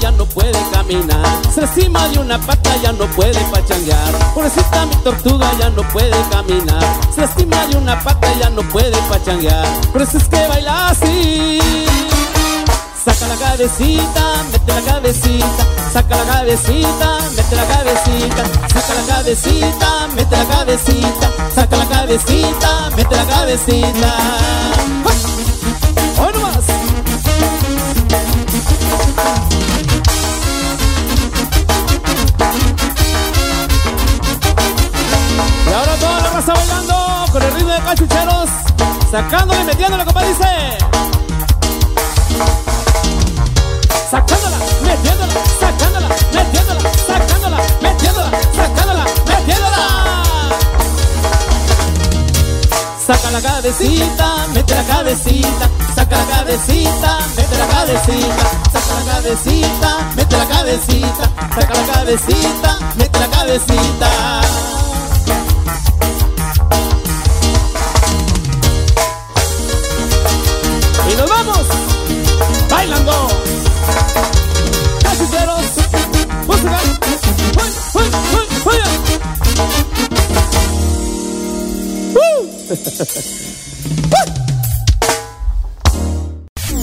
Ya 0.00 0.10
no 0.10 0.24
puede 0.24 0.58
caminar. 0.72 1.26
Se 1.54 1.60
encima 1.60 2.08
de 2.08 2.18
una 2.18 2.38
pata 2.38 2.70
ya 2.82 2.92
no 2.92 3.06
puede 3.06 3.38
pachanguear. 3.52 4.32
Pobrecita 4.34 4.86
mi 4.86 4.96
tortuga 4.96 5.50
ya 5.58 5.70
no 5.70 5.82
puede 5.88 6.16
caminar. 6.30 6.84
Se 7.14 7.20
lastima 7.20 7.66
de 7.66 7.76
una 7.76 8.02
pata 8.02 8.28
ya 8.40 8.50
no 8.50 8.62
puede 8.62 8.96
pachanguear. 9.08 9.66
Por 9.92 10.02
eso 10.02 10.18
es 10.18 10.24
que 10.24 10.46
baila 10.48 10.88
así. 10.88 11.58
Saca 13.04 13.28
la 13.28 13.36
cabecita, 13.36 14.44
mete 14.52 14.72
la 14.74 14.92
cabecita, 14.92 15.64
saca 15.92 16.16
la 16.16 16.24
cabecita, 16.32 17.18
mete 17.34 17.56
la 17.56 17.64
cabecita, 17.66 18.44
saca 18.68 18.94
la 18.94 19.14
cabecita, 19.14 20.08
mete 20.14 20.36
la 20.36 20.44
cabecita, 20.44 21.30
saca 21.54 21.76
la 21.76 21.86
cabecita, 21.86 22.90
mete 22.96 23.16
la 23.16 23.24
cabecita. 23.24 24.99
Sacándole 39.10 39.64
metiéndole, 39.64 40.04
como 40.04 40.20
dice. 40.20 40.78
sacándola, 44.10 44.58
metiéndola, 44.82 45.34
sacándola, 45.58 46.08
metiéndola, 46.32 46.80
sacándola, 47.06 47.56
metiéndola, 47.80 48.30
sacándola, 48.54 49.04
metiéndola. 49.26 49.84
Saca 53.06 53.30
la 53.30 53.40
cabecita, 53.40 54.46
mete 54.54 54.74
la 54.74 54.84
cabecita, 54.84 55.68
saca 55.94 56.16
la 56.16 56.26
cabecita, 56.26 57.18
mete 57.36 57.58
la 57.58 57.66
cabecita, 57.66 58.44
saca 58.72 58.94
la 58.94 59.12
cabecita, 59.12 59.98
mete 60.16 60.36
la 60.36 60.46
cabecita, 60.46 61.30
saca 61.54 61.74
la 61.74 61.92
cabecita, 61.92 62.78
mete 62.96 63.18
la 63.18 63.26
cabecita. 63.28 64.79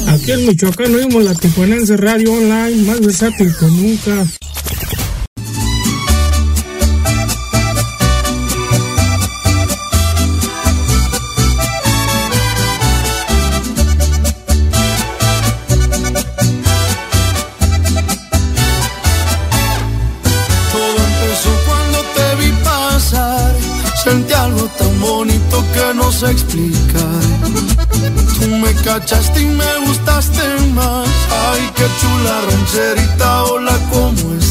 Aquí 0.08 0.32
en 0.32 0.48
Michoacán 0.48 0.96
oímos 0.96 1.24
la 1.24 1.36
Tijuanense 1.36 1.96
Radio 1.96 2.34
Online, 2.34 2.84
más 2.88 3.00
versátil 3.02 3.54
que 3.56 3.66
nunca. 3.68 4.26
Bonito 25.88 25.94
que 25.94 25.94
no 25.94 26.12
sé 26.12 26.32
explicar. 26.32 27.22
Tú 28.40 28.48
me 28.48 28.74
cachaste 28.84 29.42
y 29.42 29.46
me 29.46 29.88
gustaste 29.88 30.44
más. 30.74 31.08
Ay, 31.30 31.70
qué 31.76 31.86
chula 32.00 32.42
rancherita, 32.50 33.44
hola, 33.44 33.78
¿cómo 33.92 34.34
estás? 34.34 34.47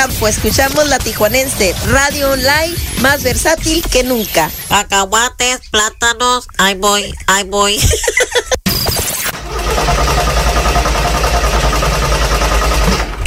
De 0.00 0.06
Ocampo. 0.06 0.28
Escuchamos 0.28 0.88
la 0.88 0.98
tijuanense, 0.98 1.74
radio 1.86 2.30
online 2.30 2.74
más 3.00 3.22
versátil 3.22 3.82
que 3.90 4.02
nunca. 4.02 4.50
Cacahuates, 4.68 5.60
plátanos, 5.70 6.48
ahí 6.58 6.74
voy, 6.74 7.14
ahí 7.26 7.44
voy. 7.44 7.78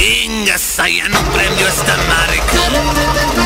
Ingas, 0.00 0.76
ya 0.76 1.08
no 1.08 1.20
prendió 1.32 1.68
esta 1.68 1.96
marca. 1.96 3.43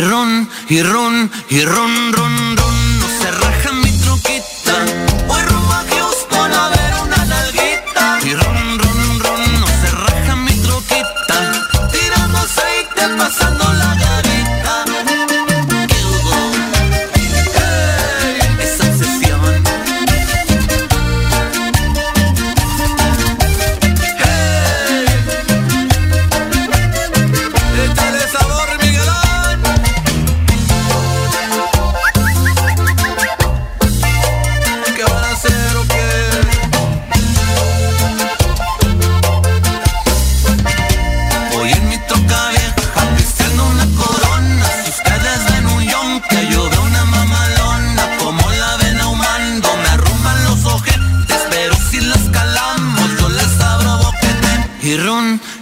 Y 0.00 0.02
run, 0.02 0.48
y 0.68 0.82
run, 0.82 1.30
y 1.50 1.64
run, 1.64 2.12
run, 2.12 2.59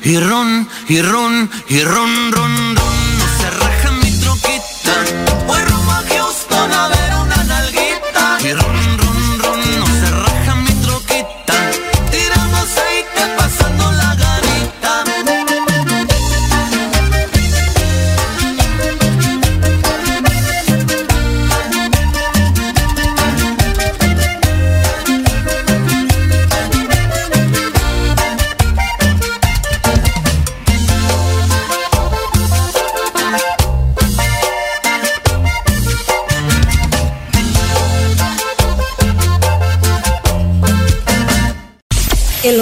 y 0.08 0.18
run, 0.18 0.66
y 0.88 1.02
run, 1.02 1.50
y 1.68 1.84
run, 1.84 2.32
run 2.32 2.87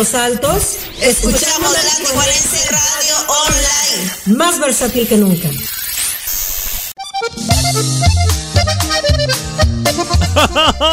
los 0.07 0.15
altos, 0.15 0.77
escuchamos 1.01 1.73
la 1.73 1.81
Tijuanense 1.97 2.71
Radio 2.71 3.17
Online. 3.47 4.39
Más 4.39 4.61
versátil 4.61 5.09
que 5.09 5.17
nunca. 5.17 5.49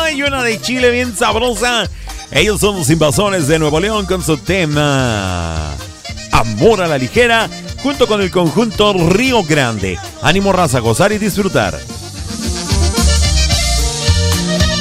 y 0.16 0.22
una 0.24 0.42
de 0.44 0.60
Chile 0.62 0.90
bien 0.90 1.16
sabrosa. 1.16 1.88
Ellos 2.32 2.60
son 2.60 2.78
los 2.78 2.90
invasores 2.90 3.48
de 3.48 3.60
Nuevo 3.60 3.80
León 3.80 4.06
con 4.06 4.24
su 4.24 4.38
tema 4.38 5.76
Amor 6.32 6.82
a 6.82 6.88
la 6.88 6.98
ligera, 6.98 7.50
junto 7.84 8.08
con 8.08 8.22
el 8.22 8.32
conjunto 8.32 8.94
Río 8.94 9.44
Grande. 9.44 10.00
Ánimo 10.22 10.54
raza, 10.54 10.80
gozar 10.80 11.12
y 11.12 11.20
disfrutar. 11.20 11.80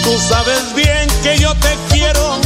Tú 0.05 0.19
sabes 0.19 0.75
bien 0.75 1.09
que 1.23 1.39
yo 1.39 1.55
te 1.57 1.77
quiero, 1.91 2.41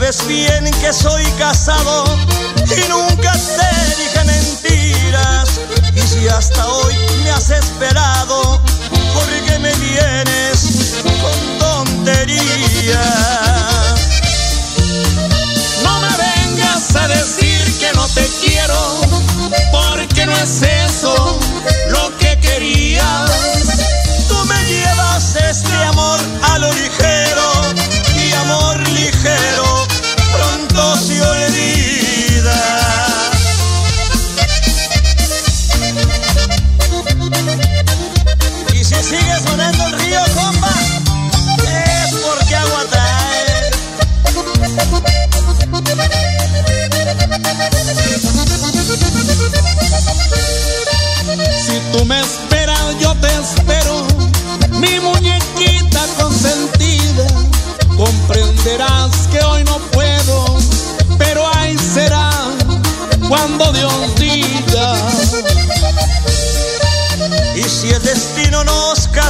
sabes 0.00 0.26
bien 0.26 0.64
que 0.80 0.92
soy 0.94 1.22
casado 1.38 2.04
y 2.56 2.88
nunca 2.88 3.32
te 3.32 3.68
dije 4.00 4.24
mentiras, 4.24 5.60
y 5.94 6.00
si 6.00 6.26
hasta 6.26 6.66
hoy 6.66 6.94
me 7.22 7.30
has 7.30 7.50
esperado, 7.50 8.62
¿por 9.12 9.28
qué 9.46 9.58
me 9.58 9.74
vienes 9.74 10.94
con 11.04 11.58
tonterías? 11.58 12.40
No 15.82 16.00
me 16.00 16.08
vengas 16.16 16.96
a 16.96 17.06
decir 17.08 17.78
que 17.78 17.92
no 17.94 18.06
te 18.08 18.26
quiero, 18.42 19.00
porque 19.70 20.24
no 20.24 20.34
es 20.34 20.62
eso 20.62 21.38
lo 21.90 22.16
que 22.16 22.38
querías. 22.38 23.30
Tú 24.28 24.44
me 24.46 24.64
llevas 24.64 25.36
este 25.36 25.76
amor 25.84 26.20
a 26.42 26.58
lo 26.58 26.72
ligero, 26.72 27.52
y 28.16 28.32
amor 28.32 28.88
ligero 28.88 29.69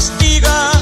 castiga, 0.01 0.80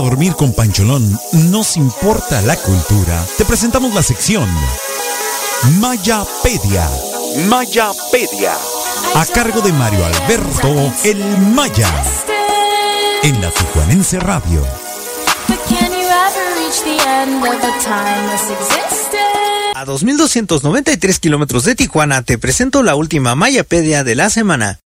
a 0.00 0.02
dormir 0.02 0.34
con 0.34 0.54
Pancholón 0.54 1.18
nos 1.50 1.76
importa 1.76 2.40
la 2.42 2.56
cultura. 2.56 3.22
Te 3.36 3.44
presentamos 3.44 3.92
la 3.94 4.02
sección 4.02 4.48
Mayapedia. 5.78 6.88
Mayapedia. 7.48 8.54
A 9.14 9.26
cargo 9.26 9.60
de 9.60 9.72
Mario 9.74 10.06
Alberto 10.06 10.92
El 11.04 11.18
Maya. 11.38 11.88
En 13.22 13.40
la 13.42 13.50
Tijuanense 13.50 14.18
Radio. 14.20 14.66
But 15.48 15.58
can 15.68 15.92
you 15.92 16.08
ever 16.08 16.46
reach 16.56 16.82
the 16.82 16.96
end 17.06 17.44
of 17.44 17.62
a 17.62 17.78
timeless 17.82 18.50
existence? 18.50 19.16
A 19.74 19.84
2.293 19.84 21.18
kilómetros 21.18 21.64
de 21.64 21.74
Tijuana 21.74 22.22
te 22.22 22.38
presento 22.38 22.82
la 22.82 22.94
última 22.94 23.34
Mayapedia 23.34 24.02
de 24.02 24.14
la 24.14 24.30
semana. 24.30 24.80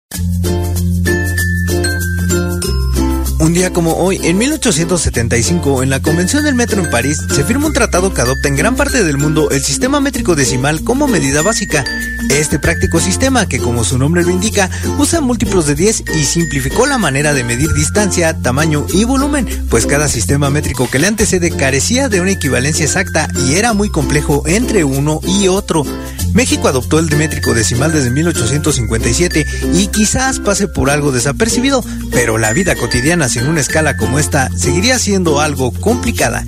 Un 3.41 3.53
día 3.53 3.73
como 3.73 3.95
hoy, 3.95 4.19
en 4.21 4.37
1875, 4.37 5.81
en 5.81 5.89
la 5.89 5.99
Convención 5.99 6.43
del 6.43 6.53
Metro 6.53 6.83
en 6.83 6.91
París, 6.91 7.17
se 7.33 7.43
firma 7.43 7.65
un 7.65 7.73
tratado 7.73 8.13
que 8.13 8.21
adopta 8.21 8.47
en 8.47 8.55
gran 8.55 8.75
parte 8.75 9.03
del 9.03 9.17
mundo 9.17 9.49
el 9.49 9.63
sistema 9.63 9.99
métrico 9.99 10.35
decimal 10.35 10.83
como 10.83 11.07
medida 11.07 11.41
básica. 11.41 11.83
Este 12.29 12.59
práctico 12.59 12.99
sistema, 12.99 13.47
que 13.47 13.57
como 13.57 13.83
su 13.83 13.97
nombre 13.97 14.21
lo 14.21 14.29
indica, 14.29 14.69
usa 14.99 15.21
múltiplos 15.21 15.65
de 15.65 15.73
10 15.73 16.03
y 16.13 16.23
simplificó 16.23 16.85
la 16.85 16.99
manera 16.99 17.33
de 17.33 17.43
medir 17.43 17.73
distancia, 17.73 18.37
tamaño 18.37 18.85
y 18.93 19.05
volumen, 19.05 19.47
pues 19.71 19.87
cada 19.87 20.07
sistema 20.07 20.51
métrico 20.51 20.87
que 20.87 20.99
le 20.99 21.07
antecede 21.07 21.49
carecía 21.49 22.09
de 22.09 22.21
una 22.21 22.31
equivalencia 22.31 22.85
exacta 22.85 23.27
y 23.47 23.55
era 23.55 23.73
muy 23.73 23.89
complejo 23.89 24.43
entre 24.45 24.83
uno 24.83 25.19
y 25.23 25.47
otro. 25.47 25.83
México 26.33 26.67
adoptó 26.67 26.99
el 26.99 27.15
métrico 27.15 27.53
decimal 27.53 27.91
desde 27.91 28.09
1857 28.09 29.45
y 29.73 29.87
quizás 29.87 30.39
pase 30.39 30.67
por 30.67 30.89
algo 30.89 31.11
desapercibido, 31.11 31.83
pero 32.11 32.37
la 32.37 32.53
vida 32.53 32.75
cotidiana 32.75 33.29
sin 33.29 33.47
una 33.47 33.61
escala 33.61 33.97
como 33.97 34.19
esta 34.19 34.49
seguiría 34.55 34.99
siendo 34.99 35.39
algo 35.41 35.71
complicada. 35.71 36.45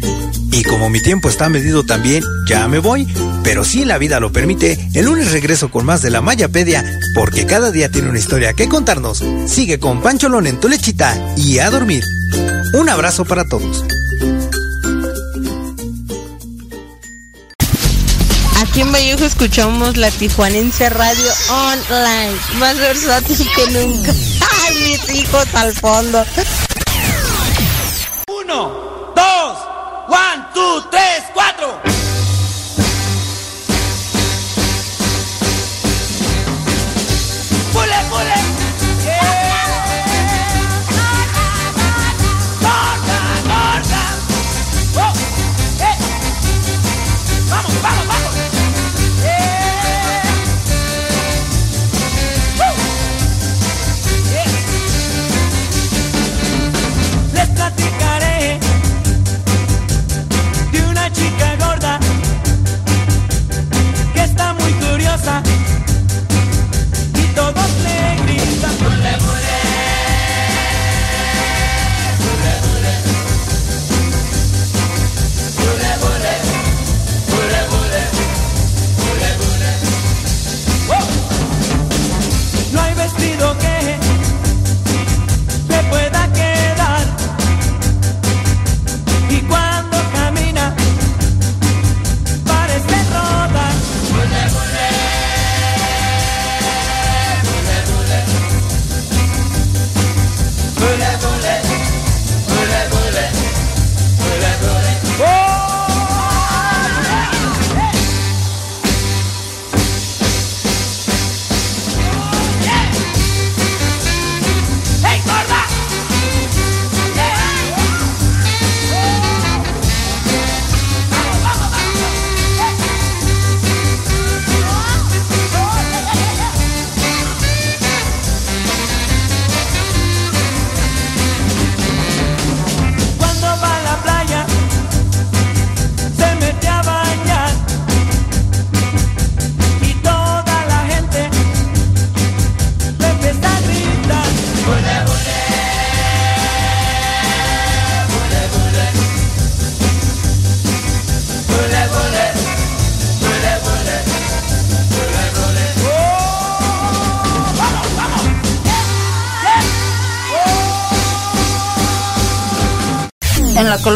Y 0.52 0.64
como 0.64 0.90
mi 0.90 1.02
tiempo 1.02 1.30
está 1.30 1.50
medido 1.50 1.84
también, 1.84 2.24
ya 2.48 2.68
me 2.68 2.78
voy, 2.80 3.08
pero 3.44 3.64
si 3.64 3.86
la 3.86 3.98
vida 3.98 4.20
lo 4.20 4.32
permite, 4.32 4.78
el 4.94 5.06
lunes 5.06 5.32
regreso 5.32 5.72
con 5.72 5.86
más 5.86 6.02
de 6.02 6.12
la 6.12 6.22
Mayapedia, 6.22 6.86
porque 7.16 7.46
cada 7.46 7.72
día 7.72 7.90
tiene 7.90 8.10
una 8.10 8.20
historia 8.20 8.54
que 8.54 8.70
contarnos. 8.70 9.24
Sigue 9.48 9.80
con 9.80 10.02
Pancholón 10.02 10.46
en 10.46 10.60
tu 10.60 10.70
lechita 10.70 11.20
y 11.38 11.58
a 11.58 11.72
dormir. 11.72 12.04
Un 12.74 12.88
abrazo 12.88 13.26
para 13.26 13.46
todos. 13.46 13.84
Aquí 18.74 18.82
en 18.82 18.92
Vallejo 18.92 19.24
escuchamos 19.24 19.98
la 19.98 20.10
Tijuanense 20.10 20.90
Radio 20.90 21.32
Online, 21.48 22.36
más 22.58 22.76
versátil 22.80 23.38
que 23.56 23.70
nunca. 23.70 24.12
¡Ay, 24.66 24.76
mis 24.78 25.14
hijos 25.14 25.46
al 25.54 25.72
fondo! 25.74 26.26
Uno, 28.26 28.83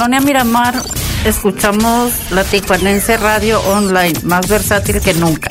colonia 0.08 0.26
Miramar 0.26 0.74
escuchamos 1.26 2.14
la 2.32 2.46
Tijuanense 2.46 3.18
Radio 3.18 3.60
Online, 3.64 4.14
más 4.24 4.48
versátil 4.48 5.02
que 5.02 5.14
nunca. 5.14 5.47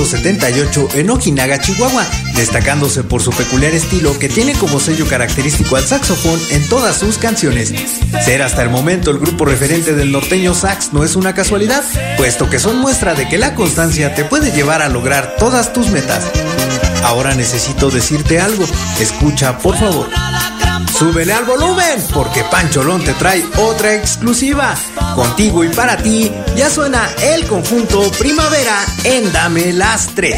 1978 0.00 0.88
en 0.98 1.10
Okinaga, 1.10 1.60
Chihuahua, 1.60 2.06
destacándose 2.34 3.04
por 3.04 3.20
su 3.20 3.30
peculiar 3.32 3.74
estilo 3.74 4.18
que 4.18 4.30
tiene 4.30 4.54
como 4.54 4.80
sello 4.80 5.06
característico 5.06 5.76
al 5.76 5.86
saxofón 5.86 6.40
en 6.50 6.66
todas 6.68 6.96
sus 6.96 7.18
canciones. 7.18 7.74
Ser 8.24 8.40
hasta 8.40 8.62
el 8.62 8.70
momento 8.70 9.10
el 9.10 9.18
grupo 9.18 9.44
referente 9.44 9.94
del 9.94 10.10
norteño 10.10 10.54
sax 10.54 10.94
no 10.94 11.04
es 11.04 11.16
una 11.16 11.34
casualidad, 11.34 11.84
puesto 12.16 12.48
que 12.48 12.58
son 12.58 12.78
muestra 12.78 13.14
de 13.14 13.28
que 13.28 13.36
la 13.36 13.54
constancia 13.54 14.14
te 14.14 14.24
puede 14.24 14.52
llevar 14.52 14.80
a 14.80 14.88
lograr 14.88 15.36
todas 15.38 15.74
tus 15.74 15.88
metas. 15.90 16.24
Ahora 17.04 17.34
necesito 17.34 17.90
decirte 17.90 18.40
algo, 18.40 18.64
escucha 19.00 19.58
por 19.58 19.76
favor. 19.76 20.08
Súbele 21.00 21.32
al 21.32 21.46
volumen, 21.46 22.04
porque 22.12 22.44
Pancholón 22.44 23.02
te 23.02 23.14
trae 23.14 23.42
otra 23.56 23.94
exclusiva. 23.94 24.74
Contigo 25.14 25.64
y 25.64 25.70
para 25.70 25.96
ti, 25.96 26.30
ya 26.54 26.68
suena 26.68 27.08
el 27.22 27.46
conjunto 27.46 28.02
Primavera 28.18 28.84
en 29.04 29.32
Dame 29.32 29.72
las 29.72 30.08
Tres. 30.08 30.36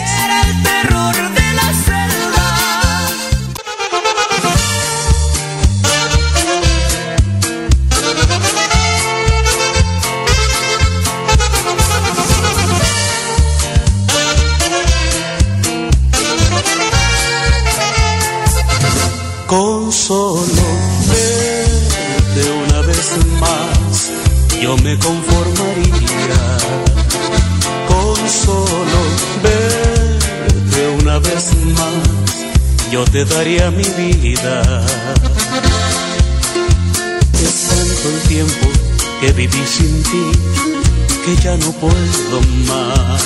Yo 24.62 24.76
me 24.76 24.96
conformaría. 24.96 26.40
Con 27.88 28.16
solo 28.28 28.98
verte 29.42 30.88
una 31.02 31.18
vez 31.18 31.50
más, 31.74 32.36
yo 32.92 33.04
te 33.06 33.24
daría 33.24 33.72
mi 33.72 33.82
vida. 33.82 34.62
Es 37.42 37.68
tanto 37.68 38.08
el 38.14 38.20
tiempo 38.28 38.68
que 39.20 39.32
viví 39.32 39.66
sin 39.66 40.00
ti, 40.04 40.30
que 41.24 41.36
ya 41.42 41.56
no 41.56 41.72
puedo 41.72 42.40
más. 42.68 43.22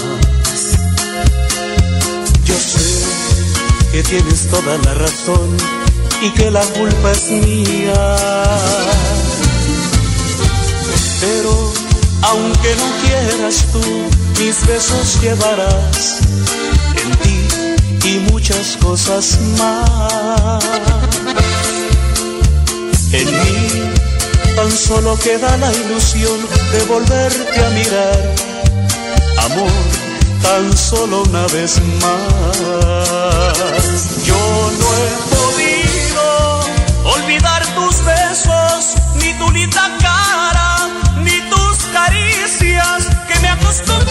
Yo 2.47 2.55
sé 2.55 3.93
que 3.93 4.03
tienes 4.03 4.49
toda 4.49 4.79
la 4.79 4.95
razón 4.95 5.55
y 6.23 6.31
que 6.31 6.51
la 6.51 6.63
culpa 6.63 7.13
es 7.13 7.31
mía. 7.31 8.17
Pero 11.21 11.73
aunque 12.23 12.75
no 12.77 12.85
quieras 13.03 13.65
tú, 13.73 13.81
mis 14.39 14.67
besos 14.67 15.21
llevarás 15.23 16.21
en 17.03 17.17
ti 17.19 18.09
y 18.09 18.19
muchas 18.31 18.77
cosas 18.83 19.39
más. 19.59 20.65
En 23.13 23.27
mí 23.27 23.93
tan 24.57 24.71
solo 24.71 25.19
queda 25.19 25.57
la 25.57 25.73
ilusión 25.73 26.39
de 26.73 26.85
volverte 26.85 27.65
a 27.65 27.71
mirar, 27.71 28.35
amor, 29.39 29.71
tan 30.43 30.77
solo 30.77 31.23
una 31.23 31.47
vez 31.49 31.81
más. 32.03 33.57
Yo 34.25 34.37
no 34.81 34.89
he 35.01 35.11
podido 35.35 36.25
olvidar 37.15 37.63
tus 37.75 38.05
besos 38.05 38.97
ni 39.23 39.33
tu 39.35 39.51
linda 39.51 39.97
cara 40.01 40.26
caricias 42.07 43.09
que 43.27 43.41
me 43.41 43.49
acostumbré 43.49 44.06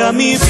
a 0.00 0.12
mi. 0.12 0.49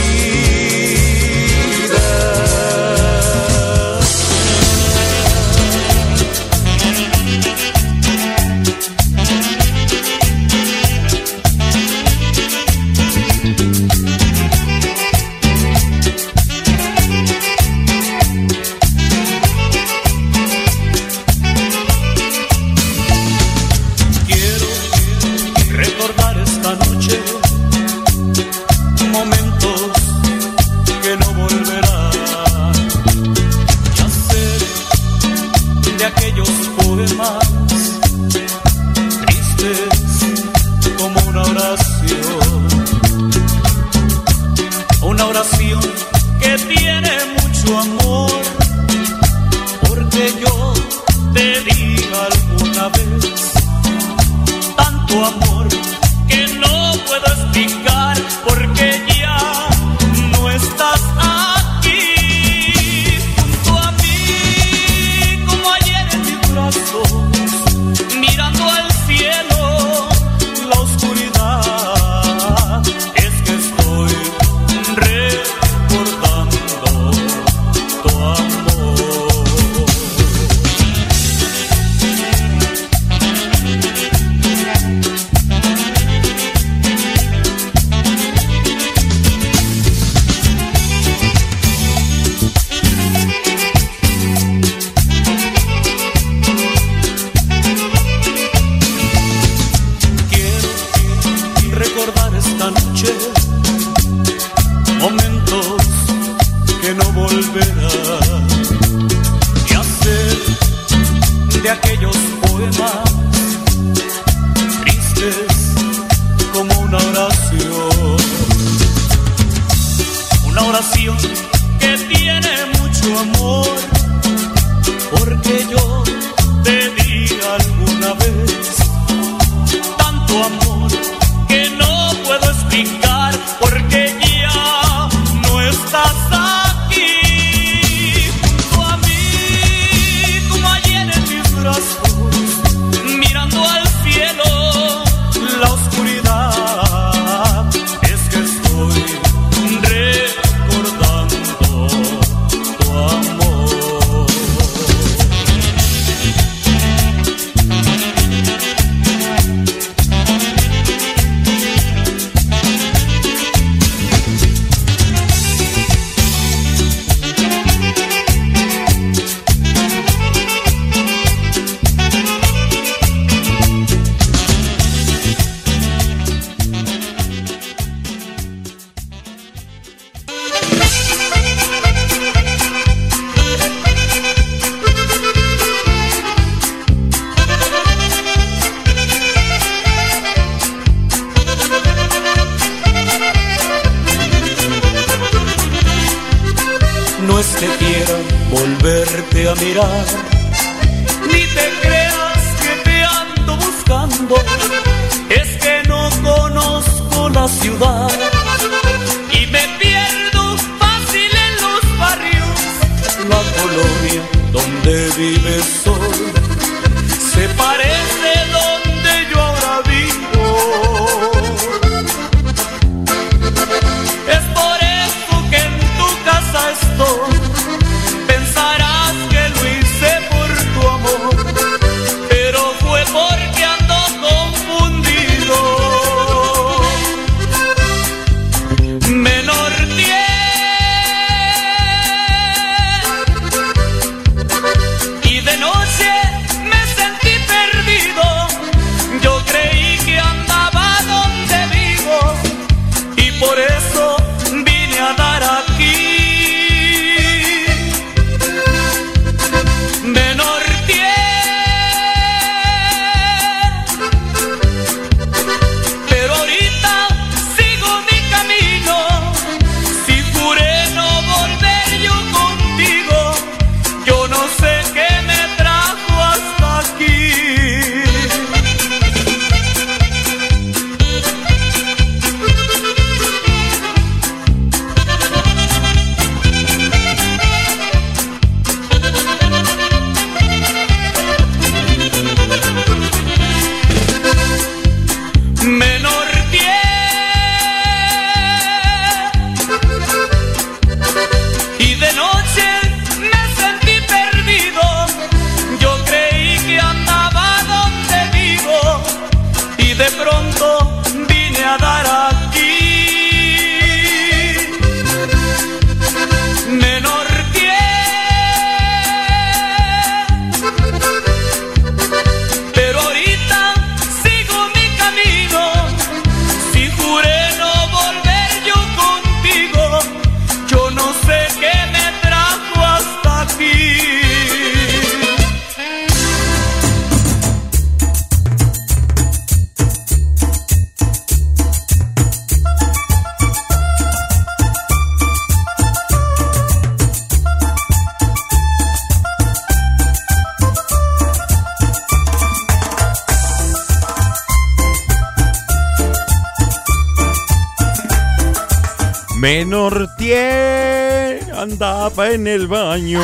Tie 360.16 361.40
andaba 361.56 362.31
en 362.31 362.47
el 362.47 362.68
baño. 362.68 363.20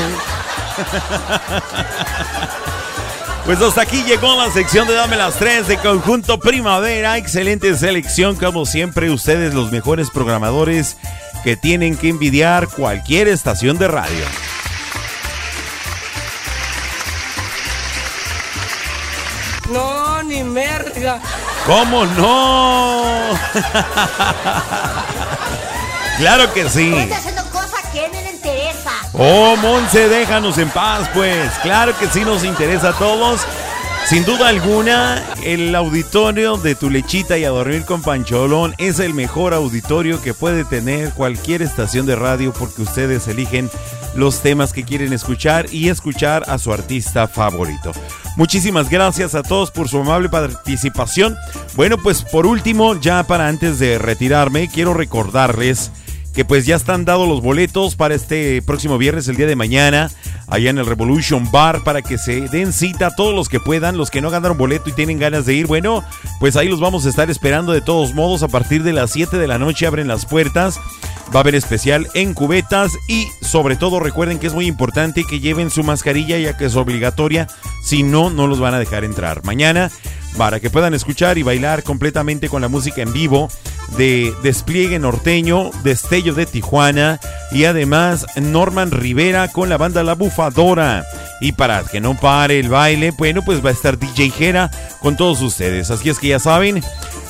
Pues 3.45 3.63
hasta 3.63 3.83
aquí 3.83 4.03
llegó 4.03 4.35
la 4.37 4.51
sección 4.51 4.89
de 4.89 4.95
Dame 4.95 5.17
las 5.17 5.37
Tres 5.37 5.69
de 5.69 5.77
Conjunto 5.77 6.41
Primavera. 6.41 7.17
Excelente 7.17 7.77
selección, 7.77 8.35
como 8.35 8.67
siempre, 8.67 9.09
ustedes 9.09 9.55
los 9.55 9.71
mejores 9.71 10.11
programadores 10.11 10.97
que 11.45 11.57
tienen 11.57 11.97
que 11.97 12.09
envidiar 12.09 12.67
cualquier 12.67 13.29
estación 13.29 13.79
de 13.79 13.87
radio. 13.87 14.25
No, 19.71 20.25
ni 20.25 20.43
merga. 20.43 21.21
¿Cómo 21.67 22.05
no? 22.05 23.05
claro 26.19 26.53
que 26.53 26.69
sí. 26.69 26.93
Está 26.95 27.17
haciendo 27.17 27.45
cosas 27.51 27.81
que 27.93 28.09
no 28.09 28.21
le 28.21 28.31
interesa. 28.31 28.93
Oh, 29.13 29.57
Monse, 29.57 30.09
déjanos 30.09 30.59
en 30.59 30.71
paz, 30.71 31.09
pues. 31.15 31.51
Claro 31.63 31.97
que 31.99 32.07
sí 32.09 32.25
nos 32.25 32.45
interesa 32.45 32.91
a 32.91 32.93
todos. 32.93 33.41
Sin 34.07 34.25
duda 34.25 34.51
alguna, 34.51 35.25
el 35.43 35.75
auditorio 35.75 36.59
de 36.59 36.77
Tu 36.77 36.91
Lechita 36.91 37.39
y 37.39 37.45
a 37.45 37.49
Dormir 37.49 37.85
con 37.85 38.03
Pancholón 38.03 38.73
es 38.79 39.01
el 39.01 39.15
mejor 39.15 39.53
auditorio 39.53 40.23
que 40.23 40.33
puede 40.33 40.65
tener 40.65 41.13
cualquier 41.13 41.61
estación 41.61 42.07
de 42.07 42.15
radio 42.15 42.53
porque 42.53 42.83
ustedes 42.83 43.27
eligen 43.27 43.69
los 44.15 44.43
temas 44.43 44.73
que 44.73 44.85
quieren 44.85 45.13
escuchar 45.13 45.67
y 45.73 45.89
escuchar 45.89 46.45
a 46.47 46.59
su 46.59 46.73
artista 46.73 47.27
favorito. 47.27 47.91
Muchísimas 48.37 48.91
gracias 48.91 49.35
a 49.35 49.43
todos 49.43 49.73
por 49.73 49.89
su 49.89 49.99
amable 49.99 50.29
participación. 50.29 51.37
Bueno, 51.75 51.99
pues 51.99 52.23
por 52.23 52.47
último, 52.47 52.95
ya 53.01 53.25
para 53.25 53.49
antes 53.49 53.81
de 53.81 53.99
retirarme, 53.99 54.69
quiero 54.69 54.95
recordarles 54.95 55.91
que 56.37 56.45
pues 56.45 56.67
ya 56.67 56.77
están 56.77 57.07
dados 57.07 57.27
los 57.27 57.41
boletos 57.41 57.97
para 57.97 58.15
este 58.15 58.61
próximo 58.61 58.99
viernes, 58.99 59.27
el 59.27 59.37
día 59.37 59.47
de 59.47 59.57
mañana, 59.57 60.11
allá 60.49 60.69
en 60.69 60.77
el 60.77 60.85
Revolution 60.85 61.51
Bar, 61.51 61.83
para 61.83 62.03
que 62.03 62.19
se 62.19 62.43
den 62.43 62.75
cita 62.75 63.15
todos 63.17 63.35
los 63.35 63.49
que 63.49 63.59
puedan, 63.59 63.97
los 63.97 64.11
que 64.11 64.21
no 64.21 64.29
ganaron 64.29 64.59
boleto 64.59 64.91
y 64.91 64.93
tienen 64.93 65.19
ganas 65.19 65.47
de 65.47 65.55
ir, 65.55 65.67
bueno, 65.67 66.05
pues 66.39 66.57
ahí 66.57 66.69
los 66.69 66.79
vamos 66.79 67.07
a 67.07 67.09
estar 67.09 67.31
esperando. 67.31 67.73
De 67.73 67.81
todos 67.81 68.13
modos, 68.13 68.43
a 68.43 68.49
partir 68.49 68.83
de 68.83 68.93
las 68.93 69.13
7 69.13 69.39
de 69.39 69.49
la 69.49 69.59
noche 69.59 69.87
abren 69.87 70.09
las 70.09 70.27
puertas, 70.27 70.79
va 71.35 71.39
a 71.39 71.41
haber 71.41 71.55
especial 71.55 72.07
en 72.13 72.35
cubetas 72.35 72.93
y 73.09 73.29
sobre 73.41 73.77
todo 73.77 73.99
recuerden 73.99 74.39
que 74.39 74.49
es 74.49 74.53
muy 74.53 74.67
importante 74.67 75.25
que 75.25 75.41
lleven 75.41 75.71
su 75.71 75.85
mascarilla 75.85 76.37
ya 76.37 76.55
que 76.59 76.67
es 76.67 76.77
obligatoria, 76.77 77.47
si 77.83 78.03
no, 78.03 78.29
no 78.29 78.47
los 78.47 78.61
van 78.61 78.75
a 78.75 78.79
dejar 78.79 79.05
entrar. 79.05 79.43
Mañana 79.43 79.91
para 80.37 80.61
que 80.61 80.69
puedan 80.69 80.93
escuchar 80.93 81.39
y 81.39 81.43
bailar 81.43 81.83
completamente 81.83 82.51
con 82.51 82.61
la 82.61 82.69
música 82.69 83.01
en 83.01 83.15
vivo 83.15 83.49
de 83.97 84.35
Despliegue 84.43 84.99
Norteño, 84.99 85.71
Destello 85.83 86.35
de 86.35 86.47
Tijuana 86.47 87.21
y 87.51 87.65
además 87.65 88.27
Norman 88.37 88.91
Rivera 88.91 89.49
con 89.49 89.69
la 89.69 89.77
banda 89.77 90.03
La 90.03 90.15
Bufadora. 90.15 91.05
Y 91.41 91.53
para 91.53 91.83
que 91.85 92.01
no 92.01 92.19
pare 92.19 92.59
el 92.59 92.69
baile, 92.69 93.13
bueno, 93.13 93.43
pues 93.45 93.65
va 93.65 93.71
a 93.71 93.73
estar 93.73 93.99
DJ 93.99 94.31
Jera 94.31 94.71
con 95.01 95.17
todos 95.17 95.43
ustedes. 95.43 95.91
Así 95.91 96.09
es 96.09 96.19
que 96.19 96.29
ya 96.29 96.39
saben, 96.39 96.83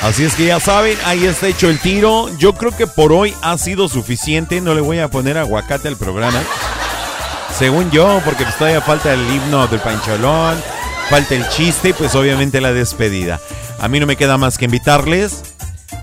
Así 0.01 0.23
es 0.23 0.35
que 0.35 0.45
ya 0.45 0.59
saben, 0.59 0.97
ahí 1.05 1.25
está 1.25 1.47
hecho 1.47 1.69
el 1.69 1.79
tiro. 1.79 2.29
Yo 2.37 2.53
creo 2.53 2.75
que 2.75 2.87
por 2.87 3.11
hoy 3.11 3.33
ha 3.41 3.57
sido 3.57 3.89
suficiente. 3.89 4.61
No 4.61 4.73
le 4.73 4.81
voy 4.81 4.99
a 4.99 5.09
poner 5.09 5.37
aguacate 5.37 5.87
al 5.87 5.97
programa. 5.97 6.41
Según 7.57 7.89
yo, 7.89 8.21
porque 8.23 8.43
pues 8.43 8.57
todavía 8.57 8.81
falta 8.81 9.13
el 9.13 9.21
himno 9.21 9.65
del 9.67 9.79
pancholón, 9.79 10.61
falta 11.09 11.33
el 11.33 11.47
chiste 11.49 11.89
y 11.89 11.93
pues 11.93 12.13
obviamente 12.13 12.61
la 12.61 12.71
despedida. 12.71 13.39
A 13.79 13.87
mí 13.87 13.99
no 13.99 14.05
me 14.05 14.15
queda 14.15 14.37
más 14.37 14.57
que 14.57 14.65
invitarles 14.65 15.41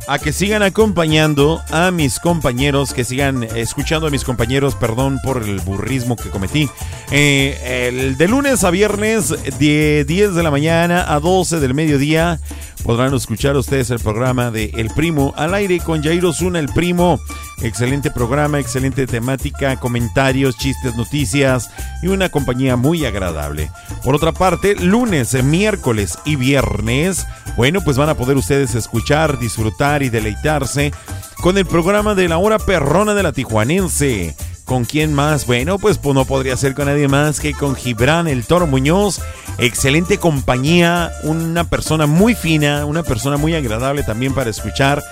a 0.06 0.18
que 0.18 0.32
sigan 0.32 0.62
acompañando 0.62 1.62
a 1.70 1.90
mis 1.90 2.20
compañeros, 2.20 2.92
que 2.92 3.04
sigan 3.04 3.42
escuchando 3.42 4.06
a 4.06 4.10
mis 4.10 4.24
compañeros, 4.24 4.74
perdón 4.74 5.18
por 5.22 5.42
el 5.42 5.60
burrismo 5.60 6.16
que 6.16 6.30
cometí. 6.30 6.68
Eh, 7.10 7.88
el 7.88 8.16
de 8.16 8.28
lunes 8.28 8.64
a 8.64 8.70
viernes, 8.70 9.34
de 9.58 10.04
10 10.06 10.34
de 10.34 10.42
la 10.42 10.50
mañana 10.50 11.12
a 11.12 11.20
12 11.20 11.60
del 11.60 11.74
mediodía, 11.74 12.40
podrán 12.82 13.14
escuchar 13.14 13.56
ustedes 13.56 13.90
el 13.90 13.98
programa 13.98 14.50
de 14.50 14.70
El 14.74 14.90
Primo 14.90 15.32
al 15.36 15.54
aire 15.54 15.80
con 15.80 16.02
Jairo 16.02 16.32
Zuna, 16.32 16.58
el 16.58 16.68
Primo. 16.68 17.18
Excelente 17.62 18.10
programa, 18.10 18.58
excelente 18.58 19.06
temática, 19.06 19.76
comentarios, 19.76 20.58
chistes, 20.58 20.96
noticias 20.96 21.70
y 22.02 22.08
una 22.08 22.28
compañía 22.28 22.76
muy 22.76 23.04
agradable. 23.06 23.70
Por 24.02 24.14
otra 24.14 24.32
parte, 24.32 24.74
lunes, 24.74 25.42
miércoles 25.42 26.18
y 26.24 26.36
viernes, 26.36 27.26
bueno, 27.56 27.80
pues 27.80 27.96
van 27.96 28.08
a 28.08 28.16
poder 28.16 28.36
ustedes 28.36 28.74
escuchar, 28.74 29.38
disfrutar 29.38 30.02
y 30.02 30.10
deleitarse 30.10 30.92
con 31.40 31.56
el 31.56 31.66
programa 31.66 32.14
de 32.14 32.28
la 32.28 32.38
hora 32.38 32.58
perrona 32.58 33.14
de 33.14 33.22
la 33.22 33.32
Tijuanense. 33.32 34.34
¿Con 34.64 34.86
quién 34.86 35.12
más? 35.12 35.46
Bueno, 35.46 35.78
pues, 35.78 35.98
pues 35.98 36.14
no 36.14 36.24
podría 36.24 36.56
ser 36.56 36.74
con 36.74 36.86
nadie 36.86 37.06
más 37.06 37.38
que 37.38 37.52
con 37.52 37.76
Gibran 37.76 38.26
el 38.28 38.46
Toro 38.46 38.66
Muñoz. 38.66 39.20
Excelente 39.58 40.16
compañía, 40.16 41.12
una 41.22 41.64
persona 41.64 42.06
muy 42.06 42.34
fina, 42.34 42.86
una 42.86 43.02
persona 43.02 43.36
muy 43.36 43.54
agradable 43.54 44.02
también 44.04 44.34
para 44.34 44.48
escuchar. 44.48 45.02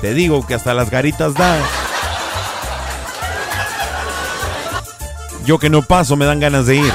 Te 0.00 0.14
digo 0.14 0.46
que 0.46 0.54
hasta 0.54 0.74
las 0.74 0.90
garitas 0.90 1.34
da. 1.34 1.58
Yo 5.44 5.58
que 5.58 5.70
no 5.70 5.82
paso 5.82 6.16
me 6.16 6.24
dan 6.24 6.40
ganas 6.40 6.66
de 6.66 6.76
ir. 6.76 6.92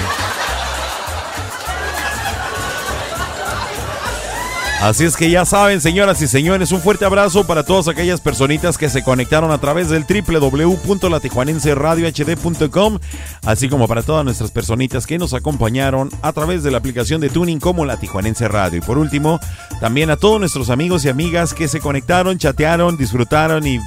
Así 4.83 5.05
es 5.05 5.15
que 5.15 5.29
ya 5.29 5.45
saben, 5.45 5.79
señoras 5.79 6.21
y 6.21 6.27
señores, 6.27 6.73
un 6.73 6.81
fuerte 6.81 7.05
abrazo 7.05 7.47
para 7.47 7.63
todas 7.63 7.87
aquellas 7.87 8.19
personitas 8.19 8.77
que 8.77 8.89
se 8.89 9.01
conectaron 9.01 9.49
a 9.51 9.57
través 9.57 9.87
del 9.87 10.03
www.latijuanenseradiohd.com, 10.03 12.99
así 13.45 13.69
como 13.69 13.87
para 13.87 14.03
todas 14.03 14.25
nuestras 14.25 14.51
personitas 14.51 15.07
que 15.07 15.17
nos 15.17 15.33
acompañaron 15.33 16.09
a 16.21 16.33
través 16.33 16.63
de 16.63 16.71
la 16.71 16.79
aplicación 16.79 17.21
de 17.21 17.29
Tuning 17.29 17.61
como 17.61 17.85
La 17.85 17.95
Tijuanense 17.95 18.49
Radio. 18.49 18.79
Y 18.79 18.81
por 18.81 18.97
último, 18.97 19.39
también 19.79 20.09
a 20.09 20.17
todos 20.17 20.41
nuestros 20.41 20.69
amigos 20.69 21.05
y 21.05 21.09
amigas 21.09 21.53
que 21.53 21.69
se 21.69 21.79
conectaron, 21.79 22.37
chatearon, 22.37 22.97
disfrutaron 22.97 23.65
y 23.65 23.79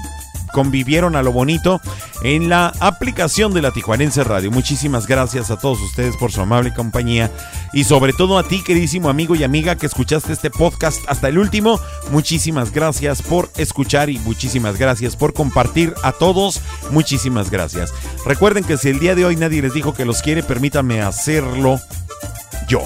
convivieron 0.56 1.16
a 1.16 1.22
lo 1.22 1.32
bonito 1.32 1.82
en 2.22 2.48
la 2.48 2.72
aplicación 2.80 3.52
de 3.52 3.60
la 3.60 3.72
Tijuanense 3.72 4.24
Radio. 4.24 4.50
Muchísimas 4.50 5.06
gracias 5.06 5.50
a 5.50 5.58
todos 5.58 5.78
ustedes 5.82 6.16
por 6.16 6.32
su 6.32 6.40
amable 6.40 6.72
compañía 6.72 7.30
y 7.74 7.84
sobre 7.84 8.14
todo 8.14 8.38
a 8.38 8.42
ti, 8.42 8.64
queridísimo 8.64 9.10
amigo 9.10 9.34
y 9.34 9.44
amiga 9.44 9.76
que 9.76 9.84
escuchaste 9.84 10.32
este 10.32 10.48
podcast 10.48 11.04
hasta 11.08 11.28
el 11.28 11.36
último. 11.36 11.78
Muchísimas 12.10 12.72
gracias 12.72 13.20
por 13.20 13.50
escuchar 13.58 14.08
y 14.08 14.18
muchísimas 14.20 14.78
gracias 14.78 15.14
por 15.14 15.34
compartir 15.34 15.92
a 16.02 16.12
todos. 16.12 16.62
Muchísimas 16.90 17.50
gracias. 17.50 17.92
Recuerden 18.24 18.64
que 18.64 18.78
si 18.78 18.88
el 18.88 18.98
día 18.98 19.14
de 19.14 19.26
hoy 19.26 19.36
nadie 19.36 19.60
les 19.60 19.74
dijo 19.74 19.92
que 19.92 20.06
los 20.06 20.22
quiere, 20.22 20.42
permítanme 20.42 21.02
hacerlo 21.02 21.78
yo. 22.66 22.80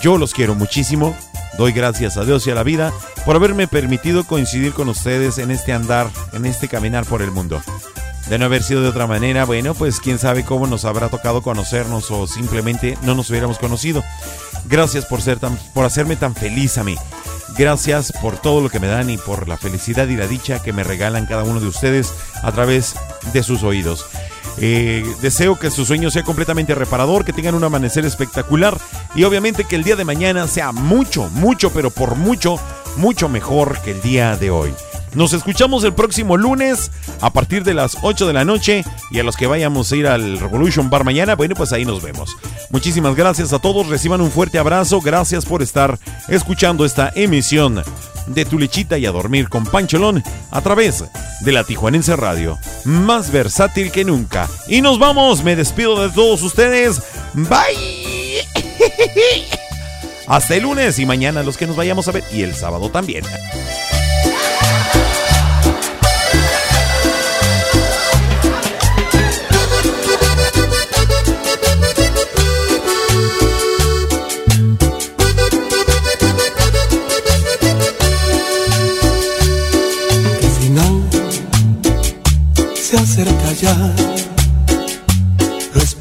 Yo 0.00 0.18
los 0.18 0.32
quiero 0.34 0.54
muchísimo. 0.54 1.16
Doy 1.58 1.72
gracias 1.72 2.16
a 2.16 2.24
Dios 2.24 2.46
y 2.46 2.52
a 2.52 2.54
la 2.54 2.62
vida 2.62 2.92
por 3.26 3.34
haberme 3.34 3.66
permitido 3.66 4.22
coincidir 4.22 4.72
con 4.72 4.88
ustedes 4.88 5.38
en 5.38 5.50
este 5.50 5.72
andar, 5.72 6.08
en 6.32 6.46
este 6.46 6.68
caminar 6.68 7.04
por 7.04 7.20
el 7.20 7.32
mundo. 7.32 7.60
De 8.28 8.38
no 8.38 8.44
haber 8.44 8.62
sido 8.62 8.80
de 8.80 8.88
otra 8.88 9.08
manera, 9.08 9.44
bueno, 9.44 9.74
pues 9.74 9.98
quién 9.98 10.20
sabe 10.20 10.44
cómo 10.44 10.68
nos 10.68 10.84
habrá 10.84 11.08
tocado 11.08 11.42
conocernos 11.42 12.12
o 12.12 12.28
simplemente 12.28 12.96
no 13.02 13.16
nos 13.16 13.28
hubiéramos 13.30 13.58
conocido. 13.58 14.04
Gracias 14.66 15.04
por 15.06 15.20
ser 15.20 15.40
tan, 15.40 15.58
por 15.74 15.84
hacerme 15.84 16.14
tan 16.14 16.36
feliz 16.36 16.78
a 16.78 16.84
mí. 16.84 16.94
Gracias 17.56 18.12
por 18.12 18.36
todo 18.36 18.60
lo 18.60 18.70
que 18.70 18.78
me 18.78 18.86
dan 18.86 19.10
y 19.10 19.16
por 19.18 19.48
la 19.48 19.56
felicidad 19.56 20.06
y 20.06 20.16
la 20.16 20.28
dicha 20.28 20.62
que 20.62 20.72
me 20.72 20.84
regalan 20.84 21.26
cada 21.26 21.42
uno 21.42 21.58
de 21.58 21.66
ustedes 21.66 22.12
a 22.42 22.52
través 22.52 22.94
de 23.32 23.42
sus 23.42 23.64
oídos. 23.64 24.06
Eh, 24.60 25.04
deseo 25.20 25.58
que 25.58 25.70
su 25.70 25.84
sueño 25.84 26.10
sea 26.10 26.24
completamente 26.24 26.74
reparador, 26.74 27.24
que 27.24 27.32
tengan 27.32 27.54
un 27.54 27.64
amanecer 27.64 28.04
espectacular 28.04 28.76
y 29.14 29.24
obviamente 29.24 29.64
que 29.64 29.76
el 29.76 29.84
día 29.84 29.96
de 29.96 30.04
mañana 30.04 30.48
sea 30.48 30.72
mucho, 30.72 31.28
mucho, 31.30 31.70
pero 31.72 31.90
por 31.90 32.16
mucho, 32.16 32.56
mucho 32.96 33.28
mejor 33.28 33.80
que 33.82 33.92
el 33.92 34.00
día 34.00 34.36
de 34.36 34.50
hoy. 34.50 34.74
Nos 35.14 35.32
escuchamos 35.32 35.84
el 35.84 35.94
próximo 35.94 36.36
lunes 36.36 36.90
a 37.20 37.32
partir 37.32 37.64
de 37.64 37.74
las 37.74 37.96
8 38.02 38.26
de 38.26 38.32
la 38.32 38.44
noche 38.44 38.84
y 39.10 39.18
a 39.18 39.22
los 39.22 39.36
que 39.36 39.46
vayamos 39.46 39.90
a 39.90 39.96
ir 39.96 40.06
al 40.06 40.38
Revolution 40.38 40.90
Bar 40.90 41.04
mañana, 41.04 41.34
bueno, 41.34 41.54
pues 41.54 41.72
ahí 41.72 41.84
nos 41.84 42.02
vemos. 42.02 42.36
Muchísimas 42.70 43.14
gracias 43.16 43.52
a 43.52 43.58
todos, 43.58 43.88
reciban 43.88 44.20
un 44.20 44.30
fuerte 44.30 44.58
abrazo, 44.58 45.00
gracias 45.00 45.44
por 45.46 45.62
estar 45.62 45.98
escuchando 46.28 46.84
esta 46.84 47.10
emisión 47.14 47.82
de 48.26 48.44
Tu 48.44 48.58
Lechita 48.58 48.98
y 48.98 49.06
a 49.06 49.12
Dormir 49.12 49.48
con 49.48 49.64
Pancholón 49.64 50.22
a 50.50 50.60
través 50.60 51.04
de 51.40 51.52
la 51.52 51.64
Tijuanense 51.64 52.14
Radio, 52.16 52.58
más 52.84 53.32
versátil 53.32 53.90
que 53.90 54.04
nunca. 54.04 54.48
Y 54.68 54.82
nos 54.82 54.98
vamos, 54.98 55.42
me 55.42 55.56
despido 55.56 56.06
de 56.06 56.14
todos 56.14 56.42
ustedes, 56.42 57.02
bye. 57.34 58.44
Hasta 60.26 60.56
el 60.56 60.64
lunes 60.64 60.98
y 60.98 61.06
mañana 61.06 61.42
los 61.42 61.56
que 61.56 61.66
nos 61.66 61.76
vayamos 61.76 62.06
a 62.06 62.12
ver 62.12 62.24
y 62.30 62.42
el 62.42 62.54
sábado 62.54 62.90
también. 62.90 63.24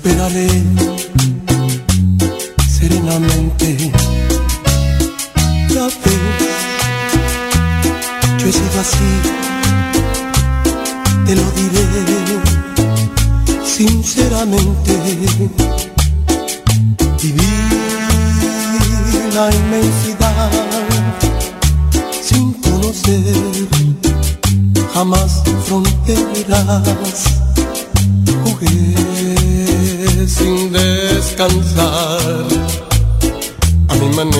Esperaré 0.07 0.47
serenamente. 2.69 3.91
Ya 5.73 5.85
ves, 5.85 6.55
yo 8.39 8.47
he 8.47 8.51
sido 8.53 8.79
así, 8.79 9.11
te 11.25 11.35
lo 11.35 11.45
diré 11.57 11.85
sinceramente. 13.65 14.93
Viví 17.21 17.53
la 19.35 19.45
inmensidad 19.53 20.51
sin 22.23 22.53
conocer 22.53 23.67
jamás 24.93 25.43
fronteras. 25.65 27.23
Jugué 28.43 29.06
sin 30.25 30.71
descansar 30.71 32.45
a 33.87 33.95
mi 33.95 34.09
manera. 34.15 34.31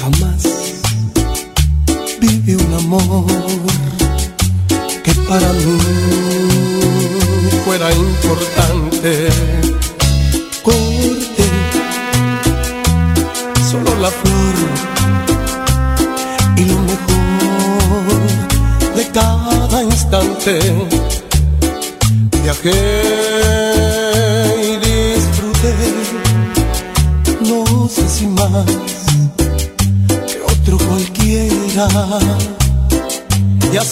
Jamás 0.00 0.42
viví 2.20 2.54
un 2.54 2.74
amor 2.74 3.26
que 5.02 5.14
para 5.28 5.52
mí 5.52 5.78
fuera 7.64 7.90
importante. 7.92 9.55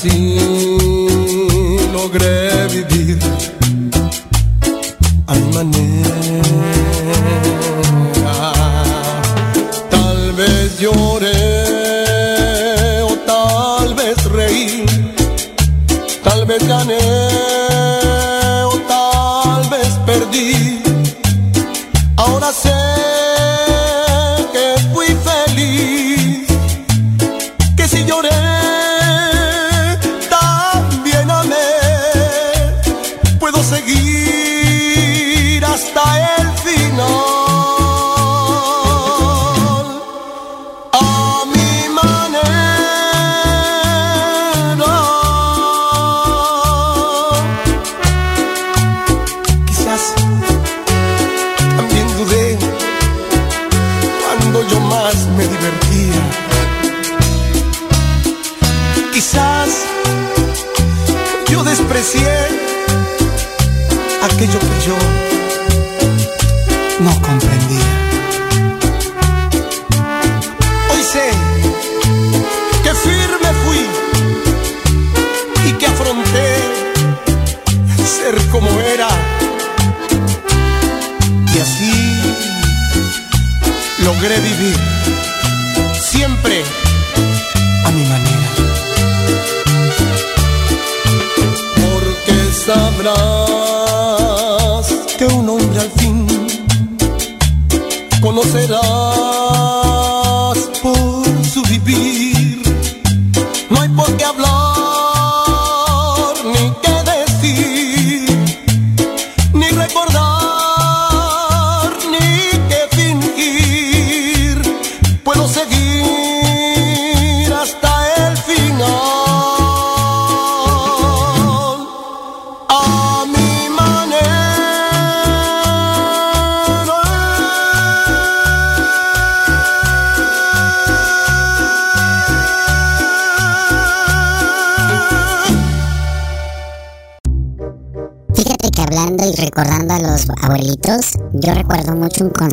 Y 0.05 0.34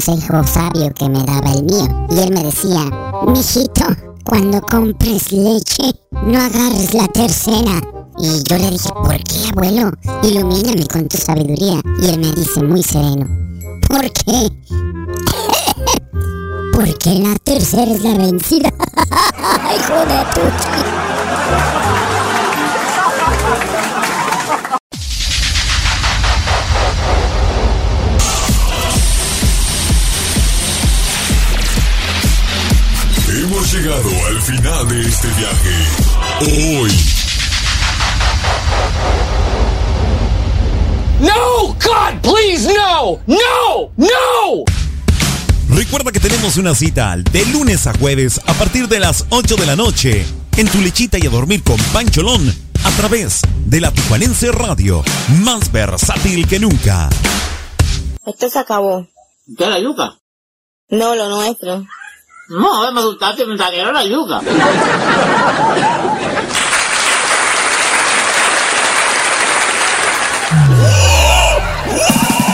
consejo 0.03 0.43
sabio 0.47 0.91
que 0.95 1.07
me 1.07 1.23
daba 1.23 1.53
el 1.53 1.63
mío. 1.63 1.87
Y 2.09 2.19
él 2.19 2.33
me 2.33 2.43
decía, 2.43 2.89
mijito, 3.27 3.85
cuando 4.25 4.59
compres 4.61 5.31
leche, 5.31 5.93
no 6.11 6.39
agarres 6.39 6.93
la 6.93 7.07
tercera. 7.07 7.81
Y 8.17 8.43
yo 8.43 8.57
le 8.57 8.71
dije, 8.71 8.89
¿por 8.89 9.23
qué, 9.23 9.47
abuelo? 9.51 9.91
Ilumíname 10.23 10.87
con 10.87 11.07
tu 11.07 11.17
sabiduría. 11.17 11.79
Y 12.01 12.07
él 12.07 12.19
me 12.19 12.31
dice 12.31 12.63
muy 12.63 12.81
sereno, 12.81 13.27
¿por 13.87 14.11
qué? 14.11 14.49
Porque 16.73 17.19
la 17.19 17.35
tercera 17.35 17.91
es 17.91 18.03
la 18.03 18.17
vencida. 18.17 18.69
Hijo 19.75 20.05
de 20.05 20.25
tu 20.33 20.41
tenemos 46.51 46.57
una 46.57 46.75
cita 46.75 47.15
de 47.31 47.45
lunes 47.47 47.87
a 47.87 47.93
jueves 47.93 48.41
a 48.45 48.53
partir 48.53 48.87
de 48.87 48.99
las 48.99 49.25
8 49.29 49.55
de 49.55 49.65
la 49.65 49.75
noche 49.75 50.25
en 50.57 50.67
tu 50.67 50.79
lechita 50.81 51.17
y 51.17 51.25
a 51.27 51.29
dormir 51.29 51.63
con 51.63 51.77
Pancholón 51.93 52.41
a 52.83 52.89
través 52.91 53.41
de 53.65 53.79
la 53.79 53.91
Tijuanense 53.91 54.51
Radio, 54.51 55.03
más 55.43 55.71
versátil 55.71 56.47
que 56.47 56.59
nunca. 56.59 57.09
Esto 58.25 58.49
se 58.49 58.59
acabó. 58.59 59.07
¿Qué 59.57 59.65
la 59.67 59.79
yuca? 59.79 60.17
No, 60.89 61.15
lo 61.15 61.29
nuestro. 61.29 61.85
No, 62.49 62.91
me 62.91 62.99
asustaste, 62.99 63.45
me 63.45 63.55
la 63.55 64.03
yuca. 64.03 64.41